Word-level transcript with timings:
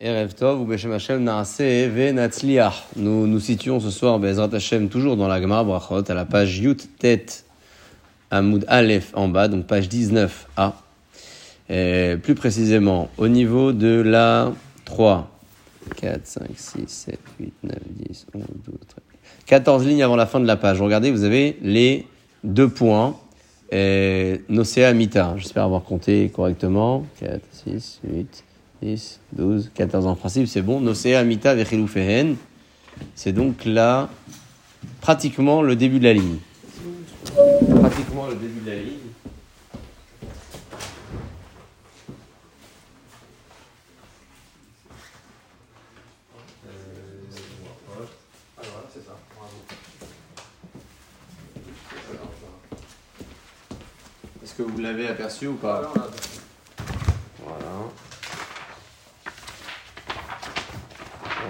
Nous 0.00 0.12
nous 3.26 3.40
situons 3.40 3.80
ce 3.80 3.90
soir, 3.90 4.20
Bezrat 4.20 4.48
Hashem, 4.52 4.88
toujours 4.88 5.16
dans 5.16 5.26
la 5.26 5.42
Gemara 5.42 5.64
Brachot, 5.64 6.08
à 6.08 6.14
la 6.14 6.24
page 6.24 6.60
Yut 6.60 6.88
Tet 7.00 7.26
Amoud 8.30 8.64
Aleph 8.68 9.10
en 9.14 9.26
bas, 9.26 9.48
donc 9.48 9.66
page 9.66 9.88
19a. 9.88 10.74
Et 11.68 12.14
plus 12.22 12.36
précisément, 12.36 13.08
au 13.18 13.26
niveau 13.26 13.72
de 13.72 14.00
la 14.00 14.52
3, 14.84 15.28
4, 15.96 16.24
5, 16.24 16.46
6, 16.54 16.86
7, 16.86 17.18
8, 17.40 17.52
9, 17.64 17.76
10, 18.08 18.26
11, 18.34 18.42
12, 18.66 18.74
13, 18.86 19.02
14 19.46 19.84
lignes 19.84 20.04
avant 20.04 20.14
la 20.14 20.26
fin 20.26 20.38
de 20.38 20.46
la 20.46 20.56
page. 20.56 20.80
Regardez, 20.80 21.10
vous 21.10 21.24
avez 21.24 21.58
les 21.60 22.06
deux 22.44 22.68
points. 22.68 23.16
Nocea 23.72 24.92
Mita, 24.94 25.34
j'espère 25.38 25.64
avoir 25.64 25.82
compté 25.82 26.28
correctement. 26.28 27.04
4, 27.18 27.40
6, 27.50 28.00
8, 28.04 28.44
10, 28.82 29.20
12, 29.32 29.70
14 29.74 30.06
en 30.06 30.14
principe, 30.14 30.46
c'est 30.46 30.62
bon. 30.62 30.80
Nocea 30.80 31.22
Mita 31.24 31.56
Fehen. 31.64 32.36
C'est 33.14 33.32
donc 33.32 33.64
là, 33.64 34.08
pratiquement 35.00 35.62
le 35.62 35.76
début 35.76 35.98
de 35.98 36.04
la 36.04 36.12
ligne. 36.14 36.38
Pratiquement 37.80 38.26
le 38.28 38.34
début 38.34 38.60
de 38.60 38.70
la 38.70 38.76
ligne. 38.76 38.94
Est-ce 54.42 54.54
que 54.54 54.62
vous 54.62 54.78
l'avez 54.78 55.08
aperçu 55.08 55.48
ou 55.48 55.54
pas 55.54 55.92
Voilà. 57.44 57.58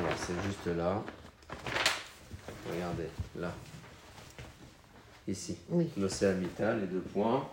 Voilà, 0.00 0.17
c'est 0.28 0.46
juste 0.46 0.76
là. 0.76 1.02
Regardez, 2.70 3.08
là. 3.40 3.50
Ici. 5.26 5.56
Oui. 5.70 5.86
L'océan 5.98 6.34
vital, 6.38 6.80
les 6.80 6.86
deux 6.86 7.02
points. 7.14 7.44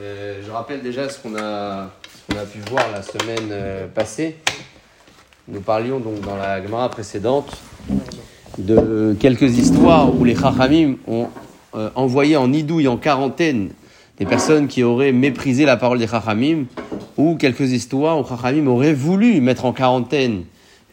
Euh, 0.00 0.42
je 0.44 0.50
rappelle 0.50 0.82
déjà 0.82 1.08
ce 1.08 1.18
qu'on 1.18 1.34
a, 1.36 1.90
a 2.30 2.44
pu 2.50 2.58
voir 2.70 2.90
la 2.92 3.02
semaine 3.02 3.48
euh, 3.50 3.86
passée. 3.86 4.36
Nous 5.48 5.60
parlions 5.60 5.98
donc 5.98 6.20
dans 6.20 6.36
la 6.36 6.62
Gemara 6.62 6.90
précédente 6.90 7.56
de 8.58 9.16
quelques 9.18 9.58
histoires 9.58 10.14
où 10.14 10.24
les 10.24 10.34
Chachamim 10.34 10.96
ont 11.06 11.28
euh, 11.74 11.90
envoyé 11.94 12.36
en 12.36 12.52
idouille, 12.52 12.88
en 12.88 12.98
quarantaine, 12.98 13.70
des 14.18 14.26
personnes 14.26 14.68
qui 14.68 14.82
auraient 14.82 15.12
méprisé 15.12 15.64
la 15.64 15.78
parole 15.78 15.98
des 15.98 16.06
Chachamim, 16.06 16.64
ou 17.16 17.36
quelques 17.36 17.72
histoires 17.72 18.18
où 18.18 18.26
Chachamim 18.26 18.66
auraient 18.66 18.94
voulu 18.94 19.40
mettre 19.40 19.64
en 19.64 19.72
quarantaine 19.72 20.44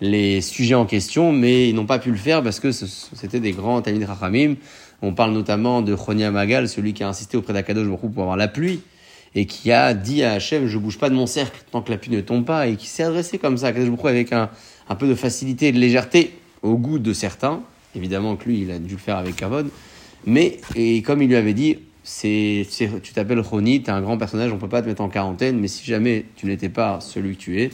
les 0.02 0.42
sujets 0.42 0.76
en 0.76 0.86
question, 0.86 1.32
mais 1.32 1.70
ils 1.70 1.76
n'ont 1.76 1.86
pas 1.86 2.00
pu 2.00 2.12
le 2.12 2.18
faire 2.18 2.42
parce 2.42 2.60
que 2.60 2.72
c'était 2.72 3.40
des 3.40 3.52
grands 3.52 3.82
Talmid 3.82 4.06
Chachamim. 4.06 4.56
On 5.02 5.14
parle 5.14 5.32
notamment 5.34 5.82
de 5.82 5.96
Chonia 5.96 6.32
Magal, 6.32 6.68
celui 6.68 6.94
qui 6.94 7.04
a 7.04 7.10
insisté 7.10 7.38
auprès 7.38 7.54
d'Akadosh 7.54 7.88
Baruch 7.88 8.12
pour 8.12 8.24
avoir 8.24 8.38
la 8.38 8.48
pluie, 8.48 8.82
et 9.36 9.46
qui 9.46 9.72
a 9.72 9.94
dit 9.94 10.24
à 10.24 10.34
Hachem, 10.34 10.68
je 10.68 10.78
bouge 10.78 10.98
pas 10.98 11.10
de 11.10 11.16
mon 11.16 11.26
cercle 11.26 11.62
tant 11.72 11.82
que 11.82 11.92
la 11.92 11.98
pluie 11.98 12.12
ne 12.12 12.22
tombe 12.22 12.46
pas, 12.46 12.68
et 12.68 12.76
qui 12.76 12.88
s'est 12.88 13.04
adressé 13.04 13.38
comme 13.38 13.58
ça 13.58 13.68
à 13.68 13.70
Akadosh 13.70 13.90
Baruch 13.90 14.06
avec 14.06 14.34
un, 14.34 14.50
un 14.90 14.96
peu 14.96 15.08
de 15.08 15.16
facilité 15.16 15.68
et 15.68 15.72
de 15.72 15.80
légèreté 15.80 16.34
au 16.64 16.76
goût 16.78 17.00
de 17.00 17.14
certains. 17.14 17.62
Évidemment 17.96 18.36
que 18.36 18.46
lui, 18.46 18.62
il 18.62 18.72
a 18.72 18.80
dû 18.80 18.94
le 18.94 19.00
faire 19.00 19.18
avec 19.18 19.36
Kavod. 19.36 19.70
Mais, 20.26 20.60
et 20.76 21.02
comme 21.02 21.22
il 21.22 21.30
lui 21.30 21.36
avait 21.36 21.54
dit, 21.54 21.78
tu 22.22 23.14
t'appelles 23.14 23.44
Choni, 23.44 23.82
tu 23.82 23.90
es 23.90 23.94
un 23.94 24.02
grand 24.02 24.18
personnage, 24.18 24.52
on 24.52 24.58
peut 24.58 24.68
pas 24.68 24.82
te 24.82 24.88
mettre 24.88 25.02
en 25.02 25.10
quarantaine, 25.10 25.60
mais 25.60 25.68
si 25.68 25.86
jamais 25.86 26.26
tu 26.36 26.46
n'étais 26.46 26.70
pas 26.70 27.00
celui 27.00 27.36
que 27.36 27.42
tu 27.42 27.62
es, 27.62 27.70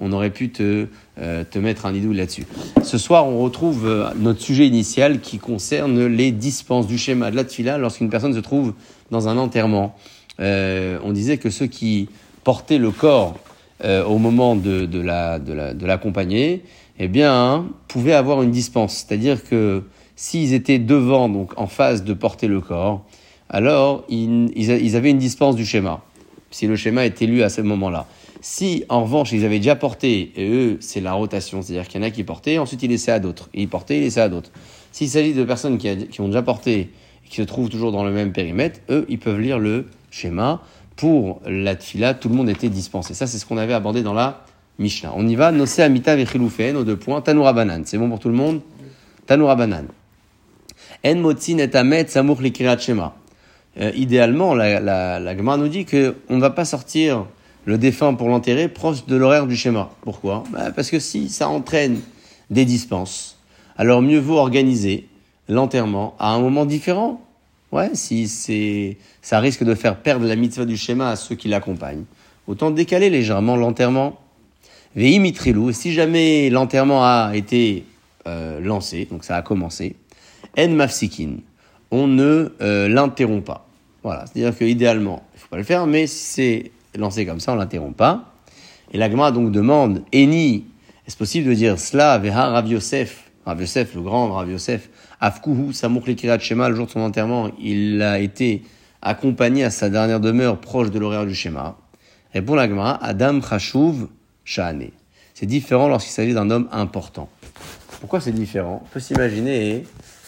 on 0.00 0.12
aurait 0.12 0.30
pu 0.30 0.50
te, 0.50 0.86
euh, 1.18 1.44
te 1.48 1.58
mettre 1.58 1.86
un 1.86 1.94
idou 1.94 2.12
là-dessus. 2.12 2.46
Ce 2.82 2.98
soir, 2.98 3.26
on 3.26 3.38
retrouve 3.40 3.86
euh, 3.86 4.08
notre 4.16 4.40
sujet 4.40 4.66
initial 4.66 5.20
qui 5.20 5.38
concerne 5.38 6.06
les 6.06 6.32
dispenses 6.32 6.86
du 6.86 6.98
schéma 6.98 7.30
de 7.30 7.36
la 7.36 7.44
tfila 7.44 7.78
lorsqu'une 7.78 8.08
personne 8.08 8.34
se 8.34 8.40
trouve 8.40 8.72
dans 9.10 9.28
un 9.28 9.36
enterrement. 9.36 9.94
Euh, 10.40 10.98
on 11.04 11.12
disait 11.12 11.36
que 11.36 11.50
ceux 11.50 11.66
qui 11.66 12.08
portaient 12.42 12.78
le 12.78 12.90
corps 12.90 13.36
au 13.82 14.18
moment 14.18 14.56
de, 14.56 14.84
de, 14.84 15.00
la, 15.00 15.38
de, 15.38 15.54
la, 15.54 15.72
de 15.72 15.86
l'accompagner, 15.86 16.64
eh 16.98 17.08
bien, 17.08 17.64
pouvaient 17.88 18.12
avoir 18.12 18.42
une 18.42 18.50
dispense. 18.50 19.06
C'est-à-dire 19.08 19.42
que 19.42 19.84
s'ils 20.16 20.52
étaient 20.52 20.78
devant, 20.78 21.30
donc 21.30 21.58
en 21.58 21.66
phase 21.66 22.04
de 22.04 22.12
porter 22.12 22.46
le 22.46 22.60
corps, 22.60 23.06
alors 23.48 24.04
ils, 24.10 24.52
ils 24.54 24.96
avaient 24.96 25.10
une 25.10 25.16
dispense 25.16 25.56
du 25.56 25.64
schéma, 25.64 26.02
si 26.50 26.66
le 26.66 26.76
schéma 26.76 27.06
était 27.06 27.24
lu 27.24 27.42
à 27.42 27.48
ce 27.48 27.62
moment-là. 27.62 28.06
Si 28.40 28.84
en 28.88 29.02
revanche 29.02 29.32
ils 29.32 29.44
avaient 29.44 29.58
déjà 29.58 29.76
porté, 29.76 30.32
et 30.36 30.48
eux 30.48 30.78
c'est 30.80 31.00
la 31.00 31.12
rotation, 31.12 31.60
c'est-à-dire 31.60 31.86
qu'il 31.88 32.00
y 32.00 32.04
en 32.04 32.06
a 32.06 32.10
qui 32.10 32.24
portaient, 32.24 32.58
ensuite 32.58 32.82
ils 32.82 32.90
laissaient 32.90 33.12
à 33.12 33.18
d'autres, 33.18 33.50
ils 33.52 33.68
portaient, 33.68 33.98
ils 33.98 34.02
laissaient 34.02 34.22
à 34.22 34.30
d'autres. 34.30 34.50
S'il 34.92 35.08
s'agit 35.08 35.34
de 35.34 35.44
personnes 35.44 35.76
qui, 35.76 36.20
ont 36.20 36.26
déjà 36.26 36.42
porté 36.42 36.80
et 36.80 37.28
qui 37.28 37.36
se 37.36 37.42
trouvent 37.42 37.68
toujours 37.68 37.92
dans 37.92 38.02
le 38.02 38.10
même 38.10 38.32
périmètre, 38.32 38.80
eux 38.88 39.04
ils 39.08 39.18
peuvent 39.18 39.40
lire 39.40 39.58
le 39.58 39.86
schéma. 40.10 40.62
Pour 40.96 41.40
la 41.46 41.76
tfila, 41.76 42.12
tout 42.14 42.28
le 42.28 42.34
monde 42.34 42.50
était 42.50 42.68
dispensé. 42.68 43.14
Ça 43.14 43.26
c'est 43.26 43.38
ce 43.38 43.46
qu'on 43.46 43.56
avait 43.58 43.74
abordé 43.74 44.02
dans 44.02 44.14
la 44.14 44.44
Mishnah. 44.78 45.12
On 45.16 45.26
y 45.28 45.34
va, 45.34 45.52
Nosé 45.52 45.82
Amita 45.82 46.16
Vechiloufen, 46.16 46.76
aux 46.76 46.84
deux 46.84 46.96
points, 46.96 47.20
Tanoura 47.20 47.52
Banan. 47.52 47.82
C'est 47.84 47.98
bon 47.98 48.08
pour 48.08 48.18
tout 48.18 48.28
le 48.28 48.34
monde? 48.34 48.60
Tanoura 49.26 49.54
Banan. 49.54 49.84
En 51.04 51.14
motzin 51.16 51.58
et 51.58 51.74
amet 51.76 52.08
samour 52.08 52.40
likirat 52.40 52.78
shema. 52.78 53.14
Euh, 53.78 53.92
idéalement, 53.94 54.54
la, 54.54 54.80
la, 54.80 55.20
la 55.20 55.36
Gemara 55.36 55.56
nous 55.56 55.68
dit 55.68 55.84
qu'on 55.84 56.36
ne 56.36 56.40
va 56.40 56.50
pas 56.50 56.64
sortir 56.64 57.26
le 57.70 57.78
défunt 57.78 58.14
pour 58.14 58.28
l'enterrer 58.28 58.66
proche 58.66 59.06
de 59.06 59.14
l'horaire 59.14 59.46
du 59.46 59.54
schéma. 59.54 59.90
Pourquoi? 60.02 60.42
Bah, 60.50 60.72
Parce 60.72 60.90
que 60.90 60.98
si 60.98 61.28
ça 61.28 61.48
entraîne 61.48 62.00
des 62.50 62.64
dispenses, 62.64 63.38
alors 63.76 64.02
mieux 64.02 64.18
vaut 64.18 64.38
organiser 64.38 65.06
l'enterrement 65.48 66.16
à 66.18 66.32
un 66.32 66.40
moment 66.40 66.66
différent. 66.66 67.24
Ouais, 67.70 67.90
si 67.94 68.26
c'est, 68.26 68.96
ça 69.22 69.38
risque 69.38 69.62
de 69.62 69.76
faire 69.76 69.96
perdre 69.96 70.26
la 70.26 70.34
mitzvah 70.34 70.64
du 70.64 70.76
schéma 70.76 71.10
à 71.10 71.16
ceux 71.16 71.36
qui 71.36 71.46
l'accompagnent. 71.46 72.02
Autant 72.48 72.72
décaler 72.72 73.08
légèrement 73.08 73.54
l'enterrement. 73.54 74.18
Vei 74.96 75.20
mitrilou, 75.20 75.70
si 75.70 75.92
jamais 75.92 76.50
l'enterrement 76.50 77.04
a 77.04 77.30
été 77.36 77.84
euh, 78.26 78.58
lancé, 78.58 79.06
donc 79.08 79.22
ça 79.22 79.36
a 79.36 79.42
commencé, 79.42 79.94
en 80.58 80.70
mafsikin, 80.70 81.36
on 81.92 82.08
ne 82.08 82.52
euh, 82.60 82.88
l'interrompt 82.88 83.44
pas. 83.44 83.68
Voilà, 84.02 84.24
c'est-à-dire 84.26 84.58
que 84.58 84.64
idéalement, 84.64 85.22
il 85.36 85.40
faut 85.40 85.48
pas 85.48 85.58
le 85.58 85.62
faire, 85.62 85.86
mais 85.86 86.08
si 86.08 86.18
c'est 86.18 86.72
lancé 86.98 87.26
comme 87.26 87.40
ça, 87.40 87.52
on 87.52 87.56
l'interrompt 87.56 87.96
pas. 87.96 88.32
Et 88.92 88.98
la 88.98 89.10
Gemara 89.10 89.32
donc 89.32 89.52
demande, 89.52 90.02
Eni, 90.12 90.66
est-ce 91.06 91.16
possible 91.16 91.48
de 91.48 91.54
dire 91.54 91.78
cela, 91.78 92.18
Veha 92.18 92.50
Rav 92.50 92.68
Yosef, 92.68 93.30
Rav 93.46 93.60
Yosef, 93.60 93.94
le 93.94 94.02
grand 94.02 94.32
Rav 94.32 94.50
Yosef, 94.50 94.90
Afkuhu, 95.20 95.72
Samouk 95.72 96.06
Lekirat 96.06 96.38
Shema, 96.38 96.68
le 96.68 96.74
jour 96.74 96.86
de 96.86 96.90
son 96.90 97.00
enterrement, 97.00 97.50
il 97.60 98.02
a 98.02 98.18
été 98.18 98.62
accompagné 99.02 99.64
à 99.64 99.70
sa 99.70 99.88
dernière 99.88 100.20
demeure 100.20 100.58
proche 100.58 100.90
de 100.90 100.98
l'horaire 100.98 101.26
du 101.26 101.34
schéma. 101.34 101.76
Répond 102.32 102.54
la 102.54 102.68
Gemara, 102.68 103.02
Adam 103.02 103.40
Chashuv 103.40 104.08
Shahane. 104.44 104.90
C'est 105.34 105.46
différent 105.46 105.88
lorsqu'il 105.88 106.12
s'agit 106.12 106.34
d'un 106.34 106.50
homme 106.50 106.68
important. 106.70 107.28
Pourquoi 108.00 108.20
c'est 108.20 108.32
différent? 108.32 108.82
On 108.84 108.88
peut 108.88 109.00
s'imaginer 109.00 109.84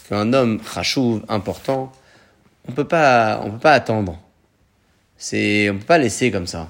qu'un 0.09 0.33
homme 0.33 0.61
Chashuv 0.75 1.23
important, 1.29 1.93
on 2.69 2.73
peut 2.73 2.85
pas, 2.85 3.41
on 3.45 3.51
peut 3.51 3.59
pas 3.59 3.73
attendre. 3.73 4.19
C'est, 5.23 5.71
on 5.71 5.79
peut 5.79 5.85
pas 5.85 5.99
laisser 5.99 6.33
comme 6.33 6.49
ça. 6.49 6.67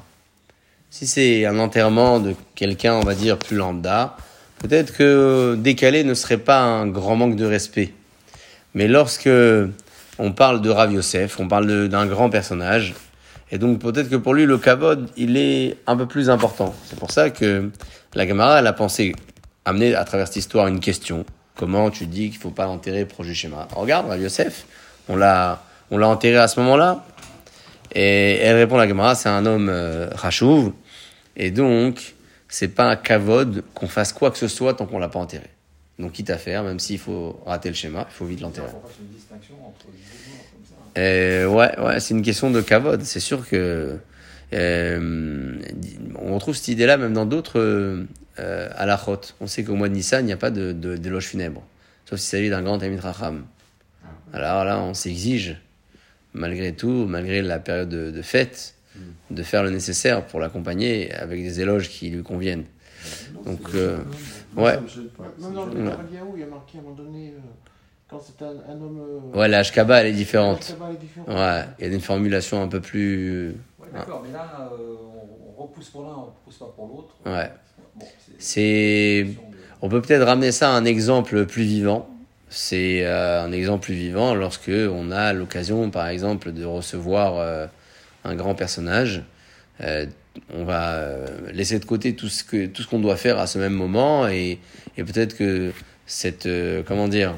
Si 0.90 1.06
c'est 1.06 1.46
un 1.46 1.58
enterrement 1.58 2.20
de 2.20 2.34
quelqu'un, 2.54 2.92
on 2.92 3.00
va 3.00 3.14
dire, 3.14 3.38
plus 3.38 3.56
lambda, 3.56 4.14
peut-être 4.58 4.92
que 4.92 5.56
décaler 5.58 6.04
ne 6.04 6.12
serait 6.12 6.36
pas 6.36 6.60
un 6.60 6.86
grand 6.86 7.16
manque 7.16 7.36
de 7.36 7.46
respect. 7.46 7.94
Mais 8.74 8.88
lorsque 8.88 9.30
on 10.18 10.32
parle 10.32 10.60
de 10.60 10.68
Rav 10.68 10.92
Yosef, 10.92 11.40
on 11.40 11.48
parle 11.48 11.88
d'un 11.88 12.04
grand 12.04 12.28
personnage, 12.28 12.92
et 13.50 13.56
donc 13.56 13.78
peut-être 13.78 14.10
que 14.10 14.16
pour 14.16 14.34
lui, 14.34 14.44
le 14.44 14.58
kavod, 14.58 15.08
il 15.16 15.38
est 15.38 15.78
un 15.86 15.96
peu 15.96 16.04
plus 16.04 16.28
important. 16.28 16.74
C'est 16.84 16.98
pour 16.98 17.10
ça 17.10 17.30
que 17.30 17.70
la 18.12 18.28
Gemara, 18.28 18.58
elle 18.58 18.66
a 18.66 18.74
pensé 18.74 19.14
amener 19.64 19.94
à 19.94 20.04
travers 20.04 20.26
cette 20.26 20.37
histoire 20.37 20.66
une 20.66 20.81
question. 20.81 21.25
Comment 21.56 21.88
tu 21.88 22.04
dis 22.04 22.28
qu'il 22.28 22.38
faut 22.38 22.50
pas 22.50 22.66
l'enterrer 22.66 23.06
proche 23.06 23.28
du 23.28 23.34
schéma? 23.34 23.66
Regarde, 23.75 24.08
Rav 24.08 24.20
Yosef, 24.20 24.66
on 25.08 25.16
l'a, 25.16 25.62
on 25.90 25.96
l'a 25.96 26.08
enterré 26.08 26.37
à 26.37 26.49
ce 26.49 26.60
moment-là. 26.60 27.02
Et 27.94 28.36
elle 28.36 28.56
répond 28.56 28.76
la 28.76 28.88
Gemara, 28.88 29.14
c'est 29.14 29.28
un 29.28 29.44
homme 29.44 29.68
euh, 29.68 30.08
rachouv, 30.12 30.72
et 31.36 31.50
donc 31.50 32.14
c'est 32.48 32.68
pas 32.68 32.84
un 32.84 32.96
kavod 32.96 33.62
qu'on 33.74 33.88
fasse 33.88 34.12
quoi 34.12 34.30
que 34.30 34.38
ce 34.38 34.48
soit 34.48 34.74
tant 34.74 34.86
qu'on 34.86 34.98
l'a 34.98 35.08
pas 35.08 35.18
enterré. 35.18 35.50
Donc 35.98 36.12
quitte 36.12 36.30
à 36.30 36.38
faire, 36.38 36.62
même 36.62 36.78
s'il 36.78 36.98
faut 36.98 37.40
rater 37.44 37.68
le 37.68 37.74
schéma, 37.74 38.06
il 38.10 38.14
faut 38.14 38.24
vite 38.24 38.40
l'enterrer. 38.40 38.68
Euh, 40.98 41.46
ouais, 41.46 41.78
ouais, 41.80 42.00
c'est 42.00 42.14
une 42.14 42.22
question 42.22 42.50
de 42.50 42.60
kavod. 42.60 43.02
C'est 43.02 43.20
sûr 43.20 43.48
que 43.48 43.98
euh, 44.52 45.58
on 46.18 46.34
retrouve 46.34 46.54
cette 46.54 46.68
idée-là 46.68 46.96
même 46.96 47.12
dans 47.12 47.26
d'autres 47.26 47.58
euh, 48.38 48.68
halachot. 48.76 49.20
On 49.40 49.46
sait 49.46 49.64
qu'au 49.64 49.74
mois 49.74 49.88
de 49.88 49.94
Nissan, 49.94 50.22
il 50.22 50.26
n'y 50.26 50.32
a 50.32 50.36
pas 50.36 50.50
de, 50.50 50.72
de, 50.72 50.96
d'éloge 50.96 51.26
funèbre, 51.26 51.62
sauf 52.08 52.18
s'il 52.18 52.28
s'agit 52.28 52.50
d'un 52.50 52.62
grand 52.62 52.78
Tamid 52.78 53.00
Racham. 53.00 53.44
Alors 54.32 54.64
là, 54.64 54.80
on 54.80 54.94
s'exige, 54.94 55.60
malgré 56.34 56.73
tout, 56.73 57.06
malgré 57.08 57.43
la 57.43 57.58
période 57.58 57.88
de, 57.88 58.11
de 58.11 58.23
fête, 58.23 58.75
de 59.31 59.43
faire 59.43 59.62
le 59.62 59.70
nécessaire 59.70 60.26
pour 60.26 60.40
l'accompagner 60.40 61.12
avec 61.14 61.43
des 61.43 61.61
éloges 61.61 61.88
qui 61.88 62.11
lui 62.11 62.23
conviennent. 62.23 62.64
Donc, 63.44 63.61
euh, 63.75 63.99
ouais. 64.56 64.79
Non, 65.38 65.50
non, 65.50 65.67
le 65.67 65.81
où 65.81 66.37
il 66.37 66.40
y 66.40 66.43
a 66.43 66.46
marqué 66.46 66.79
à 66.79 66.81
un 66.81 66.84
moment 66.84 66.94
donné, 66.94 67.29
euh, 67.29 67.40
quand 68.08 68.20
c'est 68.20 68.44
un, 68.44 68.50
un, 68.69 68.81
homme. 68.81 69.00
Euh, 69.34 69.38
ouais, 69.38 69.49
la 69.49 69.58
Ashkaba, 69.58 70.00
elle 70.00 70.08
est 70.08 70.12
différente. 70.12 70.76
Ouais, 71.26 71.64
il 71.79 71.87
y 71.87 71.90
a 71.90 71.93
une 71.93 72.00
formulation 72.00 72.62
un 72.62 72.69
peu 72.69 72.81
plus. 72.81 73.49
Ouais, 73.78 73.88
d'accord, 73.93 74.23
mais 74.25 74.32
là, 74.32 74.70
on, 75.58 75.62
repousse 75.62 75.88
pour 75.88 76.02
l'un, 76.02 76.11
on 76.11 76.26
repousse 76.26 76.58
pas 76.58 76.73
pour 76.76 76.87
l'autre. 76.87 77.17
Ouais. 77.26 77.50
c'est. 78.38 79.26
On 79.81 79.88
peut 79.88 80.00
peut-être 80.00 80.25
ramener 80.25 80.52
ça 80.52 80.73
à 80.73 80.76
un 80.76 80.85
exemple 80.85 81.46
plus 81.46 81.64
vivant. 81.64 82.08
C'est 82.54 83.06
un 83.06 83.50
exemple 83.50 83.84
plus 83.84 83.94
vivant 83.94 84.34
lorsque 84.34 84.70
on 84.70 85.10
a 85.10 85.32
l'occasion, 85.32 85.90
par 85.90 86.08
exemple, 86.08 86.52
de 86.52 86.64
recevoir 86.64 87.69
un 88.25 88.34
grand 88.34 88.54
personnage. 88.54 89.22
Euh, 89.81 90.06
on 90.54 90.64
va 90.64 90.94
euh, 90.94 91.26
laisser 91.52 91.78
de 91.78 91.84
côté 91.84 92.14
tout 92.14 92.28
ce 92.28 92.44
que 92.44 92.66
tout 92.66 92.82
ce 92.82 92.88
qu'on 92.88 93.00
doit 93.00 93.16
faire 93.16 93.38
à 93.38 93.46
ce 93.46 93.58
même 93.58 93.75
moment 93.75 94.28
et, 94.28 94.58
et 94.96 95.04
peut-être 95.04 95.37
que 95.37 95.72
cette 96.06 96.46
euh, 96.46 96.82
comment 96.87 97.08
dire 97.08 97.34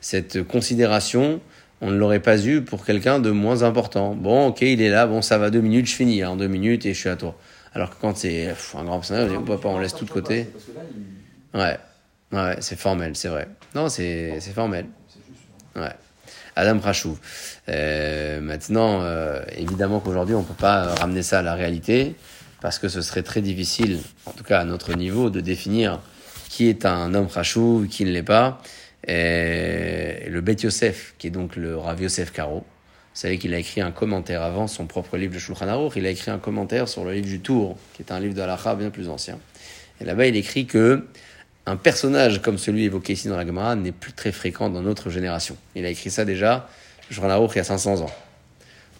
cette 0.00 0.42
considération 0.44 1.40
on 1.82 1.90
ne 1.90 1.96
l'aurait 1.96 2.20
pas 2.20 2.42
eu 2.44 2.60
pour 2.60 2.84
quelqu'un 2.84 3.20
de 3.20 3.30
moins 3.30 3.62
important. 3.62 4.14
Bon, 4.14 4.48
ok, 4.48 4.60
il 4.60 4.82
est 4.82 4.90
là, 4.90 5.06
bon, 5.06 5.22
ça 5.22 5.38
va 5.38 5.48
deux 5.48 5.62
minutes, 5.62 5.86
je 5.86 5.94
finis 5.94 6.22
en 6.26 6.36
deux 6.36 6.46
minutes 6.46 6.84
et 6.84 6.92
je 6.92 6.98
suis 6.98 7.08
à 7.08 7.16
toi. 7.16 7.38
Alors 7.72 7.88
que 7.88 7.94
quand 7.98 8.18
c'est 8.18 8.54
un 8.74 8.84
grand 8.84 8.98
personnage, 8.98 9.30
on 9.32 9.42
peut 9.42 9.56
pas, 9.56 9.70
on 9.70 9.78
laisse 9.78 9.94
tout 9.94 10.04
de 10.04 10.10
côté. 10.10 10.46
Ouais, 11.54 11.78
ouais, 12.32 12.56
c'est 12.60 12.78
formel, 12.78 13.16
c'est 13.16 13.28
vrai. 13.28 13.48
Non, 13.74 13.88
c'est 13.88 14.40
formel. 14.54 14.86
Ouais. 15.76 15.94
Adam 16.56 16.78
Prachou. 16.78 17.18
Euh, 17.68 18.40
maintenant, 18.40 19.02
euh, 19.02 19.42
évidemment 19.56 20.00
qu'aujourd'hui, 20.00 20.34
on 20.34 20.40
ne 20.40 20.46
peut 20.46 20.54
pas 20.54 20.94
ramener 20.94 21.22
ça 21.22 21.38
à 21.38 21.42
la 21.42 21.54
réalité, 21.54 22.16
parce 22.60 22.78
que 22.78 22.88
ce 22.88 23.02
serait 23.02 23.22
très 23.22 23.40
difficile, 23.40 24.00
en 24.26 24.32
tout 24.32 24.44
cas 24.44 24.60
à 24.60 24.64
notre 24.64 24.94
niveau, 24.94 25.30
de 25.30 25.40
définir 25.40 26.00
qui 26.48 26.68
est 26.68 26.84
un 26.84 27.14
homme 27.14 27.28
Prachou, 27.28 27.86
qui 27.88 28.04
ne 28.04 28.10
l'est 28.10 28.22
pas. 28.22 28.60
Le 29.06 30.40
Bet 30.40 30.56
Yosef, 30.62 31.14
qui 31.18 31.28
est 31.28 31.30
donc 31.30 31.56
le 31.56 31.76
Rav 31.76 32.02
Yosef 32.02 32.32
Karo, 32.32 32.64
vous 33.12 33.20
savez 33.20 33.38
qu'il 33.38 33.54
a 33.54 33.58
écrit 33.58 33.80
un 33.80 33.90
commentaire 33.90 34.42
avant 34.42 34.66
son 34.66 34.86
propre 34.86 35.16
livre 35.16 35.34
de 35.34 35.38
Shulchan 35.38 35.68
Aruch, 35.68 35.94
il 35.96 36.06
a 36.06 36.10
écrit 36.10 36.30
un 36.30 36.38
commentaire 36.38 36.88
sur 36.88 37.04
le 37.04 37.12
livre 37.12 37.26
du 37.26 37.40
Tour, 37.40 37.76
qui 37.94 38.02
est 38.02 38.12
un 38.12 38.20
livre 38.20 38.34
de 38.34 38.40
Halacha 38.40 38.74
bien 38.74 38.90
plus 38.90 39.08
ancien. 39.08 39.38
Et 40.00 40.04
là-bas, 40.04 40.26
il 40.26 40.36
écrit 40.36 40.66
que 40.66 41.06
un 41.66 41.76
personnage 41.76 42.42
comme 42.42 42.58
celui 42.58 42.84
évoqué 42.84 43.12
ici 43.12 43.28
dans 43.28 43.36
la 43.36 43.46
Gemara 43.46 43.76
n'est 43.76 43.92
plus 43.92 44.12
très 44.12 44.32
fréquent 44.32 44.70
dans 44.70 44.82
notre 44.82 45.10
génération. 45.10 45.56
Il 45.74 45.84
a 45.84 45.88
écrit 45.90 46.10
ça 46.10 46.24
déjà, 46.24 46.68
je 47.10 47.20
il 47.20 47.56
y 47.56 47.58
a 47.58 47.64
500 47.64 48.00
ans. 48.00 48.10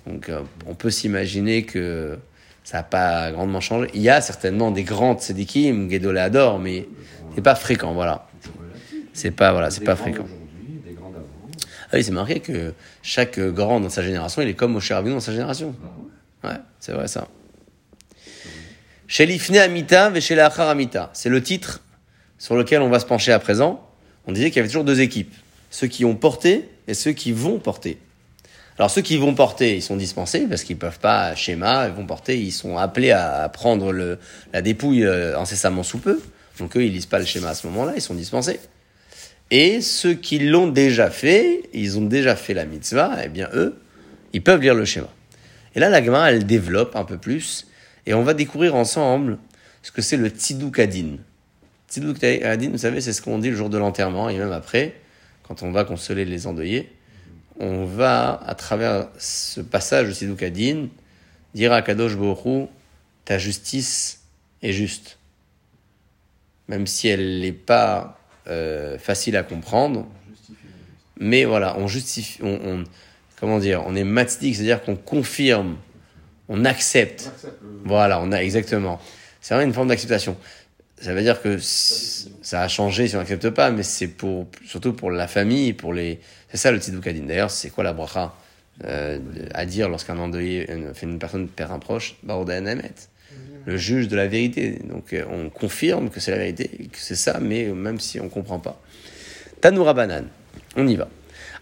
Donc 0.07 0.29
euh, 0.29 0.41
on 0.67 0.75
peut 0.75 0.91
s'imaginer 0.91 1.65
que 1.65 2.19
ça 2.65 2.79
n'a 2.79 2.83
pas 2.83 3.31
grandement 3.33 3.61
changé. 3.61 3.91
Il 3.95 4.03
y 4.03 4.11
a 4.11 4.21
certainement 4.21 4.71
des 4.71 4.83
grands 4.83 5.15
tzedikim, 5.15 5.91
Gedolé 5.91 6.21
adore, 6.21 6.59
mais 6.59 6.89
c'est 7.35 7.43
pas 7.43 7.55
fréquent, 7.55 7.93
voilà. 7.93 8.27
C'est 9.13 9.31
pas, 9.31 9.53
voilà, 9.53 9.71
c'est 9.71 9.85
pas 9.85 9.97
fréquent. 9.97 10.27
Ah 11.93 11.97
oui, 11.97 12.05
c'est 12.05 12.13
marqué 12.13 12.39
que 12.39 12.73
chaque 13.03 13.41
grand 13.41 13.81
dans 13.81 13.89
sa 13.89 14.03
génération, 14.03 14.43
il 14.43 14.49
est 14.49 14.55
comme 14.55 14.73
Moshe 14.73 14.93
Rabbeinu 14.93 15.15
dans 15.15 15.21
sa 15.21 15.33
génération. 15.33 15.75
Ouais, 16.45 16.51
c'est 16.79 16.93
vrai 16.93 17.09
ça. 17.09 17.27
Chez 19.09 19.27
l'Ifne 19.27 19.57
Amita 19.57 20.19
chez 20.21 20.37
l'Achar 20.37 20.69
Amita. 20.69 21.11
C'est 21.13 21.29
le 21.29 21.43
titre 21.43 21.83
sur 22.41 22.57
lequel 22.57 22.81
on 22.83 22.89
va 22.89 22.99
se 22.99 23.07
pencher 23.07 23.31
à 23.31 23.39
présent, 23.39 23.87
on 24.27 24.33
disait 24.33 24.51
qu'il 24.51 24.57
y 24.57 24.61
avait 24.61 24.69
toujours 24.69 24.85
deux 24.85 25.01
équipes. 25.01 25.33
Ceux 25.71 25.87
qui 25.87 26.05
ont 26.05 26.17
porté 26.17 26.69
et 26.89 26.95
ceux 26.95 27.13
qui 27.13 27.31
vont 27.31 27.59
porter. 27.59 27.99
Alors 28.79 28.91
ceux 28.91 29.03
qui 29.03 29.19
vont 29.19 29.35
porter, 29.35 29.77
ils 29.77 29.83
sont 29.83 29.97
dispensés 29.97 30.47
parce 30.49 30.65
qu'ils 30.65 30.79
peuvent 30.79 30.99
pas 30.99 31.35
schéma, 31.35 31.87
ils 31.89 31.95
vont 31.95 32.07
porter, 32.07 32.41
ils 32.41 32.51
sont 32.51 32.79
appelés 32.79 33.11
à 33.11 33.49
prendre 33.51 33.93
le, 33.93 34.19
la 34.55 34.63
dépouille 34.63 35.05
euh, 35.05 35.39
incessamment 35.39 35.83
sous 35.83 35.99
peu. 35.99 36.19
Donc 36.59 36.77
eux, 36.79 36.85
ils 36.85 36.93
lisent 36.93 37.07
pas 37.07 37.19
le 37.19 37.27
schéma 37.27 37.51
à 37.51 37.55
ce 37.55 37.67
moment-là, 37.67 37.93
ils 37.95 38.01
sont 38.01 38.15
dispensés. 38.15 38.59
Et 39.51 39.83
ceux 39.83 40.15
qui 40.15 40.39
l'ont 40.39 40.69
déjà 40.69 41.11
fait, 41.11 41.69
ils 41.75 41.99
ont 41.99 42.07
déjà 42.07 42.37
fait 42.37 42.55
la 42.55 42.65
mitzvah, 42.65 43.19
eh 43.23 43.29
bien 43.29 43.51
eux, 43.53 43.79
ils 44.33 44.43
peuvent 44.43 44.63
lire 44.63 44.75
le 44.75 44.87
schéma. 44.87 45.09
Et 45.75 45.81
là, 45.81 45.91
la 45.91 46.03
Gemara, 46.03 46.33
elle 46.33 46.47
développe 46.47 46.97
un 46.97 47.05
peu 47.05 47.19
plus, 47.19 47.67
et 48.07 48.15
on 48.15 48.23
va 48.23 48.33
découvrir 48.33 48.77
ensemble 48.77 49.37
ce 49.83 49.93
que 49.93 50.01
c'est 50.01 50.17
le 50.17 50.29
tziduk 50.29 50.79
adin. 51.91 52.15
Tziduk 52.15 52.25
Adin, 52.45 52.71
vous 52.71 52.79
savez, 52.79 53.01
c'est 53.01 53.13
ce 53.13 53.23
qu'on 53.23 53.39
dit 53.39 53.51
le 53.51 53.57
jour 53.57 53.71
de 53.71 53.79
l'enterrement 53.79 54.29
et 54.29 54.39
même 54.39 54.53
après, 54.53 54.95
quand 55.43 55.63
on 55.63 55.73
va 55.73 55.85
consoler 55.85 56.25
les 56.25 56.47
endeuillés. 56.47 56.91
On 57.59 57.85
va, 57.85 58.41
à 58.47 58.55
travers 58.55 59.09
ce 59.19 59.61
passage 59.61 60.09
de 60.09 60.13
Tziduk 60.13 60.43
Adin, 60.43 60.89
dire 61.55 61.73
à 61.73 61.83
Kadosh 61.83 62.17
Borou, 62.17 62.69
ta 63.25 63.39
justice 63.39 64.23
est 64.63 64.73
juste. 64.73 65.19
Même 66.69 66.87
si 66.87 67.09
elle 67.09 67.41
n'est 67.41 67.53
pas 67.53 68.19
euh, 68.47 68.97
facile 68.99 69.37
à 69.37 69.43
comprendre. 69.43 70.07
Mais 71.19 71.45
voilà, 71.45 71.77
on 71.77 71.87
justifie, 71.87 72.41
on, 72.43 72.85
comment 73.39 73.59
dire, 73.59 73.83
on 73.87 73.95
est 73.95 74.05
matzdik, 74.05 74.55
c'est-à-dire 74.55 74.83
qu'on 74.83 74.97
confirme, 74.97 75.77
on 76.49 76.65
accepte. 76.65 77.31
Voilà, 77.85 78.21
on 78.23 78.33
a 78.33 78.39
exactement. 78.39 79.01
C'est 79.43 79.55
vraiment 79.55 79.69
une 79.69 79.75
forme 79.75 79.89
d'acceptation 79.89 80.37
ça 81.01 81.15
veut 81.15 81.23
dire 81.23 81.41
que 81.41 81.57
ça 81.59 82.61
a 82.61 82.69
changé 82.69 83.09
si 83.09 83.17
on 83.17 83.21
n'accepte 83.21 83.51
pas, 83.51 83.71
mais 83.71 83.83
c'est 83.83 84.09
pour, 84.09 84.47
surtout 84.67 84.93
pour 84.93 85.11
la 85.11 85.27
famille, 85.27 85.73
pour 85.73 85.95
les. 85.95 86.21
C'est 86.51 86.59
ça 86.59 86.71
le 86.71 86.79
Tzidukadin. 86.79 87.23
D'ailleurs, 87.27 87.51
c'est 87.51 87.71
quoi 87.71 87.85
la 87.85 87.95
bracha 87.95 88.35
euh, 88.85 89.19
à 89.55 89.65
dire 89.65 89.89
lorsqu'un 89.89 90.19
endeuillé, 90.19 90.67
fait 90.95 91.07
une 91.07 91.19
personne 91.19 91.49
perd 91.49 91.73
un 91.73 91.79
proche? 91.79 92.17
Le 93.67 93.77
juge 93.77 94.09
de 94.09 94.17
la 94.17 94.27
vérité. 94.27 94.79
Donc 94.85 95.13
euh, 95.13 95.25
on 95.31 95.49
confirme 95.49 96.11
que 96.11 96.21
c'est 96.21 96.33
la 96.33 96.39
vérité, 96.39 96.69
que 96.93 96.99
c'est 96.99 97.17
ça, 97.17 97.39
mais 97.41 97.65
même 97.67 97.99
si 97.99 98.21
on 98.21 98.25
ne 98.25 98.29
comprend 98.29 98.59
pas. 98.59 98.81
Tanoura 99.63 99.95
Banan, 99.95 100.25
on 100.77 100.87
y 100.87 100.97
va. 100.97 101.09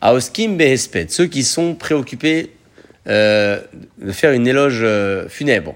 Aoskim 0.00 0.56
Behesped, 0.56 1.10
ceux 1.10 1.26
qui 1.26 1.44
sont 1.44 1.74
préoccupés 1.74 2.52
euh, 3.08 3.60
de 3.98 4.12
faire 4.12 4.32
une 4.32 4.46
éloge 4.46 4.84
funèbre, 5.28 5.74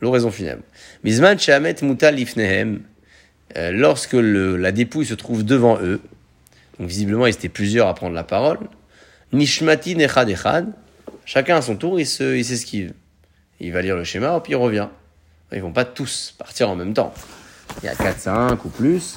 l'oraison 0.00 0.30
funèbre. 0.30 0.62
Mizman 1.04 1.38
Shehamet 1.38 1.76
Mutal 1.82 2.18
Ifnehem, 2.18 2.82
euh, 3.56 3.70
lorsque 3.72 4.14
la 4.14 4.72
dépouille 4.72 5.06
se 5.06 5.14
trouve 5.14 5.44
devant 5.44 5.78
eux, 5.80 6.00
donc 6.78 6.88
visiblement 6.88 7.26
ils 7.26 7.34
étaient 7.34 7.48
plusieurs 7.48 7.88
à 7.88 7.94
prendre 7.94 8.14
la 8.14 8.24
parole, 8.24 8.58
Nishmati 9.32 9.96
Nechad 9.96 10.28
Echad, 10.28 10.66
chacun 11.24 11.56
à 11.56 11.62
son 11.62 11.76
tour 11.76 11.98
il 11.98 12.06
s'esquive. 12.06 12.92
il 13.60 13.72
va 13.72 13.82
lire 13.82 13.96
le 13.96 14.04
schéma, 14.04 14.40
puis 14.40 14.52
il 14.52 14.56
revient. 14.56 14.88
Ils 15.52 15.62
vont 15.62 15.72
pas 15.72 15.84
tous 15.84 16.34
partir 16.36 16.68
en 16.68 16.76
même 16.76 16.92
temps. 16.92 17.12
Il 17.82 17.86
y 17.86 17.88
a 17.88 17.94
4, 17.94 18.18
5 18.18 18.64
ou 18.64 18.68
plus. 18.68 19.16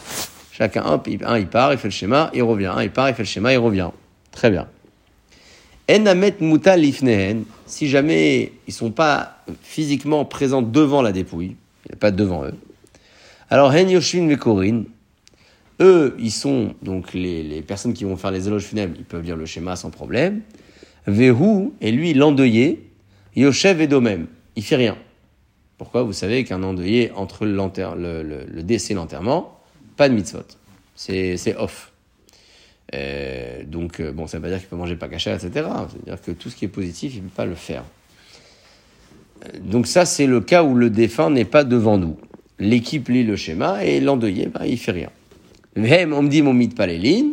Chacun, 0.52 0.84
hop, 0.86 1.08
un 1.26 1.38
il 1.38 1.48
part, 1.48 1.74
il 1.74 1.80
fait 1.80 1.88
le 1.88 1.94
schéma, 1.94 2.30
il 2.34 2.44
revient. 2.44 2.72
Un 2.74 2.84
il 2.84 2.92
part, 2.92 3.10
il 3.10 3.16
fait 3.16 3.24
le 3.24 3.28
schéma, 3.28 3.54
il 3.54 3.58
revient. 3.58 3.90
Très 4.32 4.50
bien. 4.50 4.68
Enamet 5.90 6.36
Mutal 6.40 6.86
Ifnehen, 6.86 7.44
si 7.66 7.90
jamais 7.90 8.54
ils 8.68 8.74
sont 8.74 8.92
pas 8.92 9.44
physiquement 9.62 10.24
présents 10.24 10.62
devant 10.62 11.02
la 11.02 11.12
dépouille, 11.12 11.56
il 11.86 11.92
n'est 11.92 11.98
pas 11.98 12.12
devant 12.12 12.46
eux. 12.46 12.54
Alors, 13.52 13.76
Hen 13.76 13.90
Yoshvin 13.90 14.24
Mekorin, 14.28 14.86
eux, 15.82 16.16
ils 16.18 16.32
sont 16.32 16.74
donc 16.82 17.14
les, 17.14 17.62
personnes 17.62 17.92
qui 17.92 18.06
vont 18.06 18.16
faire 18.16 18.32
les 18.32 18.48
éloges 18.48 18.64
funèbres, 18.64 18.96
ils 18.98 19.04
peuvent 19.04 19.24
lire 19.24 19.36
le 19.36 19.46
schéma 19.46 19.76
sans 19.76 19.90
problème. 19.90 20.40
Vehu, 21.06 21.72
et 21.82 21.92
lui, 21.92 22.14
l'endeuillé, 22.14 22.90
Yoshev 23.36 23.82
et 23.82 23.88
Domem, 23.88 24.28
il 24.56 24.64
fait 24.64 24.78
rien. 24.78 24.98
Pourquoi? 25.78 26.04
Vous 26.04 26.14
savez 26.14 26.46
qu'un 26.46 26.64
endeuillé, 26.64 27.12
entre 27.14 27.46
le, 27.46 28.62
décès 28.64 28.94
et 28.94 28.96
l'enterrement, 28.96 29.60
pas 29.98 30.08
de 30.08 30.14
mitzvot. 30.14 30.40
C'est 30.96 31.56
off. 31.58 31.92
Euh, 32.96 33.66
donc, 33.66 34.00
euh, 34.00 34.14
bon, 34.14 34.28
ça 34.28 34.38
ne 34.38 34.44
veut 34.44 34.48
pas 34.48 34.52
dire 34.52 34.60
qu'il 34.60 34.70
peut 34.70 34.78
manger 34.78 34.96
pas 34.96 35.10
caché, 35.10 35.30
etc. 35.30 35.50
C'est-à-dire 35.52 36.22
que 36.22 36.32
tout 36.32 36.50
ce 36.50 36.56
qui 36.56 36.64
est 36.64 36.70
positif, 36.70 37.16
il 37.16 37.24
ne 37.24 37.28
peut 37.28 37.36
pas 37.36 37.46
le 37.46 37.56
faire. 37.56 37.84
Donc 39.60 39.88
ça, 39.88 40.06
c'est 40.06 40.28
le 40.28 40.40
cas 40.40 40.64
où 40.64 40.74
le 40.74 40.90
défunt 40.90 41.30
n'est 41.30 41.44
pas 41.44 41.66
devant 41.66 41.98
nous. 41.98 42.18
L'équipe 42.62 43.10
lit 43.10 43.24
le 43.24 43.36
schéma 43.36 43.84
et 43.84 44.00
l'endeuillé, 44.00 44.46
bah, 44.46 44.68
il 44.68 44.78
fait 44.78 44.92
rien. 44.92 45.10
Hem, 45.76 46.14
on 46.14 46.22
me 46.22 46.30
dit 46.30 46.44
mon 46.44 46.54
mit 46.54 46.68
palélin. 46.68 47.32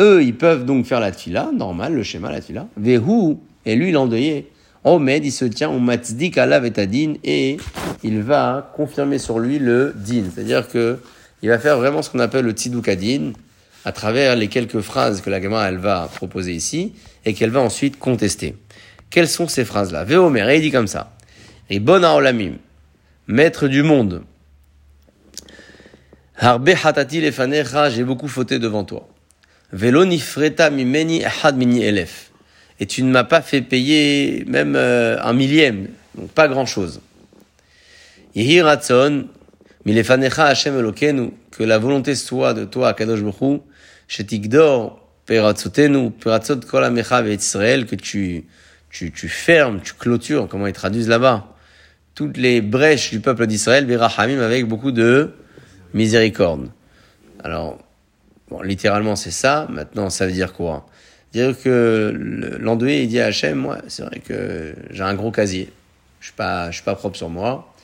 Eux, 0.00 0.22
ils 0.22 0.36
peuvent 0.36 0.64
donc 0.64 0.86
faire 0.86 1.00
la 1.00 1.10
tfila, 1.10 1.50
normal, 1.52 1.92
le 1.92 2.04
schéma, 2.04 2.30
la 2.30 2.40
tfila. 2.40 2.68
Vehu, 2.76 3.36
et 3.66 3.74
lui, 3.74 3.90
l'endeuillé, 3.90 4.48
Omed, 4.84 5.24
il 5.24 5.32
se 5.32 5.44
tient 5.44 5.70
au 5.70 5.80
matzdik 5.80 6.38
alav 6.38 6.64
et 6.64 7.18
et 7.24 7.56
il 8.04 8.22
va 8.22 8.72
confirmer 8.76 9.18
sur 9.18 9.40
lui 9.40 9.58
le 9.58 9.92
din. 9.96 10.22
C'est-à-dire 10.32 10.68
que 10.68 11.00
il 11.42 11.48
va 11.48 11.58
faire 11.58 11.76
vraiment 11.76 12.02
ce 12.02 12.10
qu'on 12.10 12.20
appelle 12.20 12.44
le 12.44 12.52
tziduk 12.52 12.88
à 13.84 13.92
travers 13.92 14.36
les 14.36 14.46
quelques 14.46 14.80
phrases 14.80 15.20
que 15.20 15.30
la 15.30 15.40
gamme 15.40 15.54
elle 15.66 15.78
va 15.78 16.08
proposer 16.14 16.52
ici 16.52 16.92
et 17.24 17.34
qu'elle 17.34 17.50
va 17.50 17.60
ensuite 17.60 17.98
contester. 17.98 18.54
Quelles 19.10 19.28
sont 19.28 19.48
ces 19.48 19.64
phrases-là? 19.64 20.04
Veomer, 20.04 20.54
il 20.54 20.60
dit 20.60 20.70
comme 20.70 20.86
ça. 20.86 21.12
Et 21.70 21.82
olamim, 21.84 22.52
maître 23.26 23.66
du 23.66 23.82
monde. 23.82 24.22
Harbe 26.36 26.70
hatati 26.70 27.20
lefanecha, 27.20 27.90
j'ai 27.90 28.04
beaucoup 28.04 28.28
fauté 28.28 28.58
devant 28.58 28.84
toi. 28.84 29.08
Velo 29.72 30.04
nifreta 30.04 30.70
mimeni 30.70 31.24
ahad 31.24 31.56
mini 31.56 31.82
elef. 31.82 32.30
Et 32.80 32.86
tu 32.86 33.02
ne 33.04 33.10
m'as 33.10 33.24
pas 33.24 33.40
fait 33.40 33.62
payer 33.62 34.44
même 34.48 34.74
euh, 34.76 35.16
un 35.22 35.32
millième, 35.32 35.88
donc 36.16 36.30
pas 36.30 36.48
grand 36.48 36.66
chose. 36.66 37.00
Yehi 38.34 38.60
ratson, 38.62 39.28
Milefanecha 39.84 40.46
Hashem 40.46 40.76
Elokenu, 40.76 41.30
que 41.52 41.62
la 41.62 41.78
volonté 41.78 42.16
soit 42.16 42.52
de 42.52 42.64
toi, 42.64 42.94
Kadosh 42.94 43.20
Baruch 43.20 43.62
Shetikdor, 44.08 45.00
Peratzotenu, 45.26 46.10
Peratzot 46.10 46.60
Kol 46.60 46.84
Amecha 46.84 47.22
Israël, 47.28 47.86
que 47.86 47.94
tu, 47.94 48.46
tu, 48.90 49.12
tu 49.12 49.28
fermes, 49.28 49.80
tu 49.80 49.94
clôtures, 49.94 50.48
comment 50.48 50.66
ils 50.66 50.72
traduisent 50.72 51.08
là-bas, 51.08 51.54
toutes 52.16 52.36
les 52.36 52.60
brèches 52.60 53.10
du 53.10 53.20
peuple 53.20 53.46
d'Israël, 53.46 53.86
Berachamim, 53.86 54.40
avec 54.40 54.66
beaucoup 54.66 54.90
de 54.90 55.32
miséricorde. 55.94 56.70
Alors, 57.42 57.78
littéralement 58.62 59.16
c'est 59.16 59.30
ça, 59.30 59.66
maintenant 59.70 60.10
ça 60.10 60.26
veut 60.26 60.32
dire 60.32 60.52
quoi? 60.52 60.86
Dire 61.32 61.58
que 61.60 62.12
l'endeuillé, 62.60 63.02
il 63.02 63.08
dit 63.08 63.18
à 63.18 63.26
Hachem, 63.26 63.58
moi, 63.58 63.78
c'est 63.88 64.04
vrai 64.04 64.20
que 64.20 64.74
j'ai 64.90 65.02
un 65.02 65.14
gros 65.14 65.32
casier, 65.32 65.72
je 66.20 66.26
suis 66.26 66.34
pas, 66.34 66.70
suis 66.70 66.84
pas 66.84 66.94
propre 66.94 67.16
sur 67.16 67.28
moi, 67.28 67.74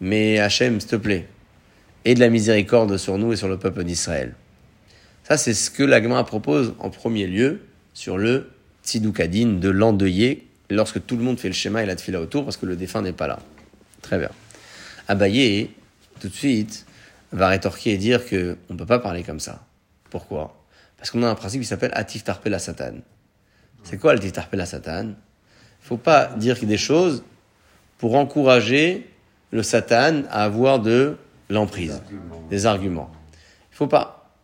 mais 0.00 0.38
Hachem, 0.38 0.80
s'il 0.80 0.90
te 0.90 0.96
plaît, 0.96 1.26
et 2.04 2.14
de 2.14 2.20
la 2.20 2.28
miséricorde 2.28 2.96
sur 2.98 3.18
nous 3.18 3.32
et 3.32 3.36
sur 3.36 3.48
le 3.48 3.58
peuple 3.58 3.84
d'Israël. 3.84 4.34
Ça, 5.24 5.36
c'est 5.36 5.54
ce 5.54 5.70
que 5.70 5.82
l'Agma 5.82 6.22
propose 6.24 6.74
en 6.78 6.90
premier 6.90 7.26
lieu 7.26 7.60
sur 7.94 8.16
le 8.16 8.50
Tzidoukadin 8.84 9.58
de 9.60 9.68
l'endeuillé 9.68 10.46
lorsque 10.70 11.04
tout 11.04 11.16
le 11.16 11.22
monde 11.22 11.38
fait 11.38 11.48
le 11.48 11.54
schéma 11.54 11.82
et 11.82 11.86
la 11.86 11.96
tefila 11.96 12.20
autour 12.20 12.44
parce 12.44 12.56
que 12.56 12.66
le 12.66 12.76
défunt 12.76 13.02
n'est 13.02 13.12
pas 13.12 13.26
là. 13.26 13.38
Très 14.02 14.18
bien. 14.18 14.30
Abaye, 15.08 15.70
tout 16.20 16.28
de 16.28 16.32
suite, 16.32 16.86
va 17.32 17.48
rétorquer 17.48 17.92
et 17.92 17.98
dire 17.98 18.26
que 18.26 18.56
on 18.68 18.74
ne 18.74 18.78
peut 18.78 18.86
pas 18.86 18.98
parler 18.98 19.22
comme 19.22 19.40
ça. 19.40 19.64
Pourquoi? 20.10 20.56
Parce 20.96 21.10
qu'on 21.10 21.22
a 21.22 21.28
un 21.28 21.34
principe 21.34 21.62
qui 21.62 21.66
s'appelle 21.66 21.92
Atif 21.94 22.24
Tarpela 22.24 22.58
Satan. 22.58 22.94
C'est 23.84 23.98
quoi 23.98 24.12
Atif 24.12 24.32
Tarpela 24.32 24.66
Satan? 24.66 25.02
Il 25.02 25.08
ne 25.08 25.86
faut 25.86 25.96
pas 25.96 26.26
dire 26.36 26.56
des 26.60 26.76
choses 26.76 27.24
pour 27.98 28.16
encourager 28.16 29.10
le 29.50 29.62
Satan 29.62 30.22
à 30.30 30.44
avoir 30.44 30.80
de 30.80 31.16
l'emprise, 31.48 32.02
des 32.50 32.66
arguments. 32.66 33.10
Il 33.72 33.76
faut 33.76 33.86
pas. 33.86 34.34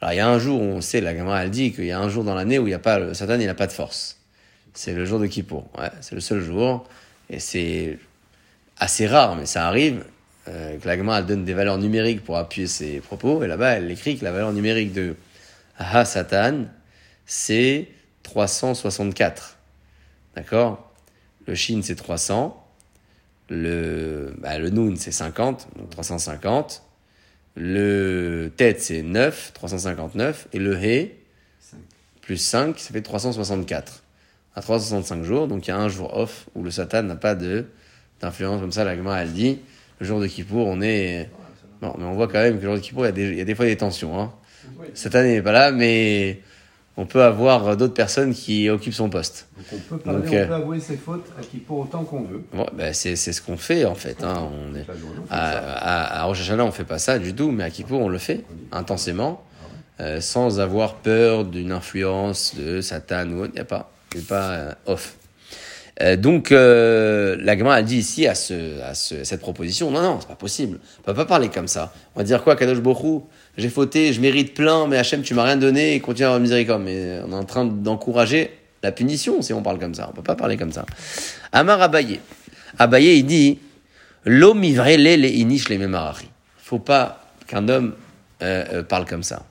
Alors 0.00 0.12
il 0.12 0.16
y 0.16 0.20
a 0.20 0.28
un 0.28 0.38
jour 0.38 0.60
on 0.60 0.80
sait, 0.80 1.00
la 1.00 1.14
gamme 1.14 1.28
elle 1.28 1.50
dit 1.50 1.72
qu'il 1.72 1.86
y 1.86 1.92
a 1.92 1.98
un 1.98 2.08
jour 2.08 2.24
dans 2.24 2.34
l'année 2.34 2.58
où 2.58 2.66
il 2.66 2.70
y 2.70 2.74
a 2.74 2.78
pas 2.78 2.98
le 2.98 3.14
Satan, 3.14 3.38
il 3.40 3.46
n'a 3.46 3.54
pas 3.54 3.66
de 3.66 3.72
force. 3.72 4.20
C'est 4.72 4.92
le 4.92 5.04
jour 5.04 5.18
de 5.18 5.26
Kippour. 5.26 5.68
Ouais, 5.78 5.90
c'est 6.00 6.14
le 6.14 6.20
seul 6.20 6.40
jour 6.40 6.86
et 7.30 7.38
c'est 7.38 7.98
assez 8.78 9.06
rare, 9.06 9.36
mais 9.36 9.46
ça 9.46 9.66
arrive. 9.66 10.04
Euh, 10.48 10.78
que 10.78 10.86
la 10.86 10.96
gamme 10.96 11.10
elle 11.16 11.24
donne 11.24 11.44
des 11.44 11.54
valeurs 11.54 11.78
numériques 11.78 12.22
pour 12.22 12.36
appuyer 12.36 12.66
ses 12.66 13.00
propos 13.00 13.42
et 13.42 13.46
là-bas 13.46 13.78
elle 13.78 13.90
écrit 13.90 14.18
que 14.18 14.24
la 14.24 14.32
valeur 14.32 14.52
numérique 14.52 14.92
de 14.92 15.16
Ha 15.78 16.04
Satan 16.04 16.66
c'est 17.24 17.88
364. 18.24 19.56
D'accord? 20.36 20.92
Le 21.46 21.54
Shin 21.54 21.80
c'est 21.82 21.96
300 21.96 22.60
le, 23.48 24.34
bah, 24.38 24.58
le 24.58 24.70
Noun, 24.70 24.96
c'est 24.96 25.12
50, 25.12 25.68
donc 25.76 25.90
350. 25.90 26.82
Le 27.56 28.50
Tête, 28.56 28.80
c'est 28.80 29.02
9, 29.02 29.52
359. 29.54 30.48
Et 30.52 30.58
le 30.58 30.76
He, 30.82 31.12
plus 32.20 32.38
5, 32.38 32.78
ça 32.78 32.92
fait 32.92 33.02
364. 33.02 34.02
À 34.56 34.62
365 34.62 35.24
jours, 35.24 35.48
donc 35.48 35.66
il 35.66 35.70
y 35.70 35.72
a 35.72 35.78
un 35.78 35.88
jour 35.88 36.16
off 36.16 36.46
où 36.54 36.62
le 36.62 36.70
Satan 36.70 37.02
n'a 37.02 37.16
pas 37.16 37.34
de, 37.34 37.66
d'influence 38.20 38.60
comme 38.60 38.72
ça. 38.72 38.84
La 38.84 38.96
Gemara, 38.96 39.22
elle 39.22 39.32
dit, 39.32 39.58
le 40.00 40.06
jour 40.06 40.20
de 40.20 40.26
Kippour, 40.26 40.66
on 40.66 40.80
est. 40.80 41.28
Non, 41.82 41.94
mais 41.98 42.04
on 42.04 42.14
voit 42.14 42.28
quand 42.28 42.40
même 42.40 42.58
que 42.58 42.62
le 42.62 42.66
jour 42.68 42.74
de 42.74 42.80
Kippour, 42.80 43.04
il 43.04 43.06
y 43.06 43.08
a 43.08 43.12
des, 43.12 43.28
il 43.28 43.38
y 43.38 43.40
a 43.40 43.44
des 43.44 43.54
fois 43.54 43.66
des 43.66 43.76
tensions. 43.76 44.18
Hein. 44.18 44.32
Satan 44.94 45.22
n'est 45.22 45.42
pas 45.42 45.52
là, 45.52 45.72
mais 45.72 46.40
on 46.96 47.06
peut 47.06 47.22
avoir 47.22 47.76
d'autres 47.76 47.94
personnes 47.94 48.32
qui 48.32 48.68
occupent 48.70 48.94
son 48.94 49.10
poste. 49.10 49.48
Donc 49.56 49.66
on 49.72 49.78
peut 49.78 49.98
parler, 49.98 50.28
on 50.28 50.34
euh, 50.34 50.46
peut 50.46 50.54
avouer 50.54 50.80
ses 50.80 50.96
fautes 50.96 51.26
à 51.38 51.42
qui 51.42 51.58
pour 51.58 51.80
autant 51.80 52.04
qu'on 52.04 52.22
veut. 52.22 52.42
Bon, 52.52 52.66
ben 52.72 52.92
c'est, 52.92 53.16
c'est 53.16 53.32
ce 53.32 53.42
qu'on 53.42 53.56
fait 53.56 53.84
en 53.84 53.94
fait. 53.94 54.22
Hein. 54.22 54.48
On 54.52 54.74
est, 54.74 54.86
à, 55.30 56.20
à, 56.20 56.24
Rosh 56.24 56.40
Hashanah, 56.40 56.64
on 56.64 56.70
fait 56.70 56.84
pas 56.84 56.98
ça 56.98 57.18
du 57.18 57.34
tout, 57.34 57.50
mais 57.50 57.64
à 57.64 57.70
Kippour, 57.70 58.00
on 58.00 58.08
le 58.08 58.18
fait 58.18 58.44
intensément, 58.70 59.42
ah 59.98 60.02
euh, 60.02 60.20
sans 60.20 60.60
avoir 60.60 60.94
peur 60.94 61.44
d'une 61.44 61.72
influence 61.72 62.54
de 62.54 62.80
Satan 62.80 63.28
ou 63.30 63.42
autre. 63.42 63.52
Il 63.54 63.56
n'y 63.56 63.60
a 63.60 63.64
pas, 63.64 63.90
il 64.14 64.18
n'y 64.18 64.24
a 64.24 64.28
pas 64.28 64.50
euh, 64.50 64.72
off. 64.86 65.16
Euh, 66.02 66.16
donc, 66.16 66.50
euh, 66.50 67.36
la 67.40 67.52
a 67.72 67.82
dit 67.82 67.98
ici 67.98 68.26
à, 68.26 68.34
ce, 68.34 68.80
à 68.82 68.94
ce, 68.94 69.22
cette 69.22 69.40
proposition, 69.40 69.90
non, 69.90 70.02
non, 70.02 70.18
c'est 70.20 70.28
pas 70.28 70.34
possible. 70.34 70.80
On 71.00 71.02
peut 71.02 71.14
pas 71.14 71.24
parler 71.24 71.48
comme 71.48 71.68
ça. 71.68 71.92
On 72.14 72.20
va 72.20 72.24
dire 72.24 72.42
quoi, 72.42 72.56
Kadosh 72.56 72.80
Borou? 72.80 73.28
J'ai 73.56 73.68
fauté, 73.68 74.12
je 74.12 74.20
mérite 74.20 74.54
plein, 74.54 74.88
mais 74.88 74.96
Hachem, 74.96 75.22
tu 75.22 75.34
m'as 75.34 75.44
rien 75.44 75.56
donné 75.56 75.94
et 75.94 76.00
continue 76.00 76.24
à 76.24 76.28
avoir 76.28 76.40
miséricorde. 76.40 76.82
Mais 76.82 77.20
on 77.24 77.30
est 77.30 77.36
en 77.36 77.44
train 77.44 77.64
d'encourager 77.64 78.50
la 78.82 78.90
punition 78.90 79.40
si 79.40 79.52
on 79.52 79.62
parle 79.62 79.78
comme 79.78 79.94
ça. 79.94 80.08
On 80.10 80.12
peut 80.12 80.22
pas 80.22 80.34
parler 80.34 80.56
comme 80.56 80.72
ça. 80.72 80.84
Amar 81.52 81.80
Abaye. 81.80 82.18
Abaye, 82.78 83.18
il 83.18 83.24
dit, 83.24 83.58
l'homme 84.24 84.64
ivre 84.64 84.84
les 84.84 85.16
les 85.16 85.30
inish 85.30 85.68
les 85.68 85.78
memarachi. 85.78 86.28
Faut 86.58 86.80
pas 86.80 87.24
qu'un 87.46 87.68
homme 87.68 87.94
euh, 88.42 88.64
euh, 88.72 88.82
parle 88.82 89.04
comme 89.04 89.22
ça. 89.22 89.44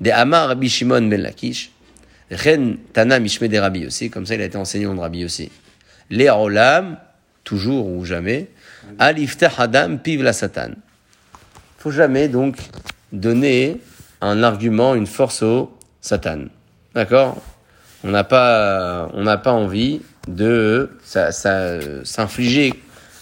De 0.00 0.10
Amar 0.10 0.48
Rabbi 0.48 0.68
Shimon 0.68 1.02
ben 1.02 1.22
Lakish. 1.22 1.70
Ren 2.32 2.78
Tana 2.92 3.20
Mishme 3.20 3.46
de 3.46 3.58
Rabbi 3.58 3.86
aussi. 3.86 4.10
Comme 4.10 4.26
ça, 4.26 4.34
il 4.34 4.42
a 4.42 4.46
été 4.46 4.56
enseignant 4.56 4.92
de 4.92 4.98
Rabbi 4.98 5.24
aussi 5.24 5.52
les 6.10 6.28
olam, 6.28 6.96
toujours 7.44 7.88
ou 7.88 8.04
jamais, 8.04 8.50
alifta 8.98 9.50
hadam 9.58 9.98
piv 9.98 10.22
la 10.22 10.32
satan. 10.32 10.70
Faut 11.78 11.90
jamais 11.90 12.28
donc 12.28 12.56
donner 13.12 13.80
un 14.20 14.42
argument, 14.42 14.94
une 14.94 15.06
force 15.06 15.42
au 15.42 15.76
satan. 16.00 16.46
D'accord? 16.94 17.42
On 18.04 18.10
n'a 18.10 18.24
pas, 18.24 19.10
on 19.14 19.22
n'a 19.22 19.38
pas 19.38 19.52
envie 19.52 20.02
de 20.28 20.90
s'infliger 21.04 22.74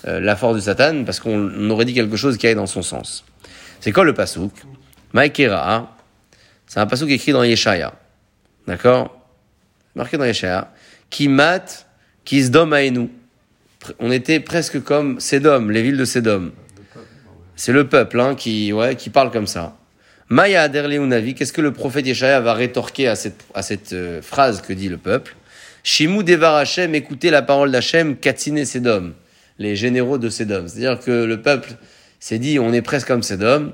euh, 0.06 0.18
la 0.18 0.34
force 0.34 0.56
de 0.56 0.60
Satan 0.60 1.04
parce 1.04 1.20
qu'on 1.20 1.70
aurait 1.70 1.84
dit 1.84 1.94
quelque 1.94 2.16
chose 2.16 2.36
qui 2.36 2.46
allait 2.46 2.56
dans 2.56 2.66
son 2.66 2.82
sens. 2.82 3.24
C'est 3.80 3.92
quoi 3.92 4.04
le 4.04 4.14
pasouk? 4.14 4.52
Maïkera, 5.12 5.94
c'est 6.66 6.80
un 6.80 6.86
pasouk 6.86 7.10
écrit 7.10 7.32
dans 7.32 7.44
Yeshaya. 7.44 7.92
D'accord? 8.66 9.16
Marqué 9.94 10.16
dans 10.16 10.24
Yeshaya. 10.24 10.72
Qui 11.10 11.28
mate 11.28 11.86
Kisdom 12.25 12.71
nous. 12.93 13.11
On 13.99 14.12
était 14.12 14.38
presque 14.38 14.83
comme 14.83 15.19
Sédom, 15.19 15.69
les 15.69 15.83
villes 15.83 15.97
de 15.97 16.05
Sédom. 16.05 16.52
C'est 17.57 17.73
le 17.73 17.88
peuple 17.88 18.21
hein, 18.21 18.35
qui, 18.37 18.73
ouais, 18.73 18.95
qui 18.95 19.11
parle 19.11 19.31
comme 19.31 19.49
ça. 19.49 19.76
Maya 20.29 20.62
Aderleunavi, 20.62 21.35
qu'est-ce 21.35 21.52
que 21.52 21.61
le 21.61 21.73
prophète 21.73 22.07
Yeshaya 22.07 22.41
va 22.41 22.55
rétorquer 22.55 23.09
à 23.09 23.17
cette, 23.17 23.45
à 23.55 23.62
cette 23.62 23.93
euh, 23.93 24.23
phrase 24.23 24.62
que 24.62 24.73
dit 24.73 24.88
le 24.88 24.99
peuple? 24.99 25.35
Shimou 25.83 26.23
Devar 26.23 26.57
Hashem, 26.57 26.95
écoutez 26.95 27.31
la 27.31 27.43
parole 27.43 27.73
d'Hachem, 27.73 28.17
Katsine 28.17 28.64
Sédom, 28.64 29.14
les 29.59 29.75
généraux 29.75 30.19
de 30.19 30.29
Sédom. 30.29 30.69
C'est-à-dire 30.69 31.00
que 31.00 31.25
le 31.25 31.43
peuple 31.43 31.73
s'est 32.21 32.38
dit, 32.38 32.59
on 32.61 32.73
est 32.73 32.83
presque 32.83 33.09
comme 33.09 33.25
Sédom, 33.25 33.73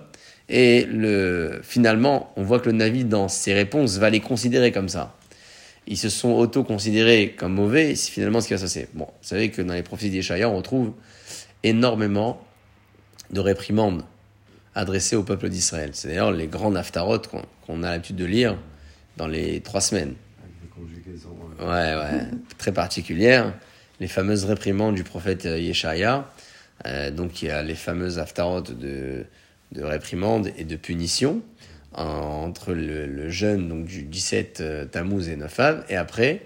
et 0.49 0.87
le, 0.91 1.61
finalement, 1.63 2.33
on 2.37 2.43
voit 2.43 2.61
que 2.61 2.67
le 2.67 2.73
Navi, 2.73 3.05
dans 3.05 3.29
ses 3.29 3.53
réponses, 3.53 3.99
va 3.99 4.09
les 4.09 4.21
considérer 4.21 4.73
comme 4.73 4.89
ça 4.89 5.15
ils 5.91 5.97
se 5.97 6.11
sont 6.11 6.29
auto-considérés 6.29 7.35
comme 7.37 7.55
mauvais, 7.55 7.95
c'est 7.95 8.13
finalement 8.13 8.43
ce 8.43 8.49
qui 8.49 8.53
va 8.53 8.59
se 8.59 8.65
passer. 8.65 8.89
Bon, 8.93 9.07
vous 9.07 9.29
savez 9.29 9.51
que 9.51 9.63
dans 9.63 9.73
les 9.73 9.83
prophéties 9.83 10.11
d'Échaïa, 10.11 10.49
on 10.49 10.57
retrouve 10.59 10.93
énormément 11.63 12.45
de 13.31 13.41
réprimandes 13.41 14.05
adressées 14.75 15.17
au 15.17 15.23
peuple 15.23 15.49
d'Israël. 15.49 15.91
C'est 15.95 16.09
d'ailleurs 16.09 16.31
les 16.31 16.47
grandes 16.47 16.77
haftarot 16.77 17.23
qu'on 17.67 17.83
a 17.83 17.91
l'habitude 17.91 18.17
de 18.17 18.27
lire 18.27 18.59
dans 19.17 19.27
les 19.27 19.61
trois 19.61 19.81
semaines. 19.81 20.15
Ouais, 21.59 21.67
ouais, 21.67 22.27
très 22.59 22.73
particulières. 22.73 23.55
Les 23.99 24.09
fameuses 24.09 24.45
réprimandes 24.45 24.95
du 24.95 25.05
prophète 25.05 25.45
Yeshaya. 25.47 26.31
Euh, 26.87 27.11
donc 27.11 27.43
il 27.43 27.49
y 27.49 27.51
a 27.51 27.63
les 27.63 27.75
fameuses 27.75 28.19
haftarot 28.19 28.61
de, 28.61 29.25
de 29.73 29.83
réprimande 29.83 30.53
et 30.59 30.65
de 30.65 30.77
punition 30.77 31.41
entre 31.95 32.73
le, 32.73 33.31
jeûne 33.31 33.69
donc 33.69 33.87
du 33.87 34.03
17 34.03 34.59
euh, 34.61 34.85
Tammuz 34.85 35.29
et 35.29 35.37
9 35.37 35.61
Av, 35.61 35.85
et 35.89 35.97
après 35.97 36.43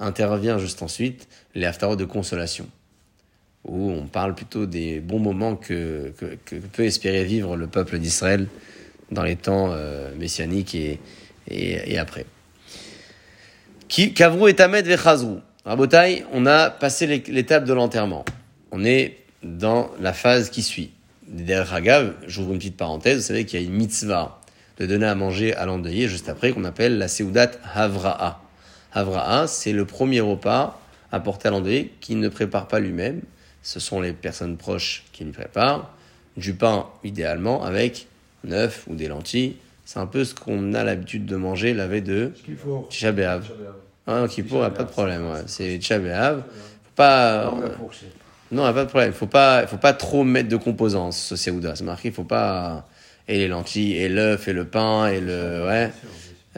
intervient 0.00 0.58
juste 0.58 0.82
ensuite 0.82 1.28
les 1.54 1.66
haftarot 1.66 1.96
de 1.96 2.04
consolation, 2.04 2.68
où 3.64 3.90
on 3.90 4.06
parle 4.06 4.34
plutôt 4.34 4.66
des 4.66 5.00
bons 5.00 5.18
moments 5.18 5.56
que, 5.56 6.12
peut 6.72 6.84
espérer 6.84 7.24
vivre 7.24 7.56
le 7.56 7.66
peuple 7.66 7.98
d'Israël 7.98 8.48
dans 9.10 9.22
les 9.22 9.36
temps 9.36 9.70
euh, 9.70 10.14
messianiques 10.16 10.74
et, 10.74 11.00
et, 11.48 11.98
après. 11.98 12.26
Kavrou 14.14 14.48
et 14.48 14.54
Tamed 14.54 14.86
vechazrou. 14.86 15.40
Rabotai, 15.64 16.24
on 16.32 16.46
a 16.46 16.70
passé 16.70 17.06
l'étape 17.06 17.64
de 17.64 17.72
l'enterrement. 17.72 18.24
On 18.70 18.84
est 18.84 19.18
dans 19.42 19.90
la 20.00 20.12
phase 20.12 20.50
qui 20.50 20.62
suit. 20.62 20.90
Derrière 21.26 21.72
Hagav, 21.72 22.14
j'ouvre 22.26 22.52
une 22.52 22.58
petite 22.58 22.76
parenthèse, 22.76 23.16
vous 23.16 23.26
savez 23.26 23.44
qu'il 23.44 23.60
y 23.60 23.64
a 23.64 23.66
une 23.66 23.72
mitzvah 23.72 24.40
de 24.78 24.86
donner 24.86 25.06
à 25.06 25.14
manger 25.14 25.54
à 25.54 25.66
l'endeuillé 25.66 26.08
juste 26.08 26.28
après, 26.28 26.52
qu'on 26.52 26.64
appelle 26.64 26.98
la 26.98 27.08
Seudat 27.08 27.52
Havra'a. 27.74 28.40
Havra'a, 28.92 29.46
c'est 29.46 29.72
le 29.72 29.84
premier 29.84 30.20
repas 30.20 30.80
apporté 31.12 31.48
à 31.48 31.50
l'endeuillé 31.50 31.92
qui 32.00 32.16
ne 32.16 32.28
prépare 32.28 32.68
pas 32.68 32.80
lui-même. 32.80 33.20
Ce 33.62 33.80
sont 33.80 34.00
les 34.00 34.12
personnes 34.12 34.56
proches 34.56 35.04
qui 35.12 35.24
lui 35.24 35.32
préparent. 35.32 35.90
Du 36.36 36.54
pain, 36.54 36.86
idéalement, 37.04 37.64
avec 37.64 38.08
neuf 38.42 38.84
ou 38.88 38.94
des 38.94 39.08
lentilles. 39.08 39.56
C'est 39.84 39.98
un 39.98 40.06
peu 40.06 40.24
ce 40.24 40.34
qu'on 40.34 40.74
a 40.74 40.82
l'habitude 40.82 41.26
de 41.26 41.36
manger 41.36 41.74
la 41.74 41.86
veille 41.86 42.02
de 42.02 42.32
Tisha 42.88 43.12
Ah, 44.06 44.24
qui 44.28 44.42
pourrait, 44.42 44.72
pas 44.72 44.84
de 44.84 44.88
problème. 44.90 45.30
Ouais. 45.30 45.42
C'est 45.46 45.78
Tisha 45.78 46.00
Pas. 46.96 47.54
Non, 48.50 48.64
a 48.64 48.72
pas 48.72 48.84
de 48.84 48.88
problème. 48.88 49.12
Faut 49.12 49.26
pas, 49.26 49.66
faut 49.66 49.76
pas 49.76 49.92
trop 49.92 50.24
mettre 50.24 50.48
de 50.48 50.56
composants 50.56 51.10
ce 51.10 51.36
Seouda. 51.36 51.76
C'est 51.76 51.84
marqué, 51.84 52.10
faut 52.10 52.24
pas. 52.24 52.86
Et 53.28 53.38
les 53.38 53.48
lentilles, 53.48 53.96
et 53.96 54.08
l'œuf, 54.08 54.48
et 54.48 54.52
le 54.52 54.64
pain, 54.66 55.06
et 55.08 55.20
le. 55.20 55.64
Ouais. 55.66 55.90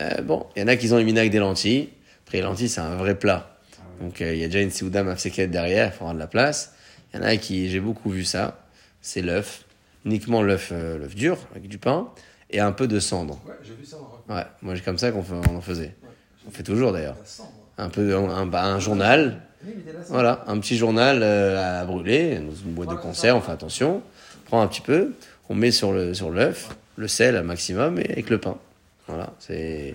Euh, 0.00 0.20
bon, 0.22 0.46
il 0.56 0.60
y 0.60 0.64
en 0.64 0.68
a 0.68 0.76
qui 0.76 0.92
ont 0.92 0.96
éliminé 0.98 1.20
avec 1.20 1.32
des 1.32 1.38
lentilles. 1.38 1.90
Après, 2.24 2.38
les 2.38 2.42
lentilles, 2.44 2.68
c'est 2.68 2.80
un 2.80 2.96
vrai 2.96 3.14
plat. 3.16 3.56
Donc, 4.00 4.20
euh, 4.20 4.34
il 4.34 4.40
y 4.40 4.44
a 4.44 4.46
déjà 4.46 4.60
une 4.60 4.70
Seouda 4.70 5.02
mafseket 5.04 5.46
derrière, 5.50 5.86
il 5.86 5.92
faut 5.92 6.00
avoir 6.00 6.14
de 6.14 6.18
la 6.18 6.26
place. 6.26 6.74
Il 7.14 7.20
y 7.20 7.22
en 7.22 7.26
a 7.26 7.36
qui, 7.36 7.70
j'ai 7.70 7.80
beaucoup 7.80 8.10
vu 8.10 8.24
ça. 8.24 8.58
C'est 9.00 9.22
l'œuf. 9.22 9.64
Uniquement 10.04 10.42
l'œuf, 10.42 10.70
euh, 10.72 10.98
l'œuf 10.98 11.14
dur, 11.14 11.38
avec 11.52 11.68
du 11.68 11.78
pain, 11.78 12.08
et 12.50 12.60
un 12.60 12.72
peu 12.72 12.86
de 12.88 13.00
cendre. 13.00 13.40
Ouais, 13.46 13.54
j'ai 13.64 13.74
vu 13.74 13.84
ça. 13.84 13.96
moi. 13.96 14.22
Ouais, 14.36 14.44
moi, 14.62 14.74
j'ai 14.74 14.82
comme 14.82 14.98
ça 14.98 15.10
qu'on 15.12 15.24
on 15.52 15.56
en 15.56 15.60
faisait. 15.60 15.94
On 16.46 16.50
fait 16.50 16.62
toujours 16.62 16.92
d'ailleurs. 16.92 17.16
Un 17.78 17.88
peu, 17.88 18.14
un, 18.16 18.28
un- 18.28 18.46
bah, 18.46 18.64
un 18.64 18.78
journal. 18.80 19.40
Oui. 19.64 19.72
Voilà, 20.08 20.44
un 20.46 20.58
petit 20.58 20.76
journal 20.76 21.22
à 21.22 21.84
brûler, 21.84 22.36
dans 22.38 22.54
une 22.54 22.72
boîte 22.72 22.90
de 22.90 22.96
conserve, 22.96 23.38
on 23.38 23.40
fait 23.40 23.52
attention. 23.52 24.02
On 24.42 24.44
prend 24.46 24.62
un 24.62 24.66
petit 24.68 24.80
peu, 24.82 25.12
on 25.48 25.54
met 25.54 25.70
sur 25.70 25.92
le 25.92 26.14
sur 26.14 26.30
l'œuf, 26.30 26.76
le 26.96 27.08
sel 27.08 27.36
un 27.36 27.42
maximum 27.42 27.98
et 27.98 28.10
avec 28.10 28.30
le 28.30 28.38
pain. 28.38 28.58
Voilà, 29.06 29.32
c'est 29.38 29.94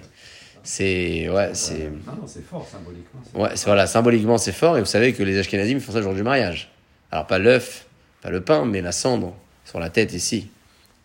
c'est 0.63 1.29
ouais, 1.29 1.51
c'est 1.53 1.89
non, 1.89 2.25
c'est 2.27 2.46
fort 2.46 2.67
symboliquement. 2.67 3.22
ouais, 3.36 3.50
c'est 3.55 3.65
voilà, 3.65 3.88
symboliquement 3.88 4.38
c'est 4.38 4.51
fort 4.51 4.77
et 4.77 4.79
vous 4.79 4.86
savez 4.86 5.13
que 5.13 5.24
les 5.24 5.38
Ashkenazim 5.39 5.79
font 5.79 5.91
ça 5.91 6.00
le 6.00 6.03
jour 6.03 6.13
du 6.13 6.24
mariage. 6.24 6.72
Alors 7.12 7.27
pas 7.27 7.39
l'œuf, 7.39 7.88
pas 8.22 8.29
le 8.29 8.41
pain, 8.41 8.65
mais 8.65 8.81
la 8.81 8.91
cendre 8.91 9.36
sur 9.65 9.79
la 9.79 9.89
tête 9.89 10.13
ici. 10.13 10.50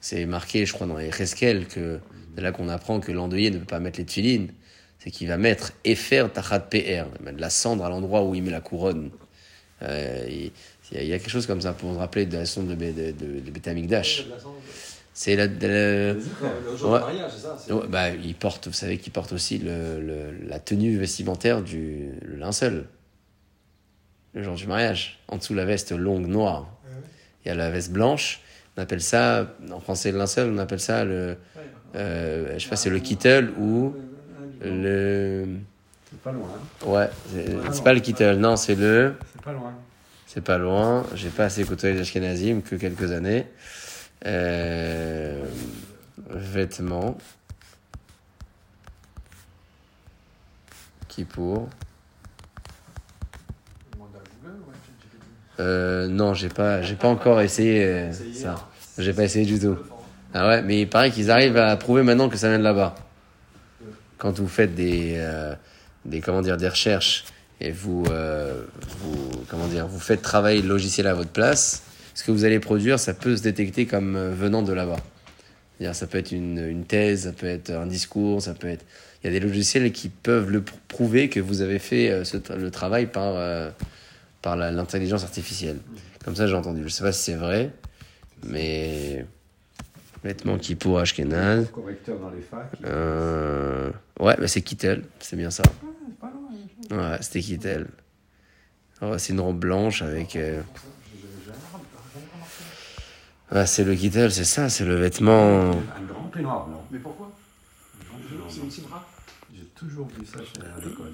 C'est 0.01 0.27
marqué, 0.27 0.67
je 0.67 0.73
crois, 0.73 0.87
dans 0.87 0.99
les 0.99 1.11
Reskel 1.11 1.67
que 1.67 1.99
c'est 2.37 2.43
là 2.43 2.53
qu'on 2.53 2.69
apprend 2.69 3.01
que 3.01 3.13
l'endeuillé 3.13 3.51
ne 3.51 3.59
peut 3.59 3.65
pas 3.65 3.81
mettre 3.81 3.99
les 3.99 4.05
tefilines. 4.05 4.53
C'est 4.99 5.11
qu'il 5.11 5.29
va 5.29 5.39
mettre 5.39 5.73
Efer 5.85 6.27
Tachat 6.33 6.61
PR, 6.61 7.07
de 7.25 7.41
la 7.41 7.51
cendre 7.51 7.85
à 7.85 7.89
l'endroit 7.89 8.25
où 8.25 8.35
il 8.35 8.43
met 8.43 8.51
la 8.51 8.61
couronne. 8.61 9.11
Euh, 9.83 10.27
il, 10.29 10.53
il 10.91 10.97
y 10.97 11.01
a- 11.01 11.03
il 11.03 11.09
y 11.09 11.13
a 11.13 11.19
quelque 11.19 11.31
chose 11.31 11.47
comme 11.47 11.61
ça 11.61 11.73
pour 11.73 11.93
se 11.93 11.99
rappeler 11.99 12.27
de 12.27 12.37
la 12.37 12.47
sonde 12.47 12.69
de, 12.69 12.75
de, 12.75 13.11
de. 13.13 14.03
C'est 15.19 15.35
la, 15.35 15.47
Le 15.47 16.19
jour 16.77 16.91
Ouais. 16.93 16.99
du 16.99 17.05
mariage, 17.05 17.31
c'est 17.35 17.43
ça 17.69 17.75
Ouais, 17.75 17.87
bah, 17.89 18.11
il 18.11 18.35
porte, 18.35 18.67
vous 18.69 18.75
savez 18.75 18.99
qu'il 18.99 19.13
porte 19.13 19.33
aussi 19.33 19.57
le, 19.59 20.01
le- 20.01 20.47
la 20.47 20.59
tenue 20.59 20.97
vestimentaire 20.99 21.63
du 21.63 22.11
le 22.23 22.37
linceul. 22.37 22.85
Le 24.35 24.43
jour 24.43 24.55
du 24.57 24.67
mariage. 24.67 25.19
En 25.29 25.39
dessous, 25.39 25.55
la 25.55 25.65
veste 25.65 25.93
longue 25.93 26.27
noire. 26.27 26.69
Il 27.45 27.49
y 27.49 27.51
a 27.51 27.55
la 27.55 27.71
veste 27.71 27.93
blanche. 27.93 28.41
On 28.77 28.83
appelle 28.83 29.01
ça, 29.01 29.51
en 29.73 29.81
français, 29.81 30.13
le 30.13 30.19
linceul, 30.19 30.53
on 30.53 30.59
appelle 30.59 30.81
ça 30.81 31.05
le, 31.07 31.39
euh, 31.95 32.53
je 32.59 32.63
sais 32.65 32.69
pas, 32.69 32.77
c'est 32.77 32.91
le 32.91 32.99
kittel 32.99 33.51
ou 33.59 33.95
le, 34.61 35.47
C'est 36.11 36.21
pas 36.21 36.33
loin. 36.33 36.47
hein. 36.55 36.87
ouais, 36.87 37.09
c'est- 37.33 37.73
c'est 37.73 37.85
pas 37.85 37.95
le 37.95 38.01
kittel, 38.01 38.39
non, 38.39 38.57
c'est 38.57 38.75
le, 38.75 39.15
C'est 39.35 39.41
pas 39.43 39.53
loin. 39.53 39.73
C'est 40.37 40.45
pas 40.45 40.59
loin. 40.59 41.07
J'ai 41.15 41.31
pas 41.31 41.45
assez 41.45 41.65
côtoyé 41.65 41.95
les 41.95 42.03
Ashkenazim 42.03 42.61
que 42.61 42.77
quelques 42.77 43.11
années. 43.11 43.47
Euh, 44.27 45.43
vêtements. 46.29 47.17
Qui 51.09 51.25
pour 51.25 51.71
euh, 55.59 56.07
Non, 56.09 56.35
j'ai 56.35 56.51
pas, 56.51 56.83
j'ai 56.83 56.97
pas 56.97 57.09
encore 57.09 57.41
essayé 57.41 57.83
euh, 57.87 58.13
ça. 58.35 58.69
J'ai 58.99 59.15
pas 59.15 59.25
essayé 59.25 59.47
du 59.47 59.59
tout. 59.59 59.79
Ah 60.35 60.49
ouais, 60.49 60.61
mais 60.61 60.83
il 60.83 60.89
paraît 60.91 61.11
qu'ils 61.11 61.31
arrivent 61.31 61.57
à 61.57 61.75
prouver 61.79 62.03
maintenant 62.03 62.29
que 62.29 62.37
ça 62.37 62.51
vient 62.51 62.59
de 62.59 62.65
là-bas. 62.65 62.95
Quand 64.19 64.39
vous 64.39 64.49
faites 64.49 64.75
des, 64.75 65.19
des 66.05 66.21
comment 66.21 66.43
dire, 66.43 66.59
des 66.59 66.69
recherches 66.69 67.25
et 67.61 67.71
vous, 67.73 68.05
euh, 68.11 68.65
vous, 69.01 69.31
comment 69.49 69.67
dire, 69.67 69.87
vous 69.87 70.01
faites 70.01 70.23
travailler 70.23 70.63
le 70.63 70.69
logiciel 70.69 71.07
à 71.07 71.15
votre 71.15 71.31
place, 71.31 71.83
ce 72.15 72.25
que 72.25 72.31
vous 72.31 72.45
allez 72.45 72.61
produire, 72.61 72.99
ça 72.99 73.15
peut 73.15 73.37
se 73.37 73.43
détecter 73.43 73.87
comme 73.87 74.17
euh, 74.17 74.31
venant 74.31 74.63
de 74.63 74.73
là-bas. 74.73 75.01
Ça 75.93 76.07
peut 76.07 76.17
être 76.17 76.33
une, 76.33 76.59
une 76.59 76.85
thèse, 76.85 77.25
ça 77.25 77.33
peut 77.33 77.47
être 77.47 77.71
un 77.71 77.87
discours, 77.87 78.41
ça 78.41 78.55
peut 78.55 78.69
être. 78.69 78.85
Il 79.23 79.27
y 79.27 79.37
a 79.37 79.39
des 79.39 79.45
logiciels 79.47 79.93
qui 79.93 80.09
peuvent 80.09 80.51
le 80.51 80.61
pr- 80.61 80.73
prouver 80.89 81.29
que 81.29 81.39
vous 81.39 81.61
avez 81.61 81.79
fait 81.79 82.11
euh, 82.11 82.25
ce 82.25 82.39
le 82.57 82.71
travail 82.71 83.07
par, 83.07 83.35
euh, 83.37 83.71
par 84.41 84.57
l'intelligence 84.57 85.23
artificielle. 85.23 85.77
Comme 86.25 86.35
ça, 86.35 86.47
j'ai 86.47 86.55
entendu. 86.55 86.83
Je 86.85 86.89
sais 86.89 87.05
pas 87.05 87.13
si 87.13 87.25
c'est 87.25 87.37
vrai, 87.37 87.73
mais 88.43 89.27
vêtements 90.25 90.57
qui 90.57 90.77
pour 90.77 90.99
Ashkenaz. 90.99 91.67
Correcteur 91.71 92.19
dans 92.21 92.31
les 92.31 92.41
facs. 92.41 92.71
Euh... 92.87 93.91
Ouais, 94.19 94.35
mais 94.41 94.49
c'est 94.49 94.63
Kittel, 94.63 95.03
c'est 95.21 95.37
bien 95.37 95.51
ça. 95.51 95.63
Ouais, 96.91 97.17
c'était 97.21 97.41
Kittel. 97.41 97.87
Ouais, 99.03 99.19
c'est 99.19 99.33
une 99.33 99.41
robe 99.41 99.59
blanche 99.59 100.03
avec. 100.03 100.37
euh, 100.37 100.63
Ouais, 103.53 103.67
c'est 103.67 103.85
le 103.85 103.95
Kittel, 103.95 104.33
c'est 104.33 104.45
ça, 104.45 104.69
c'est 104.69 104.85
le 104.85 104.97
vêtement. 104.97 105.71
Un 105.71 105.73
grand 106.07 106.29
peignoir 106.33 106.67
blanc. 106.67 106.85
Mais 106.91 106.99
pourquoi? 106.99 107.31
C'est 108.49 108.61
une 108.61 108.71
J'ai 109.55 109.65
toujours 109.75 110.09
vu 110.09 110.25
ça 110.27 110.39
chez 110.45 110.85
l'école. 110.85 111.13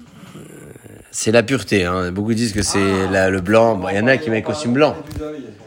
C'est 1.11 1.31
la 1.31 1.43
pureté, 1.43 1.85
hein. 1.85 2.11
Beaucoup 2.11 2.33
disent 2.33 2.53
que 2.53 2.63
c'est 2.63 3.07
la- 3.07 3.29
le 3.29 3.41
blanc. 3.41 3.75
Bon, 3.75 3.89
il 3.89 3.95
y 3.95 3.99
en 3.99 4.07
a 4.07 4.17
qui 4.17 4.31
mettent 4.31 4.45
costume 4.45 4.73
blanc. 4.73 4.97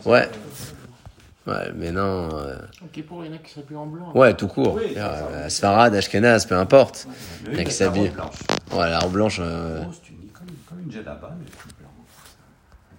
Ouais. 0.05 0.29
Ouais, 1.47 1.73
mais 1.77 1.93
non. 1.93 2.29
euh, 2.35 2.57
Ok, 2.83 3.05
pour 3.05 3.25
il 3.25 3.29
y 3.31 3.33
en 3.33 3.37
a 3.37 3.39
qui 3.39 3.61
plus 3.61 3.77
en 3.77 3.87
blanc. 3.87 4.11
Ouais, 4.15 4.35
tout 4.35 4.49
court. 4.49 4.75
Oui, 4.75 4.95
ça, 4.95 5.13
Euh, 5.15 5.43
ça. 5.45 5.51
Sfarad, 5.51 5.95
Ashkenaz, 5.95 6.45
peu 6.47 6.57
importe. 6.57 7.07
Le 7.45 7.51
Mec 7.51 7.59
mec 7.59 7.69
qui 7.69 7.75
s'habille. 7.75 8.09
blanche. 8.09 8.35
Ouais, 8.73 8.91
la 8.91 8.99
robe 8.99 9.13
blanche. 9.13 9.39
euh, 9.41 9.83
Grosse 9.85 10.03
tunique, 10.03 10.33
comme, 10.33 10.47
comme 10.69 10.81
une 10.85 10.91
djellaba, 10.91 11.37
mais 11.39 11.45
blanc. 11.79 11.91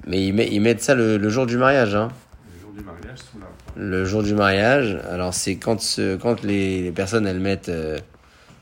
Mais 0.08 0.26
ils, 0.28 0.34
met- 0.34 0.48
ils 0.50 0.62
mettent 0.62 0.82
ça 0.82 0.96
le, 0.96 1.18
le 1.18 1.30
jour 1.30 1.46
du 1.46 1.58
mariage, 1.58 1.94
hein. 1.96 2.08
Le 2.54 2.62
jour 2.62 2.72
du 2.72 2.84
mariage, 2.86 3.18
sous 3.20 3.38
la 3.40 3.48
Le 3.76 4.06
jour 4.06 4.24
du 4.24 4.34
mariage, 4.34 4.98
alors 5.12 5.34
c'est 5.34 5.58
quand, 5.58 5.82
ce- 5.82 6.16
quand 6.16 6.42
les, 6.44 6.84
les 6.84 6.92
personnes 6.92 7.28
elles 7.28 7.42
mettent 7.42 7.68
euh, 7.68 7.98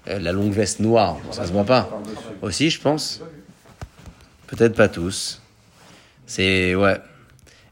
euh, 0.08 0.17
la 0.17 0.32
longue 0.32 0.52
veste 0.52 0.80
noire, 0.80 1.17
ça 1.30 1.45
se 1.45 1.52
voit 1.52 1.63
pas. 1.65 1.89
Aussi, 2.41 2.71
je 2.71 2.82
pense. 2.82 3.21
Peut-être 4.48 4.76
pas 4.76 4.88
tous. 4.88 5.41
C'est 6.26 6.74
ouais. 6.74 7.00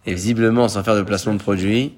Et 0.06 0.14
visiblement, 0.14 0.68
sans 0.68 0.84
faire 0.84 0.96
de 0.96 1.02
placement 1.02 1.34
de 1.34 1.40
produit, 1.40 1.96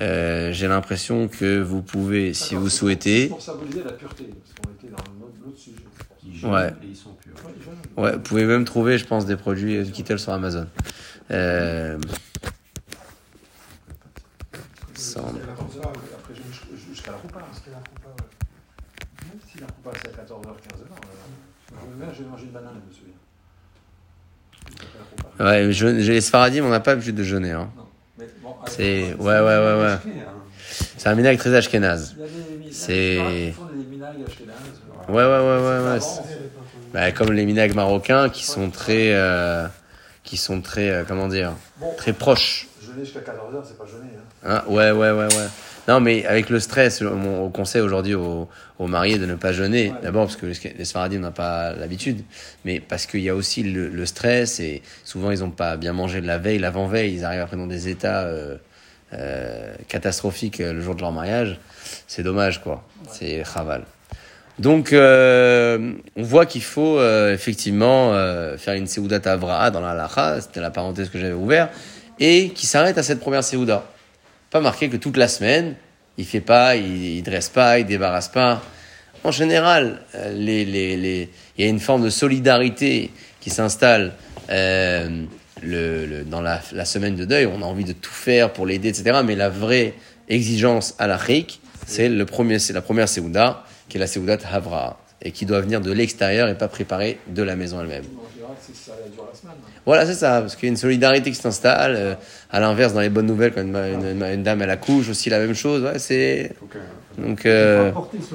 euh, 0.00 0.52
j'ai 0.52 0.66
l'impression 0.68 1.28
que 1.28 1.60
vous 1.60 1.82
pouvez, 1.82 2.34
si 2.34 2.54
vous 2.54 2.68
souhaitez, 2.68 3.28
Pour 3.28 3.40
symboliser 3.40 3.84
la 3.84 3.92
pureté, 3.92 4.24
parce 4.24 4.54
qu'on 4.54 4.72
était 4.72 4.88
dans 4.94 5.02
l'autre 5.44 5.58
sujet. 5.58 5.76
Ils 6.26 6.36
jeûnent 6.36 6.50
Ouais. 6.52 6.68
et 6.82 6.86
ils 6.88 6.96
sont 6.96 7.10
purs. 7.14 7.34
Ouais, 7.96 8.12
vous 8.14 8.20
pouvez 8.20 8.44
même 8.44 8.64
trouver, 8.64 8.98
je 8.98 9.04
pense, 9.06 9.26
des 9.26 9.36
produits 9.36 9.76
euh, 9.76 9.84
Kittel 9.84 10.18
sur 10.18 10.32
Amazon. 10.32 10.66
Euh, 11.30 11.98
sans- 14.94 15.20
Après, 15.20 15.34
je- 16.34 16.40
je- 16.76 16.76
jusqu'à 16.90 17.10
la 17.12 17.16
ouais. 17.18 17.22
Même 19.22 19.38
si 19.52 19.58
la 19.60 19.66
coupa 19.66 19.90
c'est 20.02 20.08
à 20.08 20.22
14h, 20.22 20.56
15h, 20.56 20.84
euh, 20.84 21.76
je 22.00 22.04
vais 22.04 22.14
j'ai 22.16 22.24
mangé 22.24 22.44
une 22.44 22.50
banane, 22.50 22.74
je 22.82 22.88
me 22.88 22.94
souviens. 22.94 23.14
Ouais, 25.40 25.72
je, 25.72 26.00
j'ai 26.00 26.12
les 26.14 26.20
Sfaradim, 26.20 26.64
on 26.64 26.70
n'a 26.70 26.80
pas 26.80 26.92
l'habitude 26.92 27.16
de 27.16 27.22
jeûner. 27.22 27.50
Hein. 27.52 27.70
Non. 27.76 27.83
Bon, 28.16 28.24
C'est 28.66 29.14
ouais, 29.14 29.16
ouais, 29.18 29.40
ouais, 29.40 29.80
ouais. 29.80 29.92
Hein. 29.92 30.00
C'est 30.96 31.08
un 31.08 31.14
minag 31.14 31.38
très 31.38 31.54
ashkénaze. 31.54 32.16
C'est-. 32.70 33.54
Ouais, 35.08 35.14
ouais, 35.14 35.22
ouais, 35.24 35.58
ouais, 35.58 35.90
ouais. 35.92 35.98
Bah, 36.92 37.10
comme 37.12 37.32
les 37.32 37.44
minags 37.44 37.74
marocains 37.74 38.28
qui 38.30 38.44
sont 38.44 38.70
très, 38.70 39.12
euh, 39.12 39.66
qui 40.22 40.36
sont 40.36 40.60
très, 40.60 40.90
euh, 40.90 41.04
comment 41.06 41.28
dire, 41.28 41.52
très 41.96 42.12
proches. 42.12 42.68
jeûner 42.80 43.04
jusqu'à 43.04 43.20
14h, 43.20 43.64
c'est 43.66 43.76
pas 43.78 43.84
jeûner. 43.86 44.12
Hein. 44.44 44.62
Hein 44.66 44.70
ouais, 44.72 44.92
ouais, 44.92 45.10
ouais, 45.10 45.26
ouais. 45.34 45.48
Non, 45.86 46.00
mais 46.00 46.24
avec 46.24 46.48
le 46.48 46.60
stress, 46.60 47.02
on, 47.02 47.44
on 47.44 47.50
conseille 47.50 47.82
aujourd'hui 47.82 48.14
aux, 48.14 48.48
aux 48.78 48.86
mariés 48.86 49.18
de 49.18 49.26
ne 49.26 49.34
pas 49.34 49.52
jeûner. 49.52 49.90
Ouais. 49.90 49.96
D'abord 50.02 50.24
parce 50.26 50.36
que 50.36 50.46
les, 50.46 50.84
Sfaradim 50.84 51.18
n'ont 51.18 51.32
pas 51.32 51.72
l'habitude, 51.74 52.22
mais 52.64 52.80
parce 52.80 53.06
qu'il 53.06 53.20
y 53.20 53.28
a 53.28 53.34
aussi 53.34 53.62
le, 53.62 53.88
le 53.88 54.06
stress 54.06 54.60
et 54.60 54.82
souvent 55.04 55.30
ils 55.30 55.40
n'ont 55.40 55.50
pas 55.50 55.76
bien 55.76 55.92
mangé 55.92 56.20
de 56.20 56.26
la 56.26 56.38
veille, 56.38 56.58
l'avant-veille. 56.58 57.14
Ils 57.14 57.24
arrivent 57.24 57.42
après 57.42 57.56
dans 57.56 57.66
des 57.66 57.88
états 57.88 58.22
euh, 58.22 58.56
euh, 59.12 59.74
catastrophiques 59.88 60.60
euh, 60.60 60.72
le 60.72 60.80
jour 60.80 60.94
de 60.94 61.02
leur 61.02 61.12
mariage. 61.12 61.60
C'est 62.06 62.22
dommage, 62.22 62.62
quoi. 62.62 62.82
C'est 63.10 63.44
chaval. 63.44 63.84
Donc, 64.58 64.92
euh, 64.92 65.92
on 66.16 66.22
voit 66.22 66.46
qu'il 66.46 66.62
faut 66.62 66.98
euh, 66.98 67.34
effectivement 67.34 68.14
euh, 68.14 68.56
faire 68.56 68.74
une 68.74 68.86
Seudat 68.86 69.20
Avraa 69.30 69.70
dans 69.70 69.80
la 69.80 69.90
halacha, 69.90 70.40
c'était 70.40 70.60
la 70.60 70.70
parenthèse 70.70 71.10
que 71.10 71.18
j'avais 71.18 71.32
ouverte, 71.32 71.72
et 72.20 72.50
qui 72.50 72.66
s'arrête 72.66 72.96
à 72.96 73.02
cette 73.02 73.18
première 73.18 73.42
Seuda. 73.42 73.84
Pas 74.54 74.60
marqué 74.60 74.88
que 74.88 74.96
toute 74.96 75.16
la 75.16 75.26
semaine, 75.26 75.74
il 76.16 76.24
fait 76.24 76.40
pas, 76.40 76.76
il, 76.76 77.20
dresse 77.24 77.48
pas, 77.48 77.80
il 77.80 77.86
débarrasse 77.86 78.28
pas. 78.28 78.62
En 79.24 79.32
général, 79.32 80.02
euh, 80.14 80.32
il 80.36 81.28
y 81.58 81.66
a 81.66 81.68
une 81.68 81.80
forme 81.80 82.04
de 82.04 82.08
solidarité 82.08 83.10
qui 83.40 83.50
s'installe 83.50 84.12
euh, 84.50 85.24
le, 85.60 86.22
dans 86.22 86.40
la, 86.40 86.60
semaine 86.84 87.16
de 87.16 87.24
deuil. 87.24 87.46
On 87.46 87.62
a 87.62 87.64
envie 87.64 87.82
de 87.82 87.94
tout 87.94 88.12
faire 88.12 88.52
pour 88.52 88.64
l'aider, 88.64 88.90
etc. 88.90 89.22
Mais 89.24 89.34
la 89.34 89.48
vraie 89.48 89.94
exigence 90.28 90.94
à 91.00 91.08
la 91.08 91.18
c'est 91.18 92.08
c'est 92.58 92.72
la 92.72 92.80
première 92.80 93.08
Seuda, 93.08 93.64
qui 93.88 93.96
est 93.96 94.00
la 94.00 94.06
Seudat 94.06 94.38
Havra, 94.52 95.00
et 95.20 95.32
qui 95.32 95.46
doit 95.46 95.62
venir 95.62 95.80
de 95.80 95.90
l'extérieur 95.90 96.48
et 96.48 96.56
pas 96.56 96.68
préparée 96.68 97.18
de 97.26 97.42
la 97.42 97.56
maison 97.56 97.80
elle-même. 97.80 98.04
Ça 98.60 98.92
dure 99.12 99.24
la 99.30 99.38
semaine. 99.38 99.54
Voilà, 99.86 100.06
c'est 100.06 100.14
ça, 100.14 100.40
parce 100.40 100.56
qu'il 100.56 100.66
y 100.66 100.68
a 100.68 100.72
une 100.72 100.76
solidarité 100.76 101.30
qui 101.30 101.36
s'installe. 101.36 101.94
euh, 101.96 102.14
à 102.50 102.60
l'inverse, 102.60 102.92
dans 102.92 103.00
les 103.00 103.08
bonnes 103.08 103.26
nouvelles, 103.26 103.52
quand 103.52 103.62
une, 103.62 103.76
une- 103.76 104.22
une 104.22 104.42
dame 104.42 104.62
elle 104.62 104.70
accouche, 104.70 105.08
aussi 105.08 105.30
la 105.30 105.38
même 105.38 105.54
chose. 105.54 105.82
Ouais, 105.82 105.98
c'est 105.98 106.52
donc 107.18 107.46
euh, 107.46 107.92
ce 107.92 108.34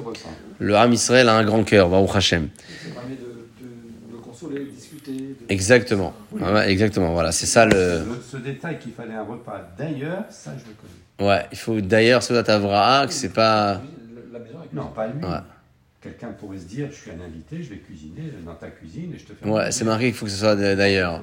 le 0.63 0.75
Ham 0.75 0.91
Israël 0.93 1.27
a 1.29 1.35
un 1.35 1.43
grand 1.43 1.63
cœur, 1.63 1.89
Baruch 1.89 2.15
Hashem. 2.15 2.49
Ça 2.57 2.89
permet 2.93 3.15
de, 3.15 3.21
de, 3.21 4.17
de 4.17 4.21
consoler, 4.21 4.59
de 4.65 4.69
discuter. 4.71 5.11
de- 5.11 5.35
Exactement, 5.49 6.13
ouais, 6.33 6.69
exactement. 6.71 7.13
Voilà, 7.13 7.31
c'est 7.31 7.45
ça 7.45 7.65
le. 7.65 7.71
Ce, 7.71 8.31
ce 8.31 8.37
détail 8.37 8.77
qu'il 8.79 8.91
fallait 8.93 9.13
un 9.15 9.23
repas 9.23 9.61
d'ailleurs, 9.77 10.23
ça 10.29 10.51
je 10.57 10.65
le 10.69 10.75
connais. 10.75 11.29
Ouais, 11.29 11.45
il 11.51 11.57
faut 11.57 11.79
d'ailleurs 11.81 12.23
Sodat 12.23 12.53
Avraa 12.53 13.07
que 13.07 13.13
c'est 13.13 13.29
pas. 13.33 13.81
La 14.31 14.39
maison 14.39 14.59
avec 14.59 14.73
Non, 14.73 14.85
pas 14.95 15.07
lui. 15.07 15.23
Ouais. 15.23 15.37
Quelqu'un 16.01 16.27
pourrait 16.29 16.57
se 16.59 16.65
dire, 16.65 16.87
je 16.91 16.95
suis 16.95 17.11
un 17.11 17.21
invité, 17.25 17.61
je 17.61 17.69
vais 17.71 17.77
cuisiner 17.79 18.31
dans 18.45 18.55
ta 18.55 18.67
cuisine 18.67 19.11
et 19.13 19.19
je 19.19 19.25
te 19.25 19.33
fais. 19.33 19.49
Ouais, 19.49 19.69
c'est 19.71 19.83
marqué 19.83 20.05
qu'il 20.05 20.13
faut 20.13 20.25
que 20.25 20.31
ce 20.31 20.37
soit 20.37 20.55
d'ailleurs. 20.55 21.21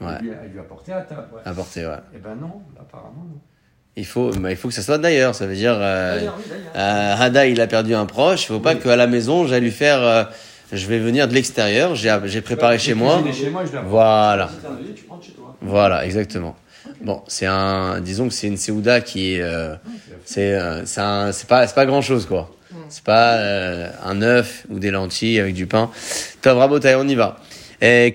Ouais, 0.00 0.20
lui, 0.20 0.30
à 0.30 0.44
lui 0.52 0.58
apporter 0.58 0.92
à 0.92 1.00
table. 1.00 1.28
Ouais. 1.34 1.40
apporter. 1.44 1.86
Ouais. 1.86 1.96
Eh 2.14 2.18
ben 2.18 2.34
non, 2.38 2.60
apparemment 2.78 3.24
non. 3.30 3.38
Il 3.96 4.04
faut, 4.04 4.30
bah, 4.32 4.50
il 4.50 4.56
faut 4.56 4.68
que 4.68 4.74
ça 4.74 4.82
soit 4.82 4.98
d'ailleurs. 4.98 5.34
Ça 5.34 5.46
veut 5.46 5.54
dire. 5.54 5.74
euh, 5.78 6.16
D'ailleurs, 6.18 6.34
oui, 6.36 6.44
d'ailleurs. 6.50 6.72
Euh, 6.76 7.22
Hada, 7.24 7.46
il 7.46 7.60
a 7.60 7.66
perdu 7.66 7.94
un 7.94 8.04
proche. 8.06 8.42
Il 8.42 8.46
faut 8.48 8.60
pas 8.60 8.74
qu'à 8.74 8.96
la 8.96 9.06
maison, 9.06 9.46
j'aille 9.46 9.62
lui 9.62 9.70
faire. 9.70 10.02
euh, 10.02 10.24
je 10.72 10.86
vais 10.88 10.98
venir 10.98 11.26
de 11.28 11.32
l'extérieur. 11.32 11.94
J'ai 11.94 12.40
préparé 12.42 12.78
chez 12.78 12.92
moi. 12.94 13.22
Chez 13.32 13.48
moi, 13.50 13.64
je. 13.64 13.78
Voilà, 13.78 14.48
Si 14.52 14.56
t'es 14.60 14.66
invité, 14.66 14.94
tu 14.94 15.04
prends 15.04 15.16
de 15.18 15.22
chez 15.22 15.32
toi. 15.32 15.56
voilà, 15.62 16.04
exactement. 16.04 16.56
Bon, 17.00 17.22
c'est 17.28 17.46
un, 17.46 18.00
disons 18.00 18.28
que 18.28 18.34
c'est 18.34 18.48
une 18.48 18.56
Seouda 18.56 19.00
qui 19.00 19.34
est, 19.34 19.40
euh, 19.42 19.74
c'est, 20.24 20.54
euh, 20.54 20.84
c'est 20.84 21.46
pas, 21.46 21.66
c'est 21.66 21.74
pas 21.74 21.86
grand 21.86 22.00
chose 22.02 22.26
quoi. 22.26 22.50
C'est 22.88 23.04
pas 23.04 23.34
euh, 23.34 23.90
un 24.04 24.22
œuf 24.22 24.66
ou 24.70 24.78
des 24.78 24.90
lentilles 24.90 25.40
avec 25.40 25.54
du 25.54 25.66
pain. 25.66 25.90
Tov 26.42 26.58
Rabotai, 26.58 26.94
on 26.96 27.08
y 27.08 27.14
va. 27.14 27.36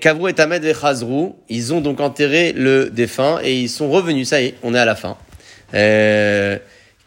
Kavrou 0.00 0.26
et 0.26 0.32
Tamed 0.32 0.64
et 0.64 0.74
Chazrou, 0.74 1.36
ils 1.48 1.72
ont 1.72 1.80
donc 1.80 2.00
enterré 2.00 2.52
le 2.52 2.90
défunt 2.90 3.38
et 3.42 3.60
ils 3.60 3.68
sont 3.68 3.88
revenus. 3.88 4.28
Ça 4.28 4.40
y 4.40 4.46
est, 4.46 4.54
on 4.62 4.74
est 4.74 4.78
à 4.78 4.84
la 4.84 4.96
fin. 4.96 5.16
Euh, 5.74 6.58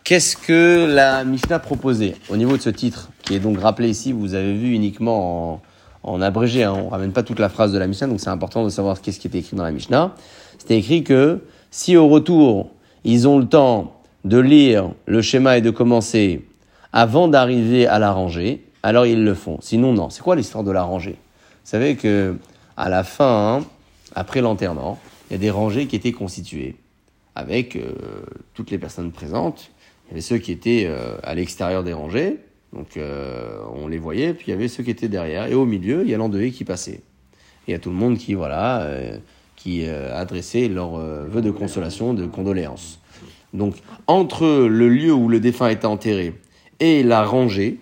Qu'est-ce 0.04 0.36
que 0.36 0.86
la 0.86 1.24
Mishnah 1.24 1.60
proposait 1.60 2.16
au 2.30 2.36
niveau 2.36 2.58
de 2.58 2.62
ce 2.62 2.70
titre, 2.70 3.10
qui 3.24 3.36
est 3.36 3.39
donc 3.39 3.58
rappelé 3.58 3.89
ici, 3.89 4.12
vous 4.12 4.34
avez 4.34 4.52
vu 4.54 4.74
uniquement 4.74 5.54
en, 5.54 5.62
en 6.04 6.22
abrégé, 6.22 6.63
hein, 6.63 6.74
on 6.76 6.89
ramène 6.89 7.13
pas 7.13 7.24
toute 7.24 7.39
la 7.39 7.48
phrase 7.48 7.72
de 7.72 7.78
la 7.78 7.88
Mishnah, 7.88 8.08
donc 8.08 8.20
c'est 8.20 8.30
important 8.30 8.66
de 8.66 8.70
savoir 8.70 9.00
qu'est-ce 9.00 9.18
qui 9.18 9.28
était 9.28 9.38
écrit 9.38 9.56
dans 9.56 9.63
la 9.63 9.72
Mishnah. 9.72 10.13
C'était 10.60 10.78
écrit 10.78 11.06
que 11.06 11.39
si 11.72 11.96
au 11.96 12.10
retour, 12.10 12.72
ils 13.06 13.30
ont 13.30 13.39
le 13.39 13.46
temps 13.46 14.02
de 14.26 14.39
lire 14.39 14.92
le 15.06 15.22
schéma 15.22 15.58
et 15.58 15.62
de 15.62 15.70
commencer 15.70 16.44
avant 16.94 17.28
d'arriver 17.28 17.88
à 17.88 18.00
la 18.00 18.12
rangée, 18.12 18.64
alors 18.84 19.06
ils 19.06 19.24
le 19.24 19.34
font. 19.34 19.58
Sinon, 19.62 19.94
non. 19.94 20.10
C'est 20.10 20.22
quoi 20.22 20.36
l'histoire 20.36 20.64
de 20.64 20.72
la 20.72 20.84
rangée? 20.84 21.18
Vous 21.18 21.70
savez 21.70 21.96
que 21.96 22.36
à 22.78 22.90
la 22.90 23.04
fin, 23.04 23.58
hein, 23.58 23.66
après 24.16 24.42
l'enterrement, 24.42 25.00
il 25.30 25.34
y 25.34 25.36
a 25.36 25.40
des 25.40 25.50
rangées 25.50 25.88
qui 25.88 25.96
étaient 25.96 26.12
constituées 26.12 26.76
avec 27.36 27.76
euh, 27.76 27.92
toutes 28.54 28.72
les 28.72 28.78
personnes 28.78 29.12
présentes. 29.12 29.72
Il 30.06 30.12
y 30.12 30.14
avait 30.14 30.22
ceux 30.22 30.38
qui 30.38 30.52
étaient 30.52 30.86
euh, 30.88 31.16
à 31.24 31.34
l'extérieur 31.34 31.84
des 31.84 31.94
rangées, 31.94 32.38
donc 32.74 32.98
euh, 32.98 33.58
on 33.76 33.88
les 33.88 33.98
voyait, 33.98 34.34
puis 34.34 34.46
il 34.48 34.52
y 34.52 34.54
avait 34.54 34.68
ceux 34.68 34.84
qui 34.84 34.92
étaient 34.92 35.08
derrière, 35.08 35.48
et 35.48 35.54
au 35.54 35.66
milieu, 35.66 36.04
il 36.04 36.10
y 36.10 36.14
a 36.14 36.18
l'endeuillé 36.18 36.52
qui 36.52 36.64
passait. 36.64 37.02
Et 37.66 37.70
il 37.70 37.72
y 37.72 37.76
a 37.76 37.80
tout 37.80 37.90
le 37.90 37.96
monde 37.96 38.18
qui, 38.18 38.34
voilà, 38.34 38.82
euh, 38.82 39.18
qui 39.56 39.86
euh, 39.86 40.16
adressait 40.16 40.68
leurs 40.68 40.96
euh, 40.96 41.26
vœux 41.28 41.42
de 41.42 41.52
consolation, 41.52 42.14
de 42.14 42.26
condoléances. 42.26 43.00
Donc, 43.54 43.76
entre 44.08 44.46
le 44.68 44.90
lieu 44.90 45.14
où 45.14 45.30
le 45.30 45.40
défunt 45.40 45.70
était 45.70 45.86
enterré 45.86 46.34
et 46.84 47.02
la 47.02 47.24
rangée, 47.24 47.80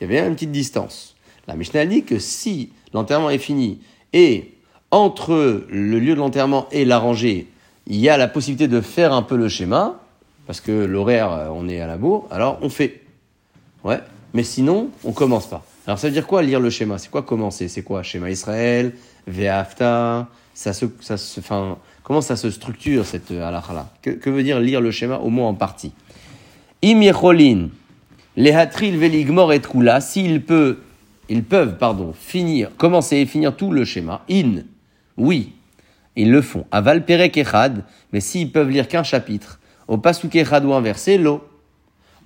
il 0.00 0.04
y 0.04 0.06
avait 0.06 0.24
une 0.24 0.34
petite 0.34 0.52
distance. 0.52 1.16
La 1.48 1.56
Mishnah 1.56 1.84
dit 1.84 2.04
que 2.04 2.20
si 2.20 2.70
l'enterrement 2.94 3.28
est 3.28 3.38
fini 3.38 3.80
et 4.12 4.52
entre 4.92 5.64
le 5.68 5.98
lieu 5.98 6.14
de 6.14 6.20
l'enterrement 6.20 6.68
et 6.70 6.84
la 6.84 6.98
rangée, 6.98 7.48
il 7.88 7.96
y 7.96 8.08
a 8.08 8.16
la 8.16 8.28
possibilité 8.28 8.68
de 8.68 8.80
faire 8.80 9.12
un 9.12 9.22
peu 9.22 9.36
le 9.36 9.48
schéma, 9.48 10.00
parce 10.46 10.60
que 10.60 10.70
l'horaire, 10.70 11.32
euh, 11.32 11.48
on 11.52 11.68
est 11.68 11.80
à 11.80 11.88
la 11.88 11.96
bourre, 11.96 12.28
alors 12.30 12.58
on 12.62 12.68
fait. 12.68 13.02
Ouais. 13.82 13.98
Mais 14.32 14.44
sinon, 14.44 14.90
on 15.02 15.10
commence 15.10 15.48
pas. 15.48 15.64
Alors 15.88 15.98
ça 15.98 16.06
veut 16.06 16.12
dire 16.12 16.26
quoi 16.26 16.42
lire 16.42 16.60
le 16.60 16.70
schéma? 16.70 16.98
C'est 16.98 17.10
quoi 17.10 17.22
commencer? 17.22 17.66
C'est 17.66 17.82
quoi? 17.82 18.04
Schéma 18.04 18.30
Israël, 18.30 18.94
Ve'afta 19.26 20.28
ça 20.54 20.72
se, 20.72 20.86
ça 21.00 21.16
se, 21.16 21.40
Comment 22.04 22.20
ça 22.20 22.36
se 22.36 22.50
structure 22.50 23.04
cette 23.04 23.32
euh, 23.32 23.44
halakha 23.44 23.72
là 23.72 23.88
que, 24.00 24.30
veut 24.30 24.44
dire 24.44 24.60
lire 24.60 24.80
le 24.80 24.92
schéma 24.92 25.16
au 25.18 25.30
moins 25.30 25.48
en 25.48 25.54
partie? 25.54 25.92
Im 26.84 27.00
yecholin, 28.36 28.58
lehatril 28.60 28.96
veligmor 28.98 29.52
et 29.52 29.60
kula, 29.60 30.00
s'ils 30.00 30.42
peuvent, 30.42 30.78
ils 31.28 31.42
peuvent, 31.42 31.76
pardon, 31.78 32.12
finir, 32.12 32.70
commencer 32.76 33.16
et 33.16 33.26
finir 33.26 33.56
tout 33.56 33.72
le 33.72 33.84
schéma, 33.84 34.24
in, 34.30 34.62
oui, 35.16 35.52
ils 36.14 36.30
le 36.30 36.42
font. 36.42 36.64
Aval 36.70 37.04
perek 37.04 37.36
echad, 37.36 37.84
mais 38.12 38.20
s'ils 38.20 38.52
peuvent 38.52 38.70
lire 38.70 38.88
qu'un 38.88 39.02
chapitre, 39.02 39.60
au 39.88 39.98
pasuk 39.98 40.34
echad 40.34 40.64
ou 40.64 40.72
inversé, 40.72 41.18
lo. 41.18 41.46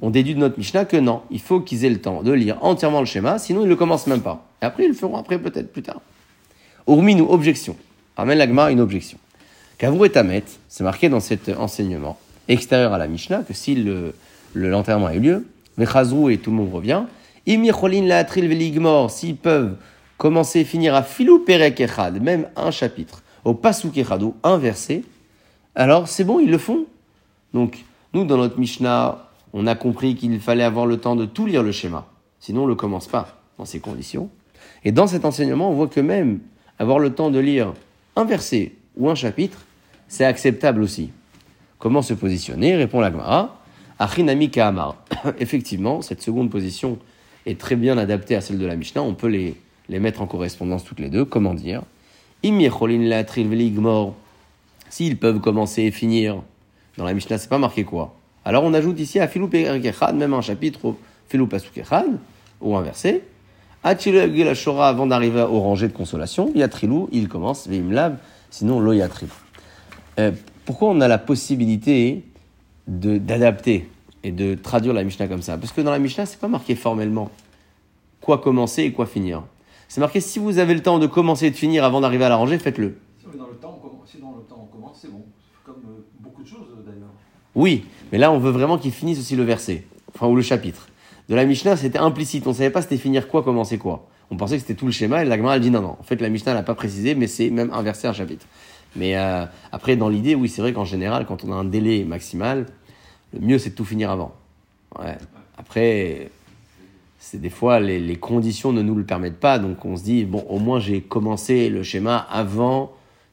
On 0.03 0.09
déduit 0.09 0.35
de 0.35 0.40
notre 0.40 0.57
Mishnah 0.57 0.87
que 0.87 0.96
non, 0.96 1.23
il 1.31 1.40
faut 1.40 1.61
qu'ils 1.61 1.85
aient 1.85 1.90
le 1.90 2.01
temps 2.01 2.23
de 2.23 2.33
lire 2.33 2.57
entièrement 2.62 3.01
le 3.01 3.07
schéma, 3.07 3.38
sinon 3.38 3.61
ils 3.61 3.64
ne 3.64 3.68
le 3.68 3.77
commencent 3.77 4.07
même 4.07 4.23
pas. 4.23 4.46
Et 4.62 4.64
après, 4.64 4.85
ils 4.85 4.88
le 4.88 4.94
feront 4.94 5.16
après, 5.16 5.38
peut-être 5.38 5.70
plus 5.73 5.83
tard. 5.83 6.01
Urminu, 6.88 7.20
objection. 7.20 7.77
Ramène 8.16 8.38
l'agma 8.38 8.70
une 8.70 8.81
objection. 8.81 9.18
Kavou 9.77 10.05
et 10.07 10.11
Tamet, 10.11 10.44
c'est 10.68 10.85
marqué 10.85 11.11
dans 11.11 11.20
cet 11.20 11.51
enseignement 11.51 12.18
extérieur 12.49 12.94
à 12.94 12.99
la 12.99 13.09
Mishnah 13.09 13.42
que 13.42 13.53
si 13.53 13.75
le, 13.75 14.14
le- 14.55 14.70
l'enterrement 14.70 15.07
a 15.07 15.14
eu 15.14 15.20
lieu, 15.20 15.46
Vechazrou 15.76 16.30
et 16.30 16.38
tout 16.38 16.50
le 16.50 16.56
monde 16.56 16.72
revient, 16.72 17.04
Imircholin 17.46 18.06
la 18.06 18.18
atril 18.18 18.48
veligmor, 18.48 19.11
s'ils 19.11 19.37
peuvent 19.37 19.76
commencer 20.18 20.61
et 20.61 20.64
finir 20.64 20.94
à 20.94 21.02
filou 21.02 21.40
perek 21.40 21.83
même 22.20 22.48
un 22.56 22.70
chapitre, 22.70 23.22
au 23.44 23.54
pasuk 23.54 23.96
echad 23.96 24.22
ou 24.22 24.35
un 24.42 24.59
verset, 24.59 25.02
alors 25.74 26.09
c'est 26.09 26.24
bon, 26.24 26.40
ils 26.40 26.50
le 26.50 26.59
font. 26.59 26.85
Donc, 27.54 27.85
nous, 28.12 28.24
dans 28.24 28.37
notre 28.37 28.59
Mishnah, 28.59 29.26
on 29.52 29.66
a 29.66 29.74
compris 29.74 30.14
qu'il 30.14 30.38
fallait 30.40 30.64
avoir 30.64 30.87
le 30.87 30.98
temps 30.98 31.16
de 31.16 31.24
tout 31.24 31.46
lire 31.46 31.62
le 31.62 31.72
schéma. 31.72 32.06
Sinon, 32.38 32.62
on 32.62 32.64
ne 32.64 32.70
le 32.70 32.74
commence 32.74 33.06
pas 33.06 33.40
dans 33.59 33.64
ces 33.64 33.80
conditions. 33.80 34.30
Et 34.85 34.92
dans 34.92 35.06
cet 35.06 35.24
enseignement, 35.24 35.70
on 35.70 35.74
voit 35.74 35.88
que 35.88 36.00
même 36.00 36.40
avoir 36.78 36.98
le 36.98 37.14
temps 37.14 37.30
de 37.30 37.38
lire 37.38 37.72
un 38.16 38.24
verset 38.24 38.72
ou 38.96 39.09
un 39.09 39.14
chapitre, 39.14 39.59
c'est 40.09 40.24
acceptable 40.24 40.83
aussi. 40.83 41.11
Comment 41.78 42.02
se 42.02 42.14
positionner? 42.14 42.76
Répond 42.76 43.00
la 43.00 43.11
Gemara. 43.11 43.60
Achinami 44.00 44.50
Kahamar. 44.50 44.96
Effectivement, 45.38 46.02
cette 46.02 46.22
seconde 46.22 46.50
position 46.50 46.98
est 47.44 47.60
très 47.60 47.76
bien 47.76 47.98
adaptée 47.98 48.34
à 48.34 48.40
celle 48.40 48.58
de 48.58 48.66
la 48.66 48.74
Mishnah. 48.74 49.02
On 49.02 49.14
peut 49.14 49.28
les, 49.28 49.54
les 49.90 50.00
mettre 50.00 50.22
en 50.22 50.26
correspondance 50.26 50.84
toutes 50.84 51.00
les 51.00 51.10
deux. 51.10 51.26
Comment 51.26 51.54
dire? 51.54 51.82
S'ils 54.88 55.18
peuvent 55.18 55.40
commencer 55.40 55.82
et 55.82 55.90
finir, 55.90 56.42
dans 56.96 57.04
la 57.04 57.12
Mishnah, 57.12 57.36
c'est 57.38 57.50
pas 57.50 57.58
marqué 57.58 57.84
quoi. 57.84 58.16
Alors 58.44 58.64
on 58.64 58.72
ajoute 58.72 58.98
ici 58.98 59.20
à 59.20 59.28
Filou 59.28 59.48
même 59.52 60.34
un 60.34 60.40
chapitre 60.40 60.84
au 60.86 60.98
Filou 61.28 61.46
ou 62.62 62.78
la 64.44 64.54
Shora, 64.54 64.88
avant 64.88 65.06
d'arriver 65.06 65.42
au 65.42 65.60
rangé 65.60 65.88
de 65.88 65.92
consolation, 65.92 66.50
Yatrilou, 66.54 67.08
il 67.12 67.28
commence, 67.28 67.68
Veimlav, 67.68 68.16
sinon 68.50 68.80
Lo 68.80 68.92
Yatril. 68.92 69.28
Euh, 70.18 70.32
pourquoi 70.64 70.88
on 70.90 71.00
a 71.00 71.08
la 71.08 71.18
possibilité 71.18 72.24
d'adapter 72.90 73.88
et 74.24 74.33
de 74.33 74.55
traduire 74.55 74.92
la 74.92 75.05
Mishnah 75.05 75.29
comme 75.29 75.42
ça 75.42 75.57
Parce 75.57 75.72
que 75.72 75.81
dans 75.81 75.90
la 75.90 75.98
Mishnah, 75.98 76.26
c'est 76.26 76.40
pas 76.40 76.48
marqué 76.48 76.74
formellement 76.74 77.31
quoi 78.20 78.38
commencer 78.38 78.83
et 78.83 78.92
quoi 78.92 79.07
finir. 79.07 79.42
C'est 79.88 80.00
marqué 80.00 80.20
si 80.20 80.38
vous 80.38 80.59
avez 80.59 80.74
le 80.74 80.83
temps 80.83 80.98
de 80.98 81.07
commencer 81.07 81.46
et 81.46 81.50
de 81.50 81.57
finir 81.57 81.85
avant 81.85 82.00
d'arriver 82.00 82.24
à 82.24 82.29
la 82.29 82.37
rangée, 82.37 82.59
faites-le. 82.59 82.98
Si 83.18 83.26
on 83.26 83.35
est 83.35 83.38
dans 83.38 83.48
le 83.48 83.55
temps, 83.55 83.79
on 83.79 83.88
commence, 83.88 84.11
si 84.11 84.18
dans 84.18 84.33
le 84.37 84.42
temps 84.42 84.68
on 84.70 84.76
commence, 84.76 84.98
c'est 85.00 85.11
bon. 85.11 85.24
Comme 85.64 85.83
euh, 85.88 86.03
beaucoup 86.20 86.42
de 86.42 86.48
choses 86.48 86.66
euh, 86.79 86.83
d'ailleurs. 86.85 87.09
Oui, 87.55 87.85
mais 88.12 88.18
là, 88.18 88.31
on 88.31 88.38
veut 88.38 88.50
vraiment 88.50 88.79
qu'il 88.79 88.92
finisse 88.92 89.18
aussi 89.18 89.37
le 89.37 89.44
verset, 89.44 89.85
enfin, 90.14 90.26
ou 90.26 90.37
le 90.37 90.42
chapitre. 90.42 90.88
De 91.29 91.35
la 91.35 91.44
Mishnah, 91.44 91.76
c'était 91.76 91.98
implicite. 91.98 92.46
On 92.46 92.53
savait 92.53 92.70
pas 92.70 92.83
c'était 92.83 92.98
finir 92.98 93.29
quoi, 93.29 93.42
commencer 93.42 93.79
quoi. 93.79 94.07
On 94.31 94.37
pensait 94.37 94.57
que 94.57 94.61
c'était 94.61 94.74
tout 94.74 94.87
le 94.87 94.92
schéma, 94.92 95.22
et 95.22 95.24
la 95.24 95.37
Gemara, 95.37 95.57
elle 95.57 95.62
dit 95.62 95.70
non, 95.70 95.81
non. 95.81 95.96
En 95.98 96.03
fait, 96.03 96.20
la 96.20 96.29
Mishnah 96.29 96.55
n'a 96.55 96.62
pas 96.62 96.74
précisé, 96.74 97.14
mais 97.14 97.26
c'est 97.26 97.50
même 97.50 97.72
un 97.72 97.83
verset, 97.83 98.07
un 98.07 98.12
chapitre. 98.12 98.46
Mais 98.96 99.16
euh, 99.16 99.44
après, 99.72 99.96
dans 99.96 100.09
l'idée, 100.09 100.35
oui, 100.35 100.48
c'est 100.48 100.62
vrai 100.62 100.72
qu'en 100.72 100.85
général, 100.85 101.26
quand 101.26 101.44
on 101.44 101.53
a 101.53 101.55
un 101.55 101.64
délai 101.64 102.05
maximal, 102.05 102.66
le 103.33 103.40
mieux, 103.40 103.59
c'est 103.59 103.71
de 103.71 103.75
tout 103.75 103.85
finir 103.85 104.11
avant. 104.11 104.35
Après, 105.57 106.31
c'est 107.19 107.40
des 107.40 107.51
fois, 107.51 107.81
les, 107.81 108.16
conditions 108.16 108.73
ne 108.73 108.83
nous 108.83 108.95
le 108.95 109.05
permettent 109.05 109.38
pas, 109.38 109.59
donc 109.59 109.85
on 109.85 109.97
se 109.97 110.03
dit, 110.03 110.25
bon, 110.25 110.45
au 110.49 110.59
moins, 110.59 110.81
j'ai 110.81 111.01
commencé 111.01 111.69
le 111.69 111.83
schéma 111.83 112.16
avant 112.31 112.93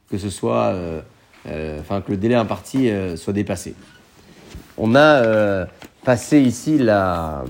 que 0.09 0.17
ce 0.17 0.29
soit, 0.29 0.67
euh, 0.67 1.01
euh, 1.47 1.79
enfin, 1.79 2.01
que 2.01 2.11
le 2.11 2.17
délai 2.17 2.35
imparti 2.35 2.89
euh, 2.89 3.15
soit 3.15 3.33
dépassé. 3.33 3.75
On 4.77 4.95
a 4.95 5.23
euh, 5.23 5.65
passé 6.03 6.39
ici 6.39 6.77
la- 6.77 7.45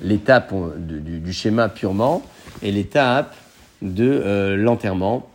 l'étape 0.00 0.54
du, 0.78 1.32
schéma 1.32 1.68
purement 1.68 2.22
et 2.62 2.70
l'étape 2.70 3.34
de 3.82 4.54
l'enterrement 4.56 5.28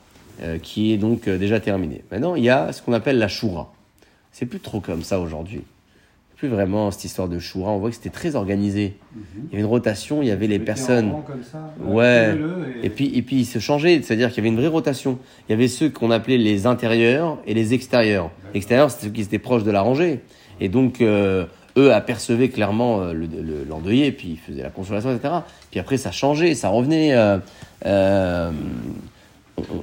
qui 0.63 0.93
est 0.93 0.97
donc 0.97 1.27
déjà 1.27 1.59
terminée. 1.59 2.03
Maintenant, 2.09 2.35
il 2.35 2.43
y 2.43 2.49
a 2.49 2.71
ce 2.71 2.81
qu'on 2.81 2.93
appelle 2.93 3.17
la 3.17 3.27
choura. 3.27 3.73
C'est 4.31 4.45
plus 4.45 4.61
trop 4.61 4.79
comme 4.79 5.03
ça 5.03 5.19
aujourd'hui. 5.19 5.63
Plus 6.37 6.47
vraiment 6.49 6.91
cette 6.91 7.03
histoire 7.05 7.27
de 7.27 7.39
choura. 7.39 7.71
On 7.71 7.79
voit 7.79 7.89
que 7.89 7.95
c'était 7.95 8.11
très 8.11 8.35
organisé. 8.35 8.93
Mhm. 9.15 9.21
Il 9.35 9.49
y 9.49 9.53
avait 9.53 9.61
une 9.61 9.65
rotation, 9.69 10.21
il 10.21 10.27
y 10.27 10.31
avait 10.31 10.45
les 10.47 10.59
personnes. 10.59 11.11
comme 11.25 11.43
ça, 11.43 11.73
Ouais. 11.83 12.37
Et 12.83 12.89
puis, 12.91 13.11
et 13.15 13.21
puis 13.23 13.37
ils 13.37 13.45
se 13.45 13.57
changeaient, 13.59 13.99
c'est-à-dire 14.03 14.29
qu'il 14.29 14.37
y 14.37 14.39
avait 14.41 14.49
une 14.53 14.59
vraie 14.59 14.67
rotation. 14.67 15.17
Il 15.47 15.51
y 15.51 15.55
avait 15.55 15.67
ceux 15.67 15.89
qu'on 15.89 16.11
appelait 16.11 16.37
les 16.37 16.67
intérieurs 16.67 17.39
et 17.47 17.53
les 17.55 17.73
extérieurs. 17.73 18.29
Extérieurs, 18.53 18.91
c'était 18.91 19.05
ceux 19.07 19.11
qui 19.11 19.21
étaient 19.21 19.39
proches 19.39 19.63
de 19.63 19.71
la 19.71 19.81
rangée. 19.81 20.19
Et 20.59 20.69
donc, 20.69 21.01
euh, 21.01 21.45
eux 21.75 21.91
apercevaient 21.93 22.49
clairement 22.49 23.01
euh, 23.01 23.13
le- 23.13 23.25
le- 23.27 23.63
l'endeuillé, 23.67 24.11
puis 24.11 24.29
ils 24.29 24.37
faisaient 24.37 24.63
la 24.63 24.69
consolation, 24.69 25.11
etc. 25.15 25.33
Puis 25.71 25.79
après, 25.79 25.97
ça 25.97 26.11
changeait, 26.11 26.53
ça 26.53 26.69
revenait. 26.69 27.15
euh, 27.15 27.39
euh, 27.87 28.51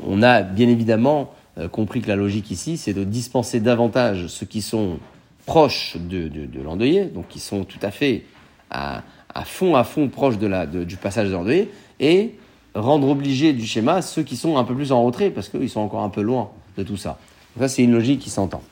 on- 0.06 0.22
a 0.22 0.42
bien 0.42 0.68
évidemment 0.68 1.32
euh, 1.58 1.68
compris 1.68 2.00
que 2.00 2.08
la 2.08 2.16
logique 2.16 2.50
ici, 2.50 2.76
c'est 2.76 2.92
de 2.92 3.04
dispenser 3.04 3.60
davantage 3.60 4.26
ceux 4.28 4.46
qui 4.46 4.60
sont 4.62 4.98
proches 5.46 5.96
de, 5.96 6.28
de, 6.28 6.46
de 6.46 6.62
l'endeuillé, 6.62 7.04
donc 7.04 7.28
qui 7.28 7.40
sont 7.40 7.64
tout 7.64 7.78
à 7.82 7.90
fait 7.90 8.24
à, 8.70 9.02
à 9.34 9.44
fond, 9.44 9.76
à 9.76 9.84
fond 9.84 10.08
proches 10.08 10.38
de 10.38 10.46
la, 10.46 10.66
du 10.66 10.96
passage 10.96 11.28
de 11.28 11.32
l'endeuillé, 11.32 11.70
et 12.00 12.34
rendre 12.74 13.08
obligés 13.08 13.52
du 13.52 13.66
schéma 13.66 14.02
ceux 14.02 14.22
qui 14.22 14.36
sont 14.36 14.56
un 14.56 14.64
peu 14.64 14.74
plus 14.74 14.92
en 14.92 15.04
retrait, 15.04 15.30
parce 15.30 15.48
qu'ils 15.48 15.70
sont 15.70 15.80
encore 15.80 16.02
un 16.02 16.08
peu 16.08 16.22
loin 16.22 16.50
de 16.76 16.82
tout 16.82 16.96
ça. 16.96 17.18
Donc 17.56 17.68
ça, 17.68 17.74
c'est 17.74 17.82
une 17.82 17.92
logique 17.92 18.20
qui 18.20 18.30
s'entend. 18.30 18.62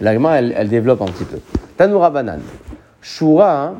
L'agma, 0.00 0.38
elle, 0.38 0.54
elle 0.56 0.68
développe 0.68 1.02
un 1.02 1.06
petit 1.06 1.24
peu. 1.24 1.38
Tanoura 1.76 2.10
banan. 2.10 2.40
Shura, 3.00 3.66
hein, 3.66 3.74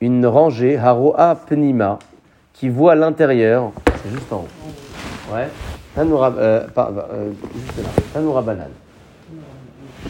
une 0.00 0.26
rangée, 0.26 0.76
haroa 0.76 1.36
penima, 1.36 1.98
qui 2.52 2.68
voit 2.68 2.94
l'intérieur. 2.94 3.70
C'est 4.02 4.10
juste 4.10 4.32
en 4.32 4.38
haut. 4.38 5.34
Ouais. 5.34 5.48
Tanoura, 5.94 6.32
euh, 6.36 6.66
euh, 6.76 7.32
juste 7.54 7.78
là. 8.14 8.42
Banan. 8.42 8.70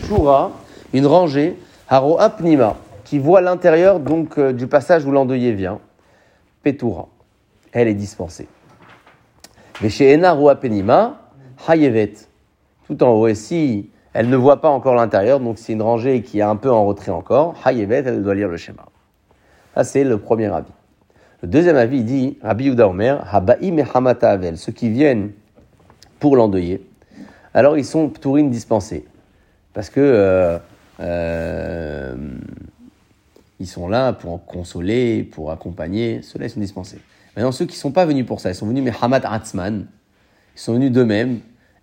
Shura, 0.06 0.52
une 0.92 1.06
rangée, 1.06 1.56
haroa 1.88 2.30
penima, 2.30 2.76
qui 3.04 3.18
voit 3.18 3.40
l'intérieur 3.40 4.00
donc 4.00 4.38
euh, 4.38 4.52
du 4.52 4.66
passage 4.66 5.04
où 5.04 5.10
l'endeuillé 5.10 5.52
vient. 5.52 5.80
Petura. 6.62 7.08
Elle 7.72 7.88
est 7.88 7.94
dispensée. 7.94 8.48
Mais 9.82 9.90
chez 9.90 10.12
Ena 10.12 10.32
Roa 10.32 10.56
Penima, 10.56 11.20
Hayevet. 11.68 12.14
Tout 12.86 13.02
en 13.02 13.10
haut. 13.10 13.28
Et 13.28 13.34
si 13.34 13.90
elle 14.14 14.28
ne 14.30 14.36
voit 14.36 14.60
pas 14.60 14.70
encore 14.70 14.94
l'intérieur, 14.94 15.40
donc 15.40 15.58
c'est 15.58 15.74
une 15.74 15.82
rangée 15.82 16.22
qui 16.22 16.38
est 16.38 16.42
un 16.42 16.56
peu 16.56 16.70
en 16.70 16.86
retrait 16.86 17.12
encore, 17.12 17.54
Hayevet, 17.64 18.02
elle 18.06 18.22
doit 18.22 18.34
lire 18.34 18.48
le 18.48 18.56
schéma. 18.56 18.86
Ça, 19.74 19.84
c'est 19.84 20.04
le 20.04 20.18
premier 20.18 20.46
avis. 20.46 20.72
Le 21.42 21.48
deuxième 21.48 21.76
avis, 21.76 22.02
dit 22.02 22.38
Rabbi 22.42 22.64
Yuda 22.64 22.88
Omer, 22.88 23.22
Habaim 23.30 23.76
et 23.76 23.84
Hamata 23.94 24.30
Avel, 24.30 24.56
ceux 24.56 24.72
qui 24.72 24.88
viennent 24.88 25.32
pour 26.18 26.34
l'endeuiller, 26.34 26.88
alors 27.52 27.76
ils 27.76 27.84
sont 27.84 28.08
Ptourim 28.08 28.48
dispensés. 28.48 29.04
Parce 29.74 29.90
que 29.90 30.00
euh, 30.00 30.58
euh, 31.00 32.14
ils 33.58 33.66
sont 33.66 33.88
là 33.88 34.12
pour 34.12 34.44
consoler, 34.44 35.22
pour 35.22 35.50
accompagner, 35.50 36.22
ceux-là 36.22 36.46
ils 36.46 36.50
sont 36.50 36.60
dispensés. 36.60 36.98
Maintenant, 37.36 37.52
ceux 37.52 37.66
qui 37.66 37.74
ne 37.74 37.80
sont 37.80 37.92
pas 37.92 38.06
venus 38.06 38.26
pour 38.26 38.40
ça, 38.40 38.50
ils 38.50 38.54
sont 38.54 38.66
venus, 38.66 38.82
mais 38.82 38.92
Hamad 39.00 39.24
Atzman, 39.24 39.86
ils 40.54 40.60
sont 40.60 40.74
venus 40.74 40.90
d'eux-mêmes, 40.90 41.40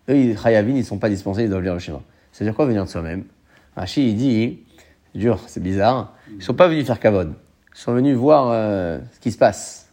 eux, 0.09 0.17
ils, 0.17 0.37
Chayavin, 0.37 0.71
ils 0.71 0.77
ne 0.77 0.83
sont 0.83 0.97
pas 0.97 1.09
dispensés, 1.09 1.43
ils 1.43 1.49
doivent 1.49 1.63
lire 1.63 1.73
le 1.73 1.79
schéma. 1.79 2.01
C'est-à-dire 2.31 2.55
quoi 2.55 2.65
venir 2.65 2.83
de 2.85 2.89
soi-même? 2.89 3.23
Rashi, 3.75 4.09
il 4.09 4.15
dit, 4.15 4.59
dur, 5.13 5.39
c'est 5.47 5.61
bizarre, 5.61 6.13
ils 6.29 6.37
ne 6.37 6.41
sont 6.41 6.53
pas 6.53 6.67
venus 6.67 6.85
faire 6.85 6.99
kavod, 6.99 7.33
ils 7.75 7.79
sont 7.79 7.93
venus 7.93 8.15
voir 8.15 8.49
euh, 8.51 8.99
ce 9.13 9.19
qui 9.19 9.31
se 9.31 9.37
passe. 9.37 9.89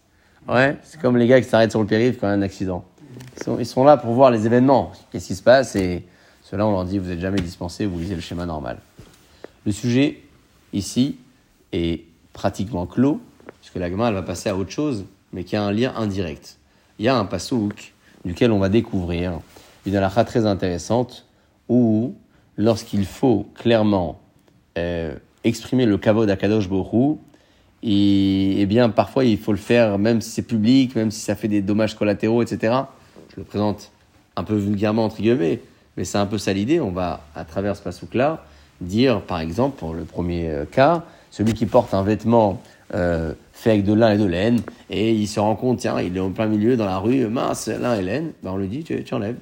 Ouais, 0.48 0.76
c'est 0.82 1.00
comme 1.00 1.16
les 1.18 1.26
gars 1.26 1.40
qui 1.40 1.48
s'arrêtent 1.48 1.70
sur 1.70 1.80
le 1.80 1.86
périph' 1.86 2.18
quand 2.18 2.26
il 2.26 2.30
y 2.30 2.32
a 2.32 2.36
un 2.36 2.42
accident. 2.42 2.84
Ils 3.58 3.66
sont 3.66 3.84
là 3.84 3.96
pour 3.96 4.12
voir 4.12 4.30
les 4.30 4.46
événements, 4.46 4.92
qu'est-ce 5.10 5.28
qui 5.28 5.34
se 5.34 5.42
passe, 5.42 5.76
et 5.76 6.06
ceux-là, 6.42 6.66
on 6.66 6.72
leur 6.72 6.84
dit, 6.84 6.98
vous 6.98 7.08
n'êtes 7.08 7.20
jamais 7.20 7.40
dispensés, 7.40 7.86
vous 7.86 7.98
lisez 7.98 8.14
le 8.14 8.20
schéma 8.20 8.46
normal. 8.46 8.78
Le 9.66 9.72
sujet, 9.72 10.22
ici, 10.72 11.16
est 11.72 12.04
pratiquement 12.32 12.86
clos, 12.86 13.20
puisque 13.60 13.76
la 13.76 13.90
Gemara, 13.90 14.12
va 14.12 14.22
passer 14.22 14.48
à 14.48 14.56
autre 14.56 14.70
chose, 14.70 15.04
mais 15.32 15.44
qui 15.44 15.56
a 15.56 15.62
un 15.62 15.72
lien 15.72 15.92
indirect. 15.96 16.58
Il 16.98 17.04
y 17.04 17.08
a 17.08 17.16
un 17.16 17.24
passouk 17.24 17.92
duquel 18.24 18.52
on 18.52 18.58
va 18.58 18.68
découvrir 18.68 19.40
une 19.86 19.96
halakha 19.96 20.24
très 20.24 20.46
intéressante, 20.46 21.26
où, 21.68 22.14
lorsqu'il 22.56 23.04
faut 23.04 23.48
clairement 23.54 24.20
euh, 24.78 25.14
exprimer 25.44 25.86
le 25.86 25.98
kavod 25.98 26.28
à 26.28 26.36
Kadosh 26.36 26.68
Borou, 26.68 27.20
et, 27.82 28.60
eh 28.60 28.66
bien, 28.66 28.90
parfois, 28.90 29.24
il 29.24 29.38
faut 29.38 29.52
le 29.52 29.58
faire, 29.58 29.98
même 29.98 30.20
si 30.20 30.30
c'est 30.30 30.42
public, 30.42 30.94
même 30.94 31.10
si 31.10 31.20
ça 31.20 31.34
fait 31.34 31.48
des 31.48 31.62
dommages 31.62 31.96
collatéraux, 31.96 32.42
etc. 32.42 32.74
Je 33.30 33.36
le 33.36 33.44
présente 33.44 33.90
un 34.36 34.44
peu 34.44 34.54
vulgairement, 34.54 35.04
entre 35.04 35.16
guillemets, 35.16 35.60
mais 35.96 36.04
c'est 36.04 36.18
un 36.18 36.26
peu 36.26 36.38
ça 36.38 36.52
l'idée. 36.52 36.80
On 36.80 36.90
va, 36.90 37.24
à 37.34 37.44
travers 37.44 37.76
ce 37.76 37.82
passouk-là, 37.82 38.44
dire, 38.80 39.20
par 39.22 39.40
exemple, 39.40 39.78
pour 39.78 39.94
le 39.94 40.04
premier 40.04 40.48
euh, 40.48 40.64
cas, 40.64 41.04
celui 41.30 41.54
qui 41.54 41.66
porte 41.66 41.94
un 41.94 42.02
vêtement 42.02 42.60
euh, 42.94 43.34
fait 43.52 43.70
avec 43.70 43.84
de 43.84 43.92
lin 43.92 44.12
et 44.12 44.18
de 44.18 44.24
laine, 44.24 44.60
et 44.88 45.12
il 45.12 45.26
se 45.28 45.38
rend 45.38 45.54
compte, 45.54 45.78
tiens, 45.78 46.00
il 46.00 46.16
est 46.16 46.20
en 46.20 46.30
plein 46.30 46.46
milieu 46.46 46.76
dans 46.76 46.86
la 46.86 46.98
rue, 46.98 47.26
mince, 47.26 47.68
lin 47.68 47.94
et 47.94 48.02
laine, 48.02 48.32
ben 48.42 48.52
on 48.52 48.56
lui 48.56 48.68
dit, 48.68 48.82
tu, 48.82 49.14
enlèves. 49.14 49.36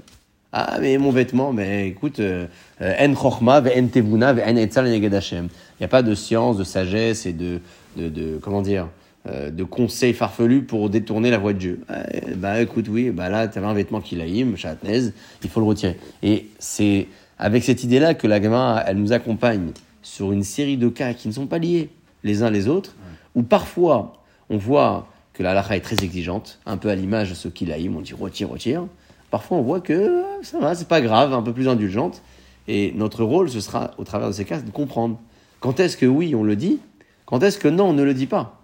Ah, 0.52 0.78
mais 0.80 0.98
mon 0.98 1.10
vêtement, 1.10 1.52
mais 1.52 1.88
écoute, 1.88 2.20
euh, 2.20 2.46
euh, 2.80 2.94
en 3.06 3.14
chorma, 3.14 3.60
en 3.60 3.86
tevuna, 3.86 4.32
en 4.32 4.56
etzal. 4.56 4.88
Il 4.88 5.00
n'y 5.00 5.84
a 5.84 5.88
pas 5.88 6.02
de 6.02 6.14
science, 6.14 6.56
de 6.56 6.64
sagesse 6.64 7.26
et 7.26 7.32
de, 7.32 7.60
de, 7.96 8.08
de 8.08 8.38
comment 8.38 8.62
dire, 8.62 8.88
de 9.26 9.62
conseils 9.62 10.14
farfelus 10.14 10.62
pour 10.62 10.88
détourner 10.88 11.30
la 11.30 11.36
voie 11.36 11.52
de 11.52 11.58
Dieu. 11.58 11.80
Euh, 11.90 12.02
bah 12.36 12.62
écoute, 12.62 12.86
oui, 12.88 13.10
bah 13.10 13.28
là, 13.28 13.46
tu 13.46 13.58
avais 13.58 13.66
un 13.66 13.74
vêtement 13.74 14.00
qui 14.00 14.16
laïm, 14.16 14.56
chatnez, 14.56 15.10
il 15.42 15.50
faut 15.50 15.60
le 15.60 15.66
retirer. 15.66 15.98
Et 16.22 16.48
c'est 16.58 17.08
avec 17.38 17.64
cette 17.64 17.84
idée-là 17.84 18.14
que 18.14 18.26
la 18.26 18.40
gamin, 18.40 18.82
elle 18.86 18.98
nous 18.98 19.12
accompagne 19.12 19.70
sur 20.02 20.32
une 20.32 20.42
série 20.42 20.76
de 20.76 20.88
cas 20.88 21.14
qui 21.14 21.28
ne 21.28 21.32
sont 21.32 21.46
pas 21.46 21.58
liés 21.58 21.90
les 22.24 22.42
uns 22.42 22.50
les 22.50 22.68
autres, 22.68 22.94
où 23.34 23.42
parfois 23.42 24.14
on 24.50 24.56
voit 24.56 25.06
que 25.32 25.42
la 25.42 25.52
halakha 25.52 25.76
est 25.76 25.80
très 25.80 26.04
exigeante, 26.04 26.58
un 26.66 26.76
peu 26.76 26.88
à 26.88 26.94
l'image 26.94 27.30
de 27.30 27.34
ce 27.34 27.48
qui 27.48 27.66
laïm, 27.66 27.96
on 27.96 28.00
dit 28.00 28.14
retire, 28.14 28.50
retire. 28.50 28.86
Parfois 29.30 29.58
on 29.58 29.62
voit 29.62 29.80
que 29.80 29.92
euh, 29.92 30.42
ça 30.42 30.58
va, 30.58 30.74
c'est 30.74 30.88
pas 30.88 31.00
grave, 31.00 31.32
un 31.32 31.42
peu 31.42 31.52
plus 31.52 31.68
indulgente. 31.68 32.22
Et 32.66 32.92
notre 32.96 33.24
rôle, 33.24 33.48
ce 33.48 33.60
sera, 33.60 33.92
au 33.98 34.04
travers 34.04 34.28
de 34.28 34.32
ces 34.32 34.44
cas, 34.44 34.60
de 34.60 34.70
comprendre 34.70 35.18
quand 35.60 35.80
est-ce 35.80 35.96
que 35.96 36.06
oui, 36.06 36.34
on 36.34 36.44
le 36.44 36.56
dit, 36.56 36.78
quand 37.26 37.42
est-ce 37.42 37.58
que 37.58 37.68
non, 37.68 37.90
on 37.90 37.92
ne 37.92 38.02
le 38.02 38.14
dit 38.14 38.26
pas? 38.26 38.60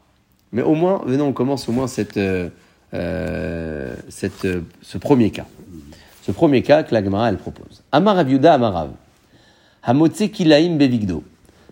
Mais 0.53 0.63
au 0.63 0.75
moins, 0.75 1.03
venez, 1.07 1.23
on 1.23 1.33
commence 1.33 1.69
au 1.69 1.73
moins 1.73 1.89
cette, 1.89 2.17
euh, 2.17 2.49
euh, 2.95 3.95
cette, 4.09 4.45
euh, 4.45 4.61
ce 4.83 4.99
premier 4.99 5.31
cas. 5.31 5.47
Ce 6.25 6.33
premier 6.33 6.63
cas 6.63 6.83
que 6.85 6.95
la 6.95 7.05
Gemara, 7.05 7.29
elle 7.29 7.37
propose. 7.37 7.83
Amar 7.93 8.17
Aviuda 8.19 8.55
Amarav. 8.55 8.91
Hamotse 9.83 10.31
kilaim 10.33 10.77
bevigdo. 10.77 11.23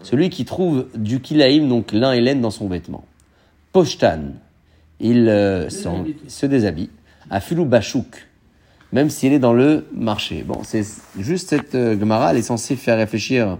Celui 0.03 0.29
qui 0.29 0.45
trouve 0.45 0.89
du 0.95 1.21
kilaim, 1.21 1.69
donc 1.69 1.93
lin 1.93 2.13
et 2.13 2.21
laine, 2.21 2.43
dans 2.43 2.51
son 2.51 2.69
vêtement. 2.69 3.05
Poshtan. 3.73 4.33
Il 5.01 5.27
euh, 5.29 5.71
se 5.71 6.45
déshabille. 6.47 6.91
Afilou 7.31 7.65
bachouk. 7.65 8.27
Même 8.93 9.09
s'il 9.09 9.33
est 9.33 9.39
dans 9.39 9.55
le 9.55 9.87
marché. 9.95 10.45
Bon, 10.47 10.59
c'est 10.65 10.85
juste 11.19 11.49
cette 11.49 11.75
euh, 11.75 11.99
Gemara, 11.99 12.33
elle 12.33 12.37
est 12.37 12.43
censée 12.43 12.77
faire 12.77 12.99
réfléchir 12.99 13.57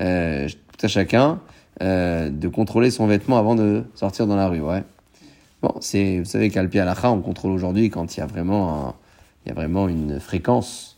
euh, 0.00 0.48
tout 0.48 0.86
à 0.86 0.88
chacun 0.88 1.38
euh, 1.82 2.30
de 2.30 2.48
contrôler 2.48 2.90
son 2.90 3.06
vêtement 3.06 3.38
avant 3.38 3.54
de 3.54 3.84
sortir 3.94 4.26
dans 4.26 4.34
la 4.34 4.48
rue, 4.48 4.60
ouais. 4.60 4.82
Bon, 5.62 5.72
c'est, 5.80 6.18
vous 6.18 6.24
savez 6.24 6.50
qu'Alpi 6.50 6.80
Alacha, 6.80 7.12
on 7.12 7.20
contrôle 7.20 7.52
aujourd'hui 7.52 7.90
quand 7.90 8.16
il 8.16 8.20
y 8.20 8.22
a 8.24 8.26
vraiment, 8.26 8.88
un- 8.88 8.94
il 9.44 9.48
y 9.48 9.52
a 9.52 9.54
vraiment 9.54 9.88
une 9.88 10.20
fréquence. 10.20 10.96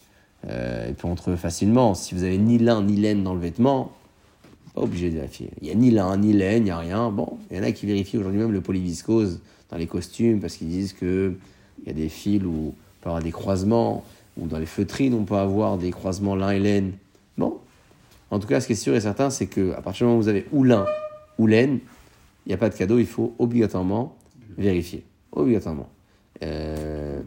Euh, 0.48 0.88
et 0.88 0.92
puis 0.92 1.06
on 1.06 1.14
trouve 1.14 1.36
facilement. 1.36 1.94
Si 1.94 2.14
vous 2.14 2.24
avez 2.24 2.38
ni 2.38 2.58
lin 2.58 2.82
ni 2.82 2.96
laine 2.96 3.22
dans 3.22 3.34
le 3.34 3.40
vêtement, 3.40 3.92
pas 4.74 4.82
obligé 4.82 5.08
de 5.10 5.14
vérifier. 5.14 5.50
Il 5.62 5.68
y 5.68 5.70
a 5.70 5.74
ni 5.74 5.90
lin 5.90 6.16
ni 6.16 6.32
laine, 6.32 6.62
il 6.62 6.64
n'y 6.64 6.70
a 6.70 6.78
rien. 6.78 7.10
Bon, 7.10 7.38
il 7.50 7.56
y 7.56 7.60
en 7.60 7.62
a 7.62 7.72
qui 7.72 7.86
vérifient 7.86 8.18
aujourd'hui 8.18 8.40
même 8.40 8.52
le 8.52 8.60
polyviscose 8.60 9.40
dans 9.70 9.76
les 9.76 9.86
costumes 9.86 10.40
parce 10.40 10.56
qu'ils 10.56 10.68
disent 10.68 10.92
que 10.92 11.34
il 11.82 11.88
y 11.88 11.90
a 11.90 11.94
des 11.94 12.08
fils 12.08 12.42
où 12.44 12.74
on 12.74 13.02
peut 13.02 13.10
avoir 13.10 13.22
des 13.22 13.32
croisements, 13.32 14.04
ou 14.36 14.46
dans 14.46 14.58
les 14.58 14.66
feutrines 14.66 15.14
on 15.14 15.24
peut 15.24 15.36
avoir 15.36 15.78
des 15.78 15.90
croisements 15.90 16.34
lin 16.34 16.50
et 16.50 16.60
laine. 16.60 16.92
Bon, 17.36 17.58
en 18.30 18.38
tout 18.38 18.48
cas, 18.48 18.60
ce 18.60 18.66
qui 18.66 18.72
est 18.72 18.76
sûr 18.76 18.94
et 18.94 19.00
certain, 19.00 19.30
c'est 19.30 19.46
que 19.46 19.72
à 19.72 19.82
partir 19.82 20.00
du 20.00 20.08
moment 20.08 20.18
où 20.18 20.22
vous 20.22 20.28
avez 20.28 20.46
ou 20.52 20.64
lin 20.64 20.86
ou 21.38 21.46
laine, 21.46 21.78
il 22.46 22.48
n'y 22.48 22.54
a 22.54 22.58
pas 22.58 22.68
de 22.68 22.74
cadeau, 22.74 22.98
il 22.98 23.06
faut 23.06 23.34
obligatoirement 23.38 24.16
vérifier. 24.58 25.04
Obligatoirement. 25.32 25.88
Euh, 26.42 27.20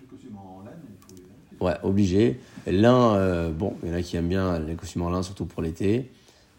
Les 0.00 0.06
costumes 0.06 0.36
en 0.36 0.62
laine, 0.64 0.74
il 0.88 0.96
faut 1.00 1.14
les 1.14 1.22
vérifier. 1.22 1.51
Ouais, 1.62 1.74
obligé. 1.82 2.38
Lin, 2.66 3.14
euh, 3.14 3.50
bon, 3.50 3.74
il 3.82 3.90
y 3.90 3.92
en 3.92 3.96
a 3.96 4.02
qui 4.02 4.16
aiment 4.16 4.28
bien 4.28 4.58
les 4.58 4.74
costumes 4.74 5.02
en 5.02 5.10
lin, 5.10 5.22
surtout 5.22 5.46
pour 5.46 5.62
l'été. 5.62 6.10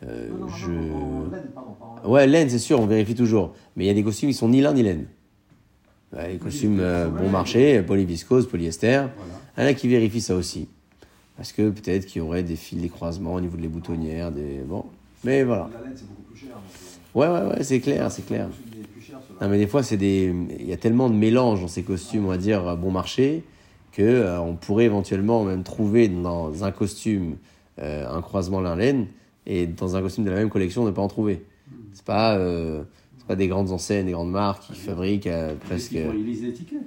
Euh, 0.06 0.30
Non, 0.32 0.46
non, 0.46 0.48
je... 0.50 0.72
non, 0.72 1.28
en 1.28 1.32
laine, 1.32 1.44
pardon. 1.54 2.10
Ouais, 2.12 2.28
laine, 2.28 2.50
c'est 2.50 2.60
sûr, 2.60 2.80
on 2.80 2.86
vérifie 2.86 3.16
toujours. 3.16 3.54
Mais 3.76 3.86
il 3.86 3.88
y 3.88 3.92
a 3.92 3.94
des 3.94 4.04
costumes, 4.04 4.30
ils 4.30 4.34
sont 4.34 4.50
ni 4.50 4.60
lin 4.62 4.74
ni 4.74 4.84
laine. 4.84 5.06
Ouais, 6.16 6.34
les 6.34 6.38
costumes 6.38 6.80
euh, 6.80 7.08
bon 7.08 7.30
marché, 7.30 7.82
polyviscose, 7.82 8.48
polyester. 8.48 9.04
Voilà. 9.18 9.34
Il 9.58 9.63
y 9.63 9.66
en 9.66 9.70
a 9.70 9.74
qui 9.74 9.88
vérifient 9.88 10.22
ça 10.22 10.36
aussi. 10.36 10.68
Parce 11.38 11.52
que 11.52 11.70
peut-être 11.70 12.06
qu'il 12.06 12.20
y 12.22 12.22
aurait 12.26 12.44
des 12.44 12.56
fils, 12.56 12.80
des 12.82 12.89
croisements 12.89 13.34
au 13.36 13.42
niveau 13.42 13.58
des 13.58 13.68
boutonnières, 13.68 14.32
des... 14.32 14.60
Bon, 14.68 14.86
mais 15.24 15.44
voilà. 15.44 15.70
La 15.74 15.82
laine, 15.88 15.94
c'est 15.96 16.08
beaucoup 16.08 16.22
plus 16.24 16.38
cher. 16.39 16.50
euh, 16.56 17.20
Ouais, 17.20 17.28
ouais, 17.28 17.56
ouais, 17.56 17.63
c'est 17.63 17.80
clair, 17.80 18.12
c'est 18.12 18.26
clair. 18.26 18.50
Non, 19.42 19.50
mais 19.50 19.58
des 19.58 19.68
fois, 19.68 19.82
c'est 19.84 19.98
des... 19.98 20.34
il 20.60 20.68
y 20.68 20.74
a 20.74 20.78
tellement 20.78 21.10
de 21.10 21.16
mélange 21.16 21.62
dans 21.62 21.68
ces 21.68 21.82
costumes, 21.84 22.26
on 22.26 22.30
va 22.30 22.38
dire, 22.38 22.76
bon 22.78 22.92
marché, 22.92 23.44
que 23.94 24.02
euh, 24.02 24.42
on 24.42 24.56
pourrait 24.56 24.86
éventuellement 24.86 25.44
même 25.44 25.64
trouver 25.64 26.10
dans 26.10 26.64
un 26.64 26.72
costume 26.72 27.38
euh, 27.80 28.06
un 28.10 28.22
croisement 28.22 28.60
lin-laine, 28.60 29.08
et 29.46 29.68
dans 29.68 29.96
un 29.96 30.02
costume 30.02 30.26
de 30.26 30.32
la 30.32 30.38
même 30.38 30.50
collection, 30.50 30.84
ne 30.84 30.92
pas 30.92 31.02
en 31.02 31.08
trouver. 31.08 31.44
C'est 31.94 32.06
pas, 32.06 32.36
euh, 32.36 32.84
c'est 33.18 33.28
pas 33.28 33.36
des 33.36 33.48
grandes 33.48 33.72
enseignes, 33.72 34.08
des 34.08 34.12
grandes 34.12 34.32
marques 34.32 34.64
qui 34.64 34.76
fabriquent 34.76 35.30
presque. 35.66 35.94
Il 35.94 36.26
lise 36.26 36.44
l'étiquette. 36.44 36.82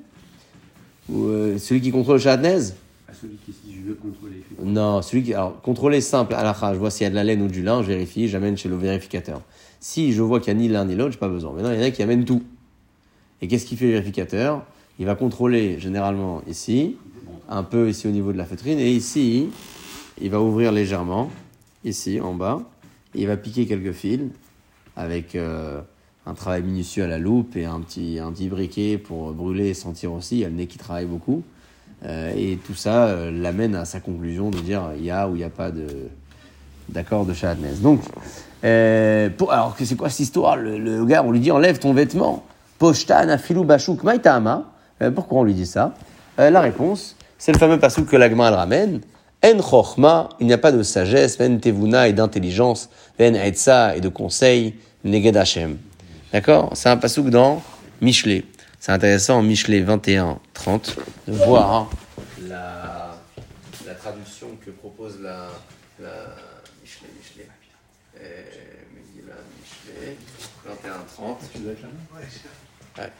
Ou 1.08 1.28
celui 1.58 1.80
qui 1.80 1.92
contrôle 1.92 2.16
le 2.16 2.20
chadnez 2.20 2.72
À 3.08 3.14
celui 3.14 3.36
qui 3.36 3.52
dit 3.52 3.76
je 3.80 3.88
veux 3.88 3.94
contrôler. 3.94 4.42
Non, 4.64 5.00
celui 5.02 5.22
qui. 5.22 5.34
Alors, 5.34 5.60
contrôler 5.60 6.00
simple, 6.00 6.34
à 6.34 6.42
la 6.42 6.72
je 6.72 6.78
vois 6.78 6.90
s'il 6.90 7.04
y 7.04 7.06
a 7.06 7.10
de 7.10 7.14
la 7.14 7.22
laine 7.22 7.42
ou 7.42 7.46
du 7.46 7.62
lin, 7.62 7.82
je 7.82 7.88
vérifie, 7.88 8.26
j'amène 8.26 8.56
chez 8.56 8.68
le 8.68 8.76
vérificateur. 8.76 9.42
Si 9.78 10.12
je 10.12 10.22
vois 10.22 10.40
qu'il 10.40 10.56
n'y 10.56 10.64
a 10.64 10.66
ni 10.66 10.72
l'un 10.72 10.84
ni 10.84 10.96
l'autre, 10.96 11.12
j'ai 11.12 11.18
pas 11.18 11.28
besoin. 11.28 11.52
Maintenant, 11.52 11.70
il 11.70 11.78
y 11.78 11.80
en 11.80 11.86
a 11.86 11.90
qui 11.92 12.02
amènent 12.02 12.24
tout. 12.24 12.42
Et 13.40 13.46
qu'est-ce 13.46 13.66
qu'il 13.66 13.78
fait 13.78 13.86
le 13.86 13.92
vérificateur? 13.92 14.64
Il 14.98 15.06
va 15.06 15.14
contrôler 15.14 15.78
généralement 15.78 16.42
ici, 16.48 16.96
un 17.48 17.62
peu 17.62 17.90
ici 17.90 18.06
au 18.06 18.10
niveau 18.10 18.32
de 18.32 18.38
la 18.38 18.44
feutrine, 18.44 18.78
et 18.78 18.90
ici, 18.90 19.48
il 20.20 20.30
va 20.30 20.40
ouvrir 20.40 20.72
légèrement, 20.72 21.30
ici 21.84 22.20
en 22.20 22.34
bas, 22.34 22.62
et 23.14 23.22
il 23.22 23.26
va 23.26 23.36
piquer 23.36 23.66
quelques 23.66 23.92
fils 23.92 24.22
avec 24.96 25.34
euh, 25.34 25.80
un 26.26 26.34
travail 26.34 26.62
minutieux 26.62 27.04
à 27.04 27.06
la 27.06 27.18
loupe 27.18 27.56
et 27.56 27.66
un 27.66 27.80
petit, 27.80 28.18
un 28.18 28.32
petit 28.32 28.48
briquet 28.48 28.98
pour 28.98 29.32
brûler 29.32 29.68
et 29.68 29.74
sentir 29.74 30.12
aussi. 30.12 30.36
Il 30.36 30.40
y 30.40 30.44
a 30.44 30.48
le 30.48 30.54
nez 30.54 30.66
qui 30.66 30.78
travaille 30.78 31.06
beaucoup. 31.06 31.42
Euh, 32.04 32.32
et 32.36 32.58
tout 32.66 32.74
ça 32.74 33.06
euh, 33.06 33.30
l'amène 33.30 33.74
à 33.74 33.84
sa 33.84 34.00
conclusion 34.00 34.50
de 34.50 34.58
dire 34.58 34.90
il 34.98 35.04
y 35.04 35.10
a 35.10 35.28
ou 35.28 35.34
il 35.34 35.38
n'y 35.38 35.44
a 35.44 35.50
pas 35.50 35.70
de, 35.70 35.86
d'accord 36.88 37.24
de 37.24 37.32
Shahadnez. 37.32 37.76
Donc, 37.80 38.00
pour, 39.36 39.52
alors 39.52 39.76
c'est 39.78 39.96
quoi 39.96 40.08
cette 40.08 40.20
histoire? 40.20 40.56
Le, 40.56 41.04
gars, 41.04 41.22
on 41.22 41.30
lui 41.30 41.40
dit 41.40 41.50
enlève 41.50 41.78
ton 41.78 41.92
vêtement. 41.92 42.44
Poshtan 42.78 43.28
afilu 43.28 43.64
bashuk 43.64 44.02
maitama. 44.02 44.75
Euh, 45.02 45.10
pourquoi 45.10 45.40
on 45.40 45.44
lui 45.44 45.54
dit 45.54 45.66
ça 45.66 45.94
euh, 46.38 46.50
La 46.50 46.60
réponse, 46.60 47.16
c'est 47.38 47.52
le 47.52 47.58
fameux 47.58 47.78
pasouk 47.78 48.06
que 48.06 48.16
l'agma 48.16 48.50
ramène. 48.50 49.00
En 49.44 49.62
chochma, 49.62 50.30
il 50.40 50.46
n'y 50.46 50.52
a 50.52 50.58
pas 50.58 50.72
de 50.72 50.82
sagesse, 50.82 51.38
ven 51.38 51.60
tevuna 51.60 52.08
et 52.08 52.12
d'intelligence, 52.12 52.88
ven 53.18 53.36
etza 53.36 53.94
et 53.96 54.00
de 54.00 54.08
conseil, 54.08 54.74
neged 55.04 55.36
Hashem. 55.36 55.76
D'accord 56.32 56.70
C'est 56.74 56.88
un 56.88 56.96
pasouk 56.96 57.28
dans 57.28 57.62
Michelet. 58.00 58.44
C'est 58.80 58.92
intéressant 58.92 59.38
en 59.38 59.42
Michelet 59.42 59.80
21, 59.80 60.38
30 60.54 60.96
de 61.28 61.32
voir 61.32 61.74
hein, 61.74 61.88
la, 62.48 63.14
la 63.86 63.94
traduction 63.94 64.48
que 64.64 64.70
propose 64.70 65.20
la, 65.20 65.48
la 66.00 66.08
Michelet, 66.82 67.08
Michelet. 67.18 67.48
Euh, 68.20 68.42
Michelet, 68.96 70.16
21, 70.66 70.92
30. 71.14 71.38
Tu 71.52 71.58
dois 71.60 71.72
être 71.72 71.82
là 71.82 71.88
Ouais. 72.98 73.10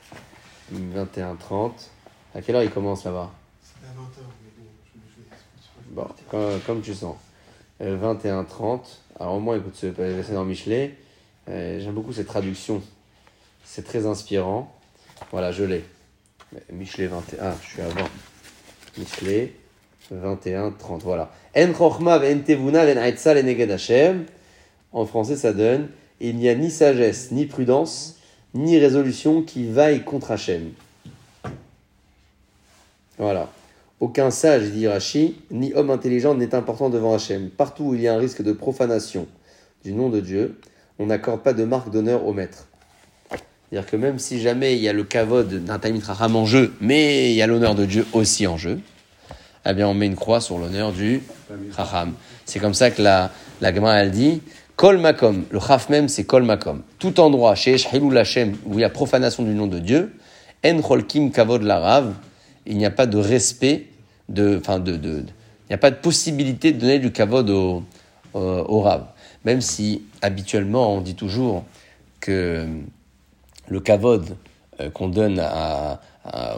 21, 0.70 1.36
30. 1.36 1.90
À 2.34 2.42
quelle 2.42 2.56
heure 2.56 2.62
il 2.62 2.70
commence 2.70 3.04
là-bas? 3.04 3.30
C'était 3.62 3.86
à 3.86 3.90
20h, 3.90 4.24
mais 4.42 4.64
bon, 5.94 6.04
je, 6.14 6.30
je, 6.30 6.50
Bon, 6.50 6.60
comme, 6.66 6.82
tu 6.82 6.94
sens. 6.94 7.16
Euh, 7.80 7.96
21, 7.96 8.44
30. 8.44 9.02
Alors 9.18 9.34
au 9.34 9.40
moins, 9.40 9.56
écoute, 9.56 9.74
c'est 9.76 10.32
dans 10.32 10.44
Michelet. 10.44 10.96
Euh, 11.48 11.80
J'aime 11.80 11.94
beaucoup 11.94 12.12
cette 12.12 12.26
traduction. 12.26 12.82
C'est 13.64 13.84
très 13.84 14.06
inspirant. 14.06 14.74
Voilà, 15.30 15.52
je 15.52 15.64
l'ai. 15.64 15.84
Michelet 16.72 17.06
21. 17.06 17.38
Ah, 17.40 17.54
je 17.62 17.66
suis 17.68 17.82
avant. 17.82 18.08
Michelet 18.98 19.52
21, 20.10 20.72
30. 20.72 21.02
Voilà. 21.02 21.30
En 21.56 21.72
chochma 21.74 22.18
en 22.18 22.38
tevuna 22.40 22.82
en 22.82 22.96
aitza 22.96 23.34
le 23.34 23.42
neged 23.42 23.70
Hashem. 23.70 24.26
En 24.92 25.06
français, 25.06 25.36
ça 25.36 25.52
donne 25.52 25.88
Il 26.20 26.36
n'y 26.36 26.48
a 26.48 26.54
ni 26.54 26.70
sagesse, 26.70 27.30
ni 27.30 27.46
prudence, 27.46 28.15
ni 28.54 28.78
résolution 28.78 29.42
qui 29.42 29.66
vaille 29.66 30.04
contre 30.04 30.30
Hachem. 30.30 30.72
Voilà. 33.18 33.50
Aucun 34.00 34.30
sage, 34.30 34.70
dit 34.72 34.86
Rashi, 34.86 35.36
ni 35.50 35.72
homme 35.72 35.90
intelligent 35.90 36.34
n'est 36.34 36.54
important 36.54 36.90
devant 36.90 37.14
Hachem. 37.14 37.48
Partout 37.50 37.84
où 37.84 37.94
il 37.94 38.02
y 38.02 38.08
a 38.08 38.14
un 38.14 38.18
risque 38.18 38.42
de 38.42 38.52
profanation 38.52 39.26
du 39.84 39.92
nom 39.92 40.10
de 40.10 40.20
Dieu, 40.20 40.58
on 40.98 41.06
n'accorde 41.06 41.42
pas 41.42 41.52
de 41.52 41.64
marque 41.64 41.90
d'honneur 41.90 42.26
au 42.26 42.32
maître. 42.32 42.66
C'est-à-dire 43.30 43.90
que 43.90 43.96
même 43.96 44.18
si 44.18 44.40
jamais 44.40 44.76
il 44.76 44.82
y 44.82 44.88
a 44.88 44.92
le 44.92 45.04
kavod 45.04 45.64
d'un 45.64 45.78
Raham 46.04 46.36
en 46.36 46.44
jeu, 46.44 46.72
mais 46.80 47.30
il 47.30 47.36
y 47.36 47.42
a 47.42 47.46
l'honneur 47.46 47.74
de 47.74 47.84
Dieu 47.84 48.06
aussi 48.12 48.46
en 48.46 48.56
jeu, 48.56 48.78
eh 49.64 49.74
bien 49.74 49.88
on 49.88 49.94
met 49.94 50.06
une 50.06 50.14
croix 50.14 50.40
sur 50.40 50.58
l'honneur 50.58 50.92
du 50.92 51.20
Raham. 51.72 52.14
C'est 52.44 52.60
comme 52.60 52.74
ça 52.74 52.90
que 52.90 53.02
la, 53.02 53.32
la 53.60 53.74
Gemara, 53.74 54.02
elle 54.02 54.12
dit 54.12 54.40
Kol 54.76 54.98
Makom, 54.98 55.44
le 55.50 55.58
Chaf 55.58 55.88
même 55.88 56.06
c'est 56.06 56.24
Kol 56.24 56.42
Makom. 56.42 56.82
Tout 56.98 57.18
endroit, 57.18 57.54
chez 57.54 57.74
Eshhilou 57.74 58.10
Lachem, 58.10 58.58
où 58.66 58.74
il 58.74 58.80
y 58.80 58.84
a 58.84 58.90
profanation 58.90 59.42
du 59.42 59.54
nom 59.54 59.66
de 59.66 59.78
Dieu, 59.78 60.14
En 60.62 60.82
Cholkim 60.82 61.30
Kavod 61.30 61.62
Larav, 61.62 62.12
il 62.66 62.76
n'y 62.76 62.84
a 62.84 62.90
pas 62.90 63.06
de 63.06 63.16
respect, 63.16 63.86
de, 64.28 64.58
enfin 64.60 64.78
de, 64.78 64.92
il 64.92 65.24
n'y 65.70 65.74
a 65.74 65.78
pas 65.78 65.90
de 65.90 65.96
possibilité 65.96 66.72
de 66.72 66.78
donner 66.78 66.98
du 66.98 67.10
Kavod 67.10 67.48
au, 67.48 67.84
au, 68.34 68.80
Rav. 68.80 69.06
Même 69.46 69.62
si 69.62 70.02
habituellement 70.20 70.94
on 70.94 71.00
dit 71.00 71.14
toujours 71.14 71.64
que 72.20 72.66
le 73.68 73.80
kavod 73.80 74.36
euh, 74.80 74.90
qu'on 74.90 75.08
donne 75.08 75.40
à, 75.40 76.00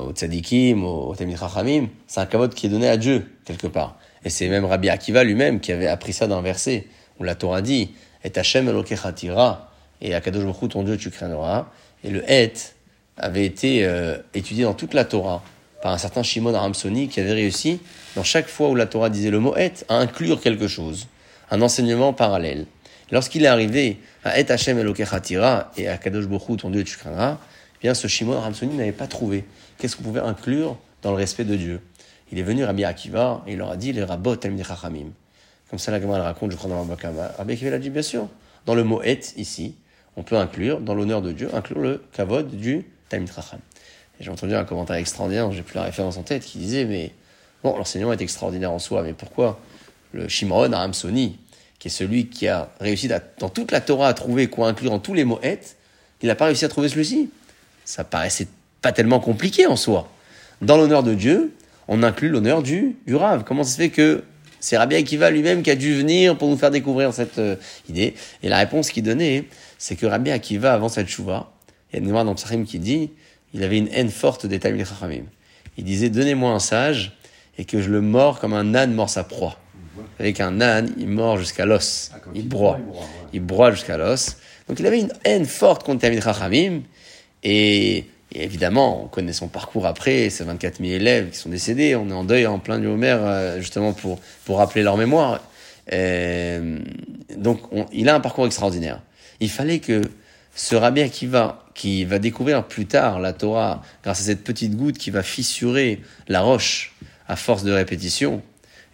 aux 0.03 0.11
tzadikim, 0.11 0.85
aux, 0.85 1.13
aux 1.13 1.15
Chachamim, 1.15 1.87
c'est 2.09 2.21
un 2.21 2.27
kavod 2.27 2.53
qui 2.53 2.67
est 2.67 2.71
donné 2.71 2.89
à 2.89 2.97
Dieu, 2.97 3.31
quelque 3.45 3.69
part. 3.69 3.97
Et 4.25 4.31
c'est 4.31 4.49
même 4.49 4.65
Rabbi 4.65 4.89
Akiva 4.89 5.23
lui-même 5.23 5.61
qui 5.61 5.71
avait 5.71 5.87
appris 5.87 6.13
ça 6.13 6.27
d'un 6.27 6.43
verset, 6.43 6.89
où 7.21 7.25
la 7.25 7.37
Torah 7.37 7.63
dit, 7.63 7.91
Et 8.25 8.33
tira, 9.15 9.71
et 10.01 10.15
Akadosh 10.15 10.45
Baruch 10.45 10.71
ton 10.71 10.83
Dieu, 10.83 10.97
tu 10.97 11.11
craindras. 11.11 11.67
Et 12.05 12.11
le 12.11 12.31
Et 12.31 12.53
avait 13.17 13.45
été 13.45 13.85
euh, 13.85 14.17
étudié 14.35 14.65
dans 14.65 14.75
toute 14.75 14.95
la 14.95 15.05
Torah 15.05 15.43
par 15.83 15.93
un 15.93 15.99
certain 15.99 16.23
Shimon 16.23 16.55
Aramsoni 16.55 17.09
qui 17.09 17.21
avait 17.21 17.33
réussi, 17.33 17.81
dans 18.17 18.25
chaque 18.25 18.49
fois 18.49 18.69
où 18.69 18.75
la 18.75 18.87
Torah 18.87 19.11
disait 19.11 19.31
le 19.31 19.39
mot 19.39 19.57
Et, 19.57 19.73
à 19.89 19.97
inclure 19.97 20.41
quelque 20.41 20.69
chose, 20.69 21.07
un 21.51 21.63
enseignement 21.63 22.13
parallèle. 22.13 22.67
Lorsqu'il 23.11 23.45
est 23.45 23.49
arrivé 23.49 23.99
à 24.25 24.39
Et 24.39 24.51
Hashem 24.51 24.79
Elokecha 24.79 25.21
et 25.77 25.89
à 25.89 25.97
Kadosh 25.97 26.27
Bokhu, 26.27 26.57
ton 26.57 26.71
Dieu, 26.71 26.85
tu 26.85 26.97
craindras, 26.97 27.39
eh 27.77 27.83
bien 27.83 27.95
ce 27.95 28.09
Shimon 28.09 28.41
Ramsoni 28.41 28.77
n'avait 28.77 28.93
pas 28.93 29.07
trouvé. 29.07 29.45
Qu'est-ce 29.79 29.97
qu'on 29.97 30.03
pouvait 30.03 30.21
inclure 30.21 30.77
dans 31.03 31.11
le 31.11 31.17
respect 31.17 31.45
de 31.45 31.55
Dieu 31.55 31.81
Il 32.33 32.39
est 32.39 32.43
venu 32.43 32.65
Rabbi 32.65 32.85
Akiva 32.85 33.43
et 33.47 33.53
il 33.53 33.59
leur 33.59 33.71
a 33.71 33.77
dit 33.77 33.93
les 33.93 34.03
rabbot 34.03 34.37
Talmid 34.37 34.67
Chachamim. 34.67 35.11
Comme 35.71 35.79
ça, 35.79 35.91
la 35.93 36.01
Gemara 36.01 36.23
raconte, 36.23 36.51
je 36.51 36.57
crois, 36.57 36.71
dans 36.71 36.79
la 36.79 36.85
Bakama. 36.85 37.33
Rabbi 37.37 37.53
Akiva 37.55 37.71
l'a 37.71 37.79
dit, 37.79 37.91
bien 37.91 38.03
sûr. 38.03 38.29
Dans 38.67 38.75
le 38.75 38.85
mot 38.85 39.03
Et, 39.03 39.21
ici, 39.37 39.75
on 40.17 40.23
peut 40.23 40.37
inclure, 40.37 40.81
dans 40.81 40.95
l'honneur 40.95 41.23
de 41.23 41.33
Dieu, 41.33 41.51
inclure 41.55 41.79
le 41.81 42.03
kavod 42.13 42.49
du 42.51 42.85
Talmid 43.09 43.31
Chacham. 43.33 43.61
Et 44.19 44.25
j'ai 44.25 44.31
entendu 44.31 44.55
un 44.55 44.65
commentaire 44.65 44.97
extraordinaire, 44.97 45.51
j'ai 45.53 45.63
plus 45.63 45.77
la 45.77 45.85
référence 45.85 46.17
en 46.17 46.23
tête, 46.23 46.45
qui 46.45 46.59
disait, 46.59 46.85
mais 46.85 47.13
bon, 47.63 47.77
l'enseignement 47.77 48.13
est 48.13 48.21
extraordinaire 48.21 48.73
en 48.73 48.79
soi, 48.79 49.03
mais 49.03 49.13
pourquoi 49.13 49.61
le 50.13 50.29
Shimon 50.29 50.73
Aramsoni, 50.73 51.39
qui 51.79 51.89
est 51.89 51.91
celui 51.91 52.29
qui 52.29 52.49
a 52.49 52.71
réussi 52.81 53.09
dans 53.39 53.49
toute 53.49 53.71
la 53.71 53.81
Torah 53.81 54.09
à 54.09 54.15
trouver 54.15 54.49
quoi 54.49 54.69
inclure 54.69 54.91
dans 54.91 54.99
tous 54.99 55.15
les 55.15 55.25
mots 55.25 55.39
et, 55.43 55.59
il 56.21 56.27
n'a 56.27 56.35
pas 56.35 56.47
réussi 56.47 56.65
à 56.65 56.69
trouver 56.69 56.89
celui-ci? 56.89 57.31
Ça 57.85 58.03
paraissait 58.03 58.49
pas 58.83 58.91
tellement 58.91 59.21
compliqué 59.21 59.67
en 59.67 59.77
soi. 59.77 60.11
Dans 60.63 60.77
l'honneur 60.77 61.05
de 61.05 61.15
Dieu, 61.15 61.55
on 61.87 62.03
inclut 62.03 62.29
l'honneur 62.29 62.63
du, 62.63 62.97
du 63.07 63.15
Rav. 63.15 63.45
Comment 63.45 63.63
ça 63.63 63.71
se 63.71 63.77
fait 63.77 63.91
que 63.91 64.25
c'est 64.61 64.77
Rabbi 64.77 64.97
Akiva 64.97 65.31
lui-même 65.31 65.63
qui 65.63 65.71
a 65.71 65.77
dû 65.77 65.95
venir 65.95 66.37
pour 66.37 66.49
nous 66.49 66.57
faire 66.57 66.71
découvrir 66.71 67.13
cette 67.13 67.39
euh, 67.39 67.57
idée 67.89 68.15
Et 68.43 68.49
la 68.49 68.59
réponse 68.59 68.91
qu'il 68.91 69.03
donnait, 69.03 69.45
c'est 69.79 69.97
que 69.97 70.07
Rabbi 70.07 70.31
Akiva, 70.31 70.73
avant 70.73 70.89
cette 70.89 71.09
chouva, 71.09 71.53
il 71.91 71.95
y 71.95 71.97
a 71.97 71.99
une 72.01 72.07
mémoire 72.07 72.25
dans 72.25 72.35
qui 72.35 72.79
dit, 72.79 73.11
il 73.55 73.63
avait 73.63 73.79
une 73.79 73.89
haine 73.93 74.11
forte 74.11 74.47
des 74.47 74.59
Talmid 74.59 74.87
Chachamim. 74.87 75.25
Il 75.77 75.85
disait, 75.85 76.11
donnez-moi 76.11 76.51
un 76.51 76.59
sage 76.59 77.17
et 77.57 77.65
que 77.65 77.81
je 77.81 77.91
le 77.91 78.01
mords 78.01 78.41
comme 78.41 78.53
un 78.53 78.75
âne 78.75 78.93
mord 78.93 79.09
sa 79.09 79.25
proie. 79.25 79.59
Avec 80.19 80.41
un 80.41 80.61
âne, 80.61 80.93
il 80.99 81.09
mord 81.09 81.39
jusqu'à 81.39 81.65
l'os. 81.65 82.11
Ah, 82.13 82.19
il 82.35 82.43
il 82.43 82.49
broie. 82.49 82.77
il 82.79 82.85
broie, 82.85 83.01
ouais. 83.01 83.29
Il 83.33 83.41
broie 83.41 83.71
jusqu'à 83.71 83.97
l'os. 83.97 84.37
Donc 84.69 84.81
il 84.81 84.87
avait 84.87 85.01
une 85.01 85.13
haine 85.25 85.47
forte 85.47 85.85
contre 85.85 86.03
Talmid 86.03 86.23
Chachamim. 86.23 86.83
Et, 87.43 88.07
et 88.35 88.45
évidemment, 88.45 89.05
on 89.05 89.09
connaît 89.09 89.33
son 89.33 89.49
parcours 89.49 89.87
après, 89.87 90.29
ces 90.31 90.45
24 90.45 90.79
000 90.79 90.91
élèves 90.91 91.31
qui 91.31 91.39
sont 91.39 91.49
décédés. 91.49 91.97
On 91.97 92.09
est 92.11 92.13
en 92.13 92.25
deuil 92.25 92.47
en 92.47 92.59
plein 92.59 92.79
du 92.79 92.87
Homer, 92.87 93.17
euh, 93.21 93.59
justement 93.61 93.93
pour, 93.93 94.21
pour 94.45 94.59
rappeler 94.59 94.83
leur 94.83 94.97
mémoire. 94.97 95.41
Euh, 95.93 96.79
donc 97.37 97.61
on- 97.73 97.87
il 97.93 98.09
a 98.09 98.15
un 98.15 98.21
parcours 98.21 98.47
extraordinaire. 98.47 99.01
Il 99.41 99.51
fallait 99.51 99.79
que 99.79 100.03
ce 100.55 100.75
Rabbi 100.75 101.01
Akiva, 101.01 101.65
qui 101.75 102.05
va 102.05 102.19
découvrir 102.19 102.67
plus 102.67 102.87
tard 102.87 103.21
la 103.21 103.33
Torah 103.33 103.83
grâce 104.03 104.21
à 104.21 104.25
cette 104.25 104.45
petite 104.45 104.77
goutte 104.77 104.99
qui 104.99 105.11
va 105.11 105.23
fissurer 105.23 106.01
la 106.27 106.41
roche 106.41 106.95
à 107.29 107.37
force 107.37 107.63
de 107.63 107.73
répétition, 107.73 108.43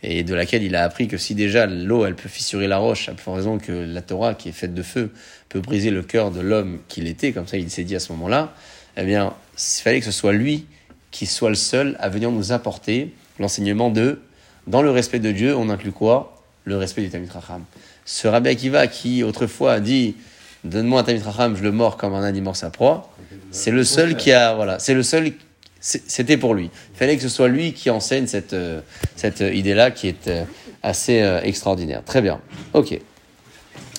et 0.03 0.23
de 0.23 0.35
laquelle 0.35 0.63
il 0.63 0.77
a 0.77 0.85
appris 0.85 1.09
que 1.09 1.17
si 1.17 1.35
déjà 1.35 1.67
l'eau 1.67 2.05
elle 2.05 2.15
peut 2.15 2.29
fissurer 2.29 2.69
la 2.69 2.77
roche, 2.77 3.09
à 3.09 3.15
plus 3.15 3.31
raison 3.31 3.59
que 3.59 3.73
la 3.73 4.03
Torah 4.03 4.35
qui 4.35 4.51
est 4.51 4.53
faite 4.53 4.75
de 4.75 4.83
feu 4.83 5.11
peut 5.49 5.61
briser 5.61 5.91
le 5.91 6.03
cœur 6.03 6.31
de 6.31 6.41
l'homme 6.41 6.81
qu'il 6.89 7.07
était, 7.09 7.33
comme 7.33 7.47
ça 7.47 7.57
il 7.57 7.71
s'est 7.71 7.85
dit 7.85 7.97
à 7.97 8.01
ce 8.01 8.13
moment-là, 8.13 8.53
eh 8.97 9.05
bien 9.05 9.35
il 9.57 9.83
fallait 9.83 10.01
que 10.01 10.07
ce 10.07 10.13
soit 10.13 10.33
lui 10.33 10.67
qui 11.11 11.27
soit 11.27 11.49
le 11.49 11.55
seul 11.55 11.97
à 12.01 12.09
venir 12.09 12.31
nous 12.31 12.53
apporter 12.53 13.15
l'enseignement 13.39 13.91
de 13.91 14.21
dans 14.67 14.83
le 14.83 14.91
respect 14.91 15.19
de 15.19 15.31
Dieu, 15.31 15.55
on 15.57 15.69
inclut 15.69 15.93
quoi? 15.93 16.43
Le 16.65 16.77
respect 16.77 17.03
du 17.03 17.11
Talmud 17.11 17.31
Chacham. 17.31 17.63
Ce 18.07 18.27
Rabbi 18.27 18.49
Akiva 18.49 18.87
qui 18.87 19.23
autrefois 19.23 19.75
a 19.75 19.81
dit 19.81 20.17
Donne-moi 20.65 21.01
un 21.01 21.05
Talmud 21.05 21.23
Chacham, 21.23 21.57
je 21.57 21.63
le 21.63 21.73
mords 21.73 21.99
comme 21.99 22.15
un 22.15 22.25
âne 22.25 22.55
sa 22.55 22.71
proie. 22.71 23.11
C'est 23.51 23.71
le 23.71 23.85
seul 23.85 24.17
qui 24.17 24.33
a, 24.33 24.55
voilà, 24.55 24.79
c'est 24.79 24.95
le 24.95 25.03
seul, 25.03 25.33
c'était 25.81 26.39
pour 26.39 26.55
lui. 26.55 26.71
Il 26.95 26.99
fallait 26.99 27.17
que 27.17 27.23
ce 27.23 27.29
soit 27.29 27.49
lui 27.49 27.75
qui 27.75 27.91
enseigne 27.91 28.27
cette, 28.27 28.55
euh, 28.55 28.81
cette 29.17 29.41
idée-là 29.41 29.91
qui 29.91 30.09
est 30.09 30.29
euh, 30.29 30.45
assez 30.83 31.21
euh, 31.21 31.41
extraordinaire. 31.43 32.03
Très 32.05 32.23
bien. 32.23 32.41
Ok. 32.73 32.99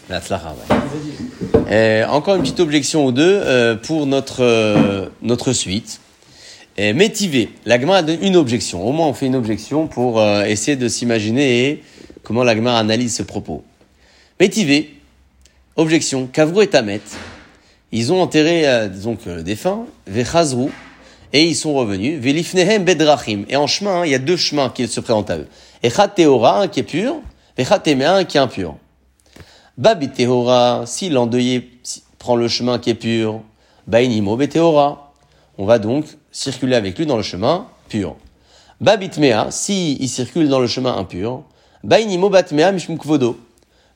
La. 0.09 0.19
Euh, 1.69 2.05
encore 2.07 2.35
une 2.35 2.41
petite 2.41 2.59
objection 2.59 3.05
ou 3.05 3.11
deux 3.11 3.41
euh, 3.43 3.75
pour 3.75 4.05
notre, 4.05 4.43
euh, 4.43 5.07
notre 5.21 5.51
suite. 5.53 5.99
Et 6.77 6.93
Métivé, 6.93 7.49
l'agma 7.65 7.97
a 7.97 8.11
une 8.11 8.35
objection. 8.35 8.85
Au 8.85 8.91
moins, 8.91 9.07
on 9.07 9.13
fait 9.13 9.27
une 9.27 9.35
objection 9.35 9.87
pour 9.87 10.19
euh, 10.19 10.43
essayer 10.43 10.75
de 10.75 10.87
s'imaginer 10.87 11.81
comment 12.23 12.43
l'agma 12.43 12.77
analyse 12.77 13.15
ce 13.15 13.23
propos. 13.23 13.63
Métivé, 14.39 14.93
objection. 15.75 16.27
Kavrou 16.27 16.61
et 16.61 16.67
Tamet, 16.67 17.01
ils 17.91 18.11
ont 18.11 18.21
enterré, 18.21 18.67
euh, 18.67 18.89
que 18.89 19.29
le 19.29 19.43
défunt, 19.43 19.85
Vechazrou, 20.05 20.69
et 21.31 21.45
ils 21.45 21.55
sont 21.55 21.73
revenus. 21.73 22.19
Velifnehem 22.19 22.83
bedrachim. 22.83 23.45
Et 23.49 23.55
en 23.55 23.67
chemin, 23.67 24.05
il 24.05 24.11
y 24.11 24.15
a 24.15 24.19
deux 24.19 24.37
chemins 24.37 24.69
qui 24.69 24.87
se 24.87 24.99
présentent 24.99 25.29
à 25.29 25.37
eux. 25.37 25.47
Echat 25.83 26.13
un 26.17 26.67
qui 26.67 26.81
est 26.81 26.83
pur, 26.83 27.15
Vechat 27.57 27.81
un 27.87 28.23
qui 28.25 28.37
est 28.37 28.41
impur. 28.41 28.75
Babi 29.77 30.09
Tehora, 30.09 30.83
si 30.85 31.09
l'endeuillé 31.09 31.69
prend 32.17 32.37
le 32.37 32.47
chemin 32.47 32.79
qui 32.79 32.91
est 32.91 32.95
pur, 32.95 33.41
Bainimo 33.87 34.37
Beteora. 34.37 35.13
On 35.57 35.65
va 35.65 35.79
donc 35.79 36.05
circuler 36.31 36.75
avec 36.75 36.97
lui 36.97 37.05
dans 37.05 37.17
le 37.17 37.23
chemin 37.23 37.67
pur. 37.89 38.15
Babitmea, 38.79 39.51
si 39.51 39.97
il 39.99 40.07
circule 40.07 40.47
dans 40.47 40.59
le 40.59 40.67
chemin 40.67 40.95
impur, 40.95 41.43
Bainimo 41.83 42.29
Batmea 42.29 42.71
Mishmum 42.71 42.97
Kvodo. 42.97 43.37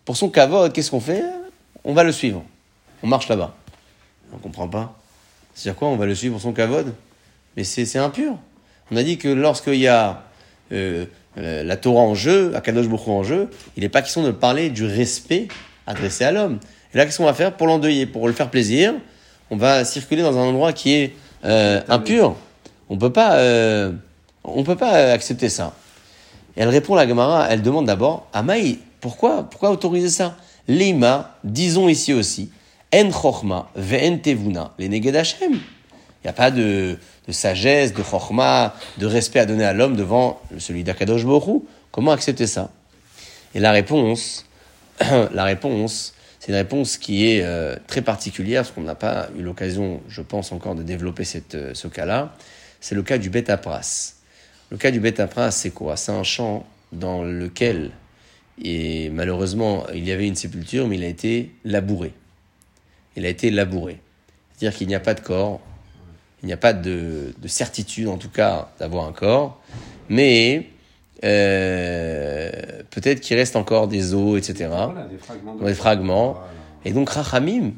Pour 0.04 0.18
son 0.18 0.30
kavod, 0.30 0.74
qu'est-ce 0.74 0.92
qu'on 0.92 1.00
fait? 1.00 1.24
On 1.86 1.94
va 1.94 2.04
le 2.04 2.12
suivre. 2.12 2.44
On 3.02 3.08
marche 3.08 3.30
là-bas. 3.30 3.56
On 4.34 4.38
comprend 4.38 4.68
pas. 4.68 4.98
C'est-à-dire 5.54 5.80
quoi 5.80 5.88
On 5.88 5.96
va 5.96 6.06
le 6.06 6.16
suivre 6.16 6.34
pour 6.34 6.42
son 6.42 6.52
kavod? 6.52 6.94
Mais 7.56 7.64
c'est 7.64 7.98
impur. 7.98 8.38
On 8.92 8.98
a 8.98 9.04
dit 9.04 9.18
que 9.18 9.30
lorsqu'il 9.30 9.76
y 9.76 9.88
a 9.88 10.24
euh, 10.74 11.06
la 11.36 11.78
Torah 11.78 12.02
en 12.02 12.16
jeu, 12.16 12.54
Akadosh 12.56 12.86
Hu 12.86 13.10
en 13.10 13.24
jeu, 13.24 13.50
il 13.78 13.84
n'est 13.84 13.90
pas 13.90 14.02
question 14.02 14.24
de 14.24 14.32
parler 14.32 14.70
du 14.70 14.86
respect 14.86 15.48
adressé 15.90 16.24
à 16.24 16.32
l'homme. 16.32 16.60
Et 16.94 16.98
là, 16.98 17.06
qu'est-ce 17.06 17.18
qu'on 17.18 17.26
va 17.26 17.34
faire 17.34 17.58
pour 17.58 17.68
l'endeuiller 17.68 18.06
Pour 18.06 18.28
le 18.28 18.34
faire 18.34 18.50
plaisir, 18.50 18.94
on 19.50 19.58
va 19.58 19.84
circuler 19.84 20.22
dans 20.22 20.38
un 20.38 20.44
endroit 20.44 20.72
qui 20.72 20.94
est 20.94 21.16
euh, 21.44 21.82
impur. 21.90 22.36
On 22.90 22.98
peut 22.98 23.12
pas, 23.12 23.38
euh, 23.38 23.92
on 24.44 24.64
peut 24.64 24.76
pas 24.76 25.12
accepter 25.12 25.50
ça. 25.50 25.74
Et 26.56 26.62
elle 26.62 26.70
répond 26.70 26.96
à 26.96 27.04
la 27.04 27.10
Gemara, 27.10 27.48
elle 27.50 27.62
demande 27.62 27.88
d'abord, 27.88 28.28
Amaï, 28.34 28.80
pourquoi, 29.02 29.44
pourquoi 29.50 29.72
autoriser 29.72 30.10
ça? 30.10 30.38
Lima, 30.68 31.36
disons 31.44 31.90
ici 31.90 32.14
aussi, 32.14 32.52
En 32.94 33.12
Chochma, 33.12 33.70
Ve'en 33.76 34.18
Tevuna, 34.18 34.72
les. 34.78 34.86
Il 34.86 36.26
n'y 36.26 36.30
a 36.30 36.34
pas 36.34 36.52
de, 36.52 36.98
de 37.28 37.32
sagesse, 37.32 37.94
de 37.94 38.04
Chochma, 38.04 38.76
de 38.98 39.06
respect 39.06 39.40
à 39.40 39.46
donner 39.46 39.66
à 39.66 39.74
l'homme 39.74 39.96
devant 39.96 40.40
celui 40.60 40.84
d'Akadosh 40.84 41.26
Borou. 41.26 41.66
Comment 41.92 42.12
accepter 42.12 42.46
ça? 42.46 42.70
Et 43.56 43.60
la 43.60 43.72
réponse, 43.72 44.46
la 45.34 45.44
réponse, 45.44 46.14
c'est 46.40 46.52
une 46.52 46.58
réponse 46.58 46.98
qui 46.98 47.28
est 47.28 47.44
euh, 47.44 47.76
très 47.88 48.02
particulière, 48.02 48.64
parce 48.64 48.74
qu'on 48.74 48.82
n'a 48.82 48.96
pas 48.96 49.30
eu 49.38 49.42
l'occasion, 49.42 50.02
je 50.08 50.22
pense 50.22 50.52
encore, 50.52 50.76
de 50.76 50.84
développer 50.84 51.24
euh, 51.54 51.74
ce 51.74 51.88
cas-là. 51.88 52.36
C'est 52.80 52.96
le 52.96 53.04
cas 53.04 53.18
du 53.18 53.30
Beth 53.30 53.50
Apras. 53.50 54.14
Le 54.70 54.78
cas 54.78 54.92
du 54.92 55.00
Beth 55.00 55.20
Apras, 55.20 55.52
c'est 55.52 55.72
quoi? 55.72 55.98
C'est 55.98 56.12
un 56.12 56.24
champ 56.24 56.66
dans 56.92 57.24
lequel, 57.24 57.92
et 58.62 59.10
malheureusement, 59.10 59.86
il 59.94 60.08
y 60.08 60.12
avait 60.12 60.28
une 60.28 60.36
sépulture, 60.36 60.88
mais 60.88 60.96
il 60.98 61.04
a 61.04 61.08
été 61.08 61.52
labouré. 61.64 62.14
Il 63.16 63.26
a 63.26 63.30
été 63.30 63.52
labouré. 63.52 64.00
C'est-à-dire 64.54 64.78
qu'il 64.78 64.88
n'y 64.88 64.96
a 64.96 65.00
pas 65.00 65.14
de 65.14 65.22
corps, 65.22 65.62
il 66.42 66.48
n'y 66.48 66.54
a 66.54 66.58
pas 66.58 66.74
de, 66.74 67.34
de 67.38 67.48
certitude, 67.48 68.08
en 68.08 68.18
tout 68.18 68.30
cas, 68.30 68.72
d'avoir 68.80 69.06
un 69.06 69.12
corps, 69.12 69.62
mais 70.10 70.68
euh, 71.24 72.52
peut-être 72.90 73.20
qu'il 73.20 73.38
reste 73.38 73.56
encore 73.56 73.88
des 73.88 74.14
os, 74.14 74.38
etc. 74.38 74.70
Voilà, 74.70 75.08
des 75.10 75.18
fragments. 75.18 75.56
de- 75.56 75.66
Des 75.66 75.74
fragments. 75.74 76.32
Voilà. 76.34 76.48
Et 76.86 76.92
donc, 76.92 77.10
Rachamim, 77.10 77.72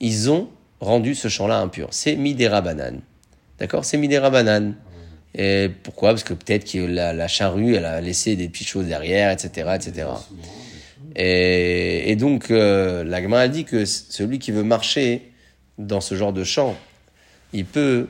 ils 0.00 0.30
ont 0.30 0.48
rendu 0.80 1.14
ce 1.14 1.28
champ-là 1.28 1.58
impur. 1.58 1.88
C'est 1.90 2.16
Midera 2.16 2.60
Banane. 2.62 3.00
D'accord? 3.58 3.84
C'est 3.84 3.96
Midera 3.98 4.30
Banane. 4.30 4.76
Et 5.34 5.70
pourquoi? 5.82 6.10
Parce 6.10 6.24
que 6.24 6.34
peut-être 6.34 6.70
que 6.72 6.78
la, 6.78 7.12
la 7.12 7.28
charrue, 7.28 7.74
elle 7.76 7.84
a 7.84 8.00
laissé 8.00 8.34
des 8.34 8.48
petites 8.48 8.66
choses 8.66 8.86
derrière, 8.86 9.30
etc., 9.30 9.70
etc. 9.76 10.08
Et, 11.16 12.10
et 12.10 12.16
donc, 12.16 12.50
euh, 12.50 13.04
la 13.04 13.22
Gemara 13.22 13.48
dit 13.48 13.64
que 13.64 13.84
celui 13.84 14.38
qui 14.38 14.52
veut 14.52 14.62
marcher 14.64 15.30
dans 15.78 16.00
ce 16.00 16.14
genre 16.14 16.32
de 16.32 16.44
champ, 16.44 16.74
il 17.52 17.64
peut, 17.64 18.08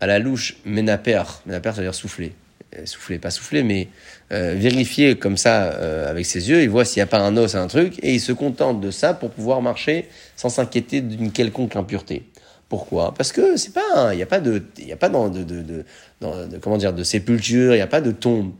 à 0.00 0.06
la 0.06 0.18
louche, 0.18 0.56
ménaper, 0.64 1.22
ménaper, 1.46 1.70
ça 1.70 1.76
veut 1.76 1.82
dire 1.86 1.94
souffler. 1.94 2.32
Euh, 2.76 2.86
Souffler, 2.86 3.18
pas 3.18 3.30
souffler, 3.30 3.62
mais 3.62 3.88
euh, 4.32 4.54
vérifier 4.56 5.16
comme 5.16 5.36
ça 5.36 5.64
euh, 5.64 6.10
avec 6.10 6.24
ses 6.24 6.48
yeux, 6.48 6.62
il 6.62 6.70
voit 6.70 6.84
s'il 6.84 7.00
n'y 7.00 7.04
a 7.04 7.06
pas 7.06 7.18
un 7.20 7.36
os, 7.36 7.54
un 7.54 7.66
truc, 7.66 7.98
et 8.02 8.14
il 8.14 8.20
se 8.20 8.32
contente 8.32 8.80
de 8.80 8.90
ça 8.90 9.12
pour 9.14 9.30
pouvoir 9.30 9.60
marcher 9.60 10.08
sans 10.36 10.48
s'inquiéter 10.48 11.00
d'une 11.02 11.32
quelconque 11.32 11.76
impureté. 11.76 12.24
Pourquoi? 12.70 13.12
Parce 13.12 13.32
que 13.32 13.58
c'est 13.58 13.74
pas, 13.74 14.14
il 14.14 14.16
n'y 14.16 14.22
a 14.22 14.26
pas 14.26 14.40
de, 14.40 14.62
il 14.78 14.88
y 14.88 14.92
a 14.92 14.96
pas 14.96 15.10
dans 15.10 15.28
de, 15.28 15.42
de, 15.42 15.60
de- 15.60 15.84
dans 16.22 16.46
de- 16.46 16.56
comment 16.56 16.78
dire, 16.78 16.94
de 16.94 17.02
sépulture, 17.02 17.74
il 17.74 17.76
n'y 17.76 17.82
a 17.82 17.86
pas 17.86 18.00
de 18.00 18.12
tombe. 18.12 18.52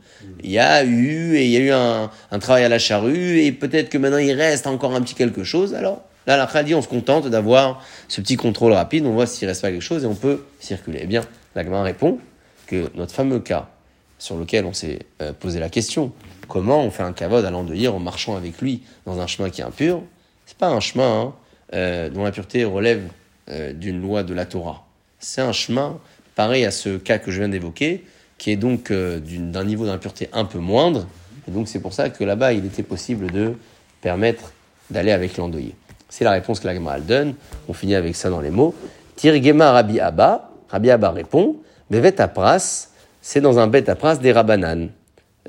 Il 0.43 0.51
y 0.51 0.59
a 0.59 0.83
eu 0.83 1.35
et 1.35 1.45
il 1.45 1.49
y 1.49 1.57
a 1.57 1.59
eu 1.61 1.71
un, 1.71 2.11
un 2.29 2.39
travail 2.39 2.63
à 2.63 2.69
la 2.69 2.77
charrue 2.77 3.39
et 3.39 3.51
peut-être 3.51 3.89
que 3.89 3.97
maintenant 3.97 4.19
il 4.19 4.33
reste 4.33 4.67
encore 4.67 4.93
un 4.93 5.01
petit 5.01 5.15
quelque 5.15 5.43
chose. 5.43 5.73
Alors 5.73 6.03
là, 6.27 6.37
la 6.37 6.63
dit, 6.63 6.75
on 6.75 6.83
se 6.83 6.87
contente 6.87 7.27
d'avoir 7.27 7.83
ce 8.07 8.21
petit 8.21 8.35
contrôle 8.35 8.73
rapide, 8.73 9.07
on 9.07 9.13
voit 9.13 9.25
s'il 9.25 9.47
reste 9.47 9.63
pas 9.63 9.71
quelque 9.71 9.81
chose 9.81 10.03
et 10.03 10.07
on 10.07 10.13
peut 10.13 10.43
circuler. 10.59 10.99
Eh 11.01 11.07
bien, 11.07 11.23
la 11.55 11.63
Gemara 11.63 11.81
répond 11.81 12.19
que 12.67 12.91
notre 12.93 13.15
fameux 13.15 13.39
cas 13.39 13.69
sur 14.17 14.37
lequel 14.37 14.65
on 14.65 14.73
s'est 14.73 14.99
euh, 15.21 15.33
posé 15.33 15.59
la 15.59 15.69
question, 15.69 16.11
comment 16.47 16.83
on 16.83 16.91
fait 16.91 17.03
un 17.03 17.13
kavod 17.13 17.43
à 17.43 17.51
l'endeuiller 17.51 17.87
en 17.87 17.99
marchant 17.99 18.35
avec 18.35 18.61
lui 18.61 18.81
dans 19.05 19.19
un 19.19 19.27
chemin 19.27 19.49
qui 19.49 19.61
est 19.61 19.63
impur, 19.63 20.01
c'est 20.45 20.57
pas 20.57 20.69
un 20.69 20.79
chemin 20.79 21.21
hein, 21.21 21.33
euh, 21.73 22.09
dont 22.09 22.23
l'impureté 22.23 22.63
relève 22.65 23.03
euh, 23.49 23.73
d'une 23.73 24.01
loi 24.01 24.23
de 24.23 24.33
la 24.33 24.45
Torah. 24.45 24.85
C'est 25.19 25.41
un 25.41 25.53
chemin 25.53 25.99
pareil 26.35 26.65
à 26.65 26.71
ce 26.71 26.97
cas 26.97 27.17
que 27.17 27.31
je 27.31 27.39
viens 27.39 27.49
d'évoquer, 27.49 28.03
qui 28.37 28.51
est 28.51 28.55
donc 28.57 28.91
d'un 28.91 29.63
niveau 29.63 29.85
d'impureté 29.85 30.27
un 30.33 30.43
peu 30.43 30.59
moindre. 30.59 31.07
Et 31.47 31.51
donc 31.51 31.67
c'est 31.67 31.79
pour 31.79 31.93
ça 31.93 32.09
que 32.09 32.23
là-bas, 32.23 32.51
il 32.53 32.65
était 32.65 32.83
possible 32.83 33.31
de 33.31 33.53
permettre 34.01 34.51
d'aller 34.89 35.11
avec 35.11 35.37
l'endeuillé. 35.37 35.75
C'est 36.09 36.23
la 36.23 36.31
réponse 36.31 36.59
que 36.59 36.67
la 36.67 36.75
Gemara 36.75 36.99
donne. 36.99 37.35
On 37.67 37.73
finit 37.73 37.95
avec 37.95 38.15
ça 38.15 38.29
dans 38.29 38.41
les 38.41 38.49
mots. 38.49 38.75
Tirgema 39.15 39.71
Rabbi 39.71 39.99
Abba. 39.99 40.51
Rabbi 40.69 40.91
Abba 40.91 41.11
répond 41.11 41.57
Bevet 41.89 42.21
Apras, 42.21 42.89
c'est 43.23 43.39
dans 43.39 43.57
un 43.57 43.71
Apras 43.73 44.17
des 44.17 44.33
Rabanan, 44.33 44.89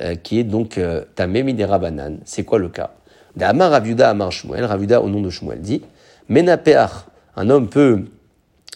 euh, 0.01 0.15
qui 0.15 0.39
est 0.39 0.45
donc 0.45 0.79
euh, 0.79 1.03
Tamemi 1.17 1.55
des 1.55 1.65
Rabanan. 1.65 2.19
C'est 2.25 2.45
quoi 2.45 2.61
le 2.61 2.69
cas? 2.69 2.93
D'Amar 3.35 3.73
Raviuda 3.73 4.11
Amar 4.11 4.31
Shmuel, 4.31 4.65
Raviuda 4.65 5.03
au 5.03 5.09
nom 5.09 5.21
de 5.21 5.29
Shmuel 5.29 5.61
dit 5.61 5.83
Menapeach, 6.29 6.91
un 7.35 7.51
homme 7.51 7.69
peut 7.69 8.05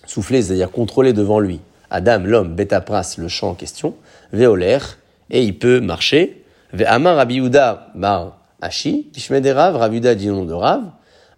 souffler, 0.05 0.43
c'est-à-dire 0.43 0.73
contrôler 0.73 1.13
devant 1.13 1.39
lui. 1.39 1.61
Adam, 1.91 2.19
l'homme, 2.25 2.57
Betapras, 2.57 3.15
le 3.19 3.29
champ 3.29 3.51
en 3.51 3.55
question, 3.55 3.95
Veoler, 4.33 4.79
et 5.31 5.45
il 5.45 5.57
peut 5.57 5.79
marcher. 5.79 6.45
Ve'amar 6.73 7.17
Rabbi 7.17 7.37
Yehuda 7.37 7.93
bar 7.95 8.37
Ashi, 8.61 9.11
Tishmed 9.13 9.47
Rav, 9.47 9.77
Yehuda 9.93 10.17
dit 10.17 10.27
nom 10.27 10.45
de 10.45 10.53
Rav. 10.53 10.83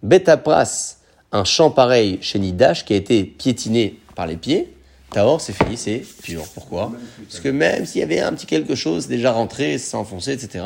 Betapras, 0.01 0.97
un 1.31 1.43
champ 1.43 1.69
pareil 1.69 2.17
chez 2.21 2.39
Nidash 2.39 2.85
qui 2.85 2.93
a 2.93 2.95
été 2.95 3.23
piétiné 3.23 3.99
par 4.15 4.25
les 4.25 4.35
pieds. 4.35 4.73
Taor, 5.11 5.41
c'est 5.41 5.53
fini, 5.53 5.77
c'est 5.77 6.03
pur. 6.23 6.43
Pourquoi? 6.53 6.91
Parce 7.27 7.39
que 7.39 7.49
même 7.49 7.85
s'il 7.85 7.99
y 7.99 8.03
avait 8.03 8.19
un 8.19 8.33
petit 8.33 8.45
quelque 8.45 8.75
chose 8.75 9.07
déjà 9.07 9.31
rentré, 9.31 9.77
s'est 9.77 9.97
enfoncé, 9.97 10.31
etc. 10.31 10.63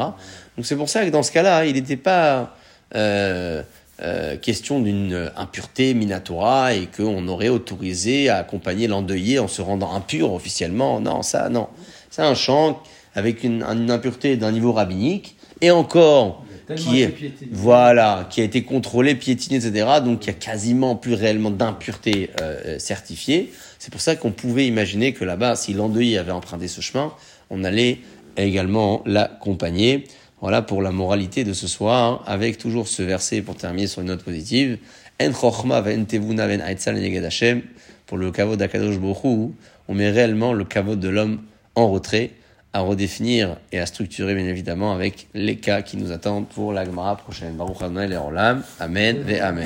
Donc 0.56 0.66
c'est 0.66 0.76
pour 0.76 0.89
ça 0.89 1.06
que 1.06 1.10
dans 1.10 1.24
ce 1.24 1.32
cas-là, 1.32 1.66
il 1.66 1.74
n'était 1.74 1.98
pas 1.98 2.56
euh, 2.96 3.64
euh, 4.02 4.38
question 4.38 4.80
d'une 4.80 5.32
impureté 5.36 5.93
minatora 5.93 6.74
et 6.74 6.88
qu'on 6.88 7.28
aurait 7.28 7.50
autorisé 7.50 8.30
à 8.30 8.38
accompagner 8.38 8.88
l'endeuillé 8.88 9.39
en 9.39 9.48
se 9.48 9.62
rendant 9.62 9.93
impur 9.93 10.34
officiellement. 10.34 11.00
Non, 11.00 11.22
ça, 11.22 11.50
non. 11.50 11.68
C'est 12.10 12.22
un 12.22 12.36
champ 12.36 12.82
avec 13.16 13.43
une, 13.43 13.64
une 13.64 13.89
impureté 13.89 14.38
d'un 14.38 14.52
niveau 14.52 14.74
rabbinique 14.74 15.38
et 15.62 15.72
encore 15.72 16.46
qui 16.76 17.02
est 17.02 17.14
voilà 17.52 18.28
qui 18.30 18.41
a 18.41 18.43
été 18.43 18.64
contrôlé, 18.64 19.16
piétiné, 19.16 19.58
etc. 19.58 19.88
Donc 20.04 20.26
il 20.26 20.28
y 20.28 20.30
a 20.32 20.34
quasiment 20.34 20.96
plus 20.96 21.14
réellement 21.14 21.52
d'impureté 21.52 22.32
euh, 22.41 22.80
certifiée. 22.80 23.54
C'est 23.86 23.92
pour 23.92 24.02
ça 24.02 24.16
qu'on 24.16 24.32
pouvait 24.32 24.66
imaginer 24.66 25.14
que 25.14 25.24
là-bas, 25.24 25.56
si 25.56 25.76
l'endeuillé 25.76 26.18
avait 26.18 26.32
emprunté 26.32 26.68
ce 26.68 26.82
chemin, 26.82 27.14
on 27.52 27.64
allait 27.64 28.00
également 28.36 29.04
l'accompagner. 29.06 30.06
Voilà 30.42 30.64
pour 30.64 30.82
la 30.82 30.90
moralité 30.90 31.44
de 31.44 31.54
ce 31.54 31.68
soir, 31.68 32.24
avec 32.26 32.58
toujours 32.58 32.88
ce 32.88 33.04
verset 33.04 33.44
pour 33.44 33.56
terminer 33.56 33.86
sur 33.86 34.02
une 34.02 34.08
note 34.08 34.24
positive. 34.24 34.80
En 35.22 35.32
chochma 35.32 35.82
va 35.82 35.92
en 35.92 36.04
tevuna 36.04 36.48
ven. 36.48 36.64
Pour 38.08 38.18
le 38.18 38.32
kavod 38.32 38.58
d'Akadosh 38.58 38.98
Baruch 38.98 39.24
Hu, 39.24 39.52
on 39.88 39.94
met 39.94 40.10
réellement 40.10 40.54
le 40.54 40.64
kavod 40.64 41.00
de 41.00 41.10
l'homme 41.10 41.44
en 41.76 41.92
retrait, 41.92 42.32
à 42.74 42.80
redéfinir 42.80 43.58
et 43.72 43.78
à 43.78 43.86
structurer 43.86 44.34
bien 44.34 44.48
évidemment 44.48 44.94
avec 44.94 45.28
les 45.36 45.58
cas 45.58 45.84
qui 45.84 45.98
nous 45.98 46.12
attendent 46.12 46.48
pour 46.48 46.74
la 46.74 46.86
Gemara 46.86 47.18
prochaine. 47.18 47.54
Baruch 47.54 47.84
Adonai. 47.84 48.16
Amen 48.80 49.22
ve 49.22 49.40
Amen. 49.40 49.64